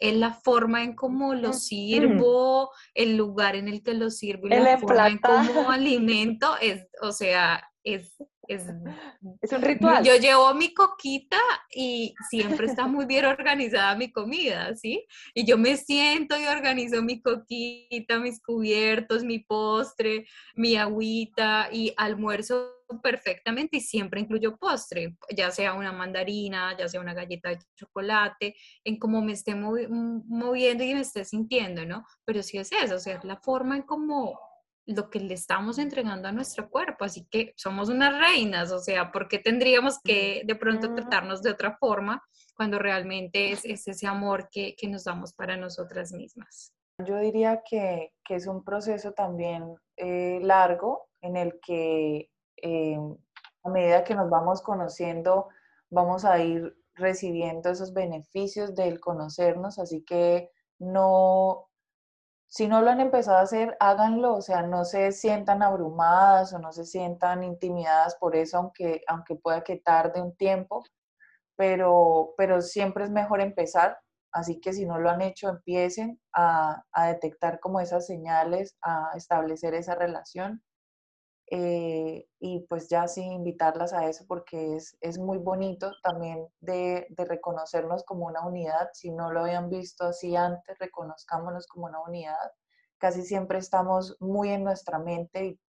es 0.00 0.16
la 0.16 0.32
forma 0.32 0.82
en 0.82 0.94
cómo 0.94 1.34
lo 1.34 1.52
sirvo, 1.52 2.70
el 2.94 3.16
lugar 3.16 3.54
en 3.54 3.68
el 3.68 3.82
que 3.82 3.92
lo 3.92 4.10
sirvo 4.10 4.46
y 4.46 4.50
la 4.50 4.78
forma 4.78 5.08
en 5.08 5.18
cómo 5.18 5.70
alimento, 5.70 6.56
es, 6.60 6.88
o 7.02 7.12
sea, 7.12 7.62
es 7.84 8.16
es, 8.54 8.66
es 9.40 9.52
un 9.52 9.62
ritual. 9.62 10.04
Yo 10.04 10.16
llevo 10.16 10.52
mi 10.54 10.74
coquita 10.74 11.38
y 11.74 12.14
siempre 12.28 12.66
está 12.66 12.86
muy 12.86 13.06
bien 13.06 13.24
organizada 13.24 13.94
mi 13.94 14.10
comida, 14.10 14.74
¿sí? 14.74 15.06
Y 15.34 15.44
yo 15.44 15.56
me 15.56 15.76
siento 15.76 16.38
y 16.38 16.46
organizo 16.46 17.02
mi 17.02 17.20
coquita, 17.20 18.18
mis 18.18 18.42
cubiertos, 18.42 19.24
mi 19.24 19.38
postre, 19.40 20.26
mi 20.54 20.76
agüita 20.76 21.68
y 21.72 21.92
almuerzo 21.96 22.80
perfectamente 23.02 23.76
y 23.76 23.80
siempre 23.80 24.20
incluyo 24.20 24.56
postre, 24.56 25.16
ya 25.36 25.52
sea 25.52 25.74
una 25.74 25.92
mandarina, 25.92 26.76
ya 26.76 26.88
sea 26.88 27.00
una 27.00 27.14
galleta 27.14 27.50
de 27.50 27.58
chocolate, 27.76 28.56
en 28.84 28.98
cómo 28.98 29.22
me 29.22 29.32
esté 29.32 29.54
moviendo 29.54 30.82
y 30.82 30.94
me 30.94 31.00
esté 31.00 31.24
sintiendo, 31.24 31.86
¿no? 31.86 32.04
Pero 32.24 32.42
sí 32.42 32.58
es 32.58 32.72
eso, 32.72 32.96
o 32.96 32.98
sea, 32.98 33.20
la 33.22 33.36
forma 33.36 33.76
en 33.76 33.82
cómo 33.82 34.49
lo 34.94 35.08
que 35.08 35.20
le 35.20 35.34
estamos 35.34 35.78
entregando 35.78 36.28
a 36.28 36.32
nuestro 36.32 36.68
cuerpo. 36.68 37.04
Así 37.04 37.26
que 37.30 37.52
somos 37.56 37.88
unas 37.88 38.18
reinas, 38.18 38.72
o 38.72 38.78
sea, 38.78 39.12
¿por 39.12 39.28
qué 39.28 39.38
tendríamos 39.38 40.00
que 40.02 40.42
de 40.44 40.54
pronto 40.54 40.94
tratarnos 40.94 41.42
de 41.42 41.50
otra 41.50 41.76
forma 41.78 42.22
cuando 42.56 42.78
realmente 42.78 43.52
es, 43.52 43.64
ese 43.64 44.06
amor 44.06 44.48
que, 44.50 44.74
nos 44.88 45.04
damos 45.04 45.32
para 45.32 45.56
nosotras 45.56 46.12
mismas? 46.12 46.72
Yo 46.98 47.16
diría 47.18 47.62
que, 47.68 48.12
es 48.28 48.46
un 48.46 48.62
proceso 48.62 49.12
también 49.12 49.74
eh, 49.96 50.38
largo 50.40 51.08
en 51.20 51.36
el 51.36 51.58
que 51.60 52.30
eh, 52.62 52.98
a 53.64 53.68
medida 53.68 54.04
que 54.04 54.14
nos 54.14 54.30
vamos 54.30 54.62
conociendo, 54.62 55.48
vamos 55.90 56.24
a 56.24 56.38
ir 56.38 56.76
recibiendo 56.94 57.70
esos 57.70 57.92
beneficios 57.92 58.74
del 58.74 59.00
conocernos, 59.00 59.78
así 59.78 60.04
que 60.04 60.50
no, 60.78 61.69
si 62.50 62.66
no 62.66 62.82
lo 62.82 62.90
han 62.90 63.00
empezado 63.00 63.38
a 63.38 63.42
hacer, 63.42 63.76
háganlo, 63.78 64.34
o 64.34 64.42
sea, 64.42 64.62
no 64.62 64.84
se 64.84 65.12
sientan 65.12 65.62
abrumadas 65.62 66.52
o 66.52 66.58
no 66.58 66.72
se 66.72 66.84
sientan 66.84 67.44
intimidadas 67.44 68.16
por 68.16 68.34
eso, 68.34 68.58
aunque, 68.58 69.02
aunque 69.06 69.36
pueda 69.36 69.62
que 69.62 69.76
tarde 69.76 70.20
un 70.20 70.36
tiempo, 70.36 70.84
pero, 71.56 72.34
pero 72.36 72.60
siempre 72.60 73.04
es 73.04 73.10
mejor 73.10 73.40
empezar, 73.40 74.00
así 74.32 74.60
que 74.60 74.72
si 74.72 74.84
no 74.84 74.98
lo 74.98 75.10
han 75.10 75.22
hecho, 75.22 75.48
empiecen 75.48 76.20
a, 76.32 76.82
a 76.92 77.06
detectar 77.06 77.60
como 77.60 77.80
esas 77.80 78.06
señales, 78.06 78.76
a 78.82 79.12
establecer 79.14 79.74
esa 79.74 79.94
relación 79.94 80.60
eh, 81.52 82.28
y 82.38 82.60
pues 82.68 82.88
ya 82.88 83.08
sin 83.08 83.32
invitarlas 83.32 83.92
a 83.92 84.08
eso 84.08 84.24
porque 84.28 84.76
es, 84.76 84.96
es 85.00 85.18
muy 85.18 85.38
bonito 85.38 85.90
también 86.02 86.46
de, 86.60 87.08
de, 87.10 87.24
reconocernos 87.24 88.04
como 88.04 88.26
una 88.26 88.46
unidad. 88.46 88.90
Si 88.92 89.10
no 89.10 89.32
lo 89.32 89.40
habían 89.40 89.68
visto 89.68 90.04
así 90.04 90.36
antes, 90.36 90.78
reconozcámonos 90.78 91.66
como 91.66 91.86
una 91.86 92.00
unidad. 92.00 92.52
Casi 92.98 93.22
siempre 93.22 93.58
estamos 93.58 94.16
muy 94.20 94.50
en 94.50 94.62
nuestra 94.62 95.00
mente 95.00 95.44
y 95.44 95.60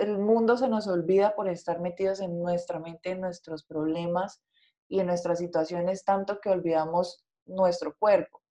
el 0.00 0.18
mundo 0.18 0.56
se 0.56 0.68
nos 0.68 0.88
olvida 0.88 1.34
por 1.34 1.48
estar 1.48 1.80
metidos 1.80 2.20
en 2.20 2.40
nuestra 2.40 2.80
mente, 2.80 3.10
en 3.10 3.20
nuestros 3.20 3.64
problemas 3.64 4.42
y 4.88 5.00
en 5.00 5.06
nuestras 5.06 5.38
situaciones, 5.38 6.04
tanto 6.04 6.40
que 6.40 6.50
olvidamos 6.50 7.24
nuestro 7.46 7.96
cuerpo. 7.96 8.42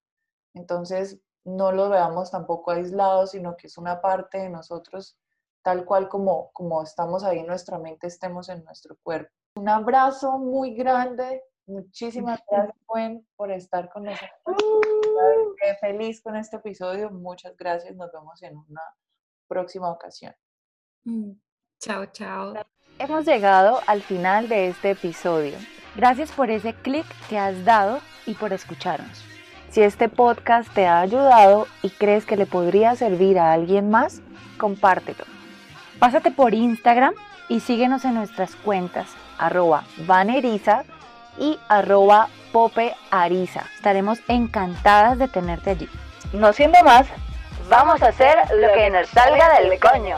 Entonces, 0.53 1.20
no 1.45 1.72
lo 1.72 1.89
veamos 1.89 2.32
tampoco 2.32 2.72
aislado, 2.72 3.28
sino 3.28 3.57
que 3.57 3.68
es 3.68 3.78
una 3.78 4.01
parte 4.01 4.38
de 4.38 4.49
nosotros 4.49 5.18
tal 5.64 5.86
cual 5.86 6.09
como, 6.09 6.51
como 6.51 6.84
estamos 6.84 7.24
ahí 7.24 7.39
en 7.39 7.47
nuestra 7.47 7.80
mente, 7.80 8.07
estemos 8.07 8.49
en 8.49 8.64
nuestro 8.64 8.97
cuerpo. 9.01 9.32
Un 9.55 9.70
abrazo 9.70 10.38
muy 10.38 10.76
grande. 10.76 11.41
Muchísimas 11.66 12.41
gracias, 12.49 12.76
Gwen, 12.86 13.26
por 13.36 13.51
estar 13.51 13.89
con 13.89 14.03
nosotros. 14.03 14.32
feliz 15.80 16.22
con 16.22 16.36
este 16.36 16.57
episodio. 16.57 17.09
Muchas 17.09 17.55
gracias. 17.55 17.95
Nos 17.95 18.11
vemos 18.11 18.41
en 18.43 18.57
una 18.57 18.82
próxima 19.47 19.89
ocasión. 19.89 20.34
Mm, 21.05 21.32
chao, 21.80 22.05
chao. 22.07 22.53
hemos 22.99 23.26
llegado 23.26 23.80
al 23.88 24.01
final 24.01 24.49
de 24.49 24.68
este 24.68 24.91
episodio. 24.91 25.57
Gracias 25.95 26.32
por 26.32 26.49
ese 26.49 26.74
clic 26.74 27.05
que 27.30 27.38
has 27.38 27.64
dado 27.64 27.99
y 28.26 28.34
por 28.34 28.51
escucharnos. 28.51 29.24
Si 29.70 29.82
este 29.82 30.09
podcast 30.09 30.72
te 30.74 30.86
ha 30.86 30.99
ayudado 30.99 31.68
y 31.82 31.89
crees 31.89 32.26
que 32.26 32.38
le 32.38 32.45
podría 32.45 32.95
servir 32.95 33.39
a 33.39 33.53
alguien 33.53 33.89
más, 33.89 34.22
compártelo. 34.57 35.24
Pásate 36.00 36.32
por 36.32 36.54
Instagram 36.54 37.14
y 37.50 37.60
síguenos 37.60 38.06
en 38.06 38.16
nuestras 38.16 38.56
cuentas 38.56 39.08
arroba 39.38 39.84
vaneriza 40.06 40.84
y 41.38 41.60
arroba 41.70 42.30
popeariza. 42.52 43.66
Estaremos 43.76 44.20
encantadas 44.28 45.18
de 45.18 45.28
tenerte 45.28 45.72
allí. 45.72 45.89
No 46.34 46.54
siendo 46.54 46.82
más, 46.84 47.08
vamos 47.70 48.02
a 48.02 48.08
hacer 48.08 48.38
lo 48.56 48.74
que 48.74 48.89
nos 48.89 49.08
salga 49.10 49.60
del 49.60 49.80
coño. 49.80 50.18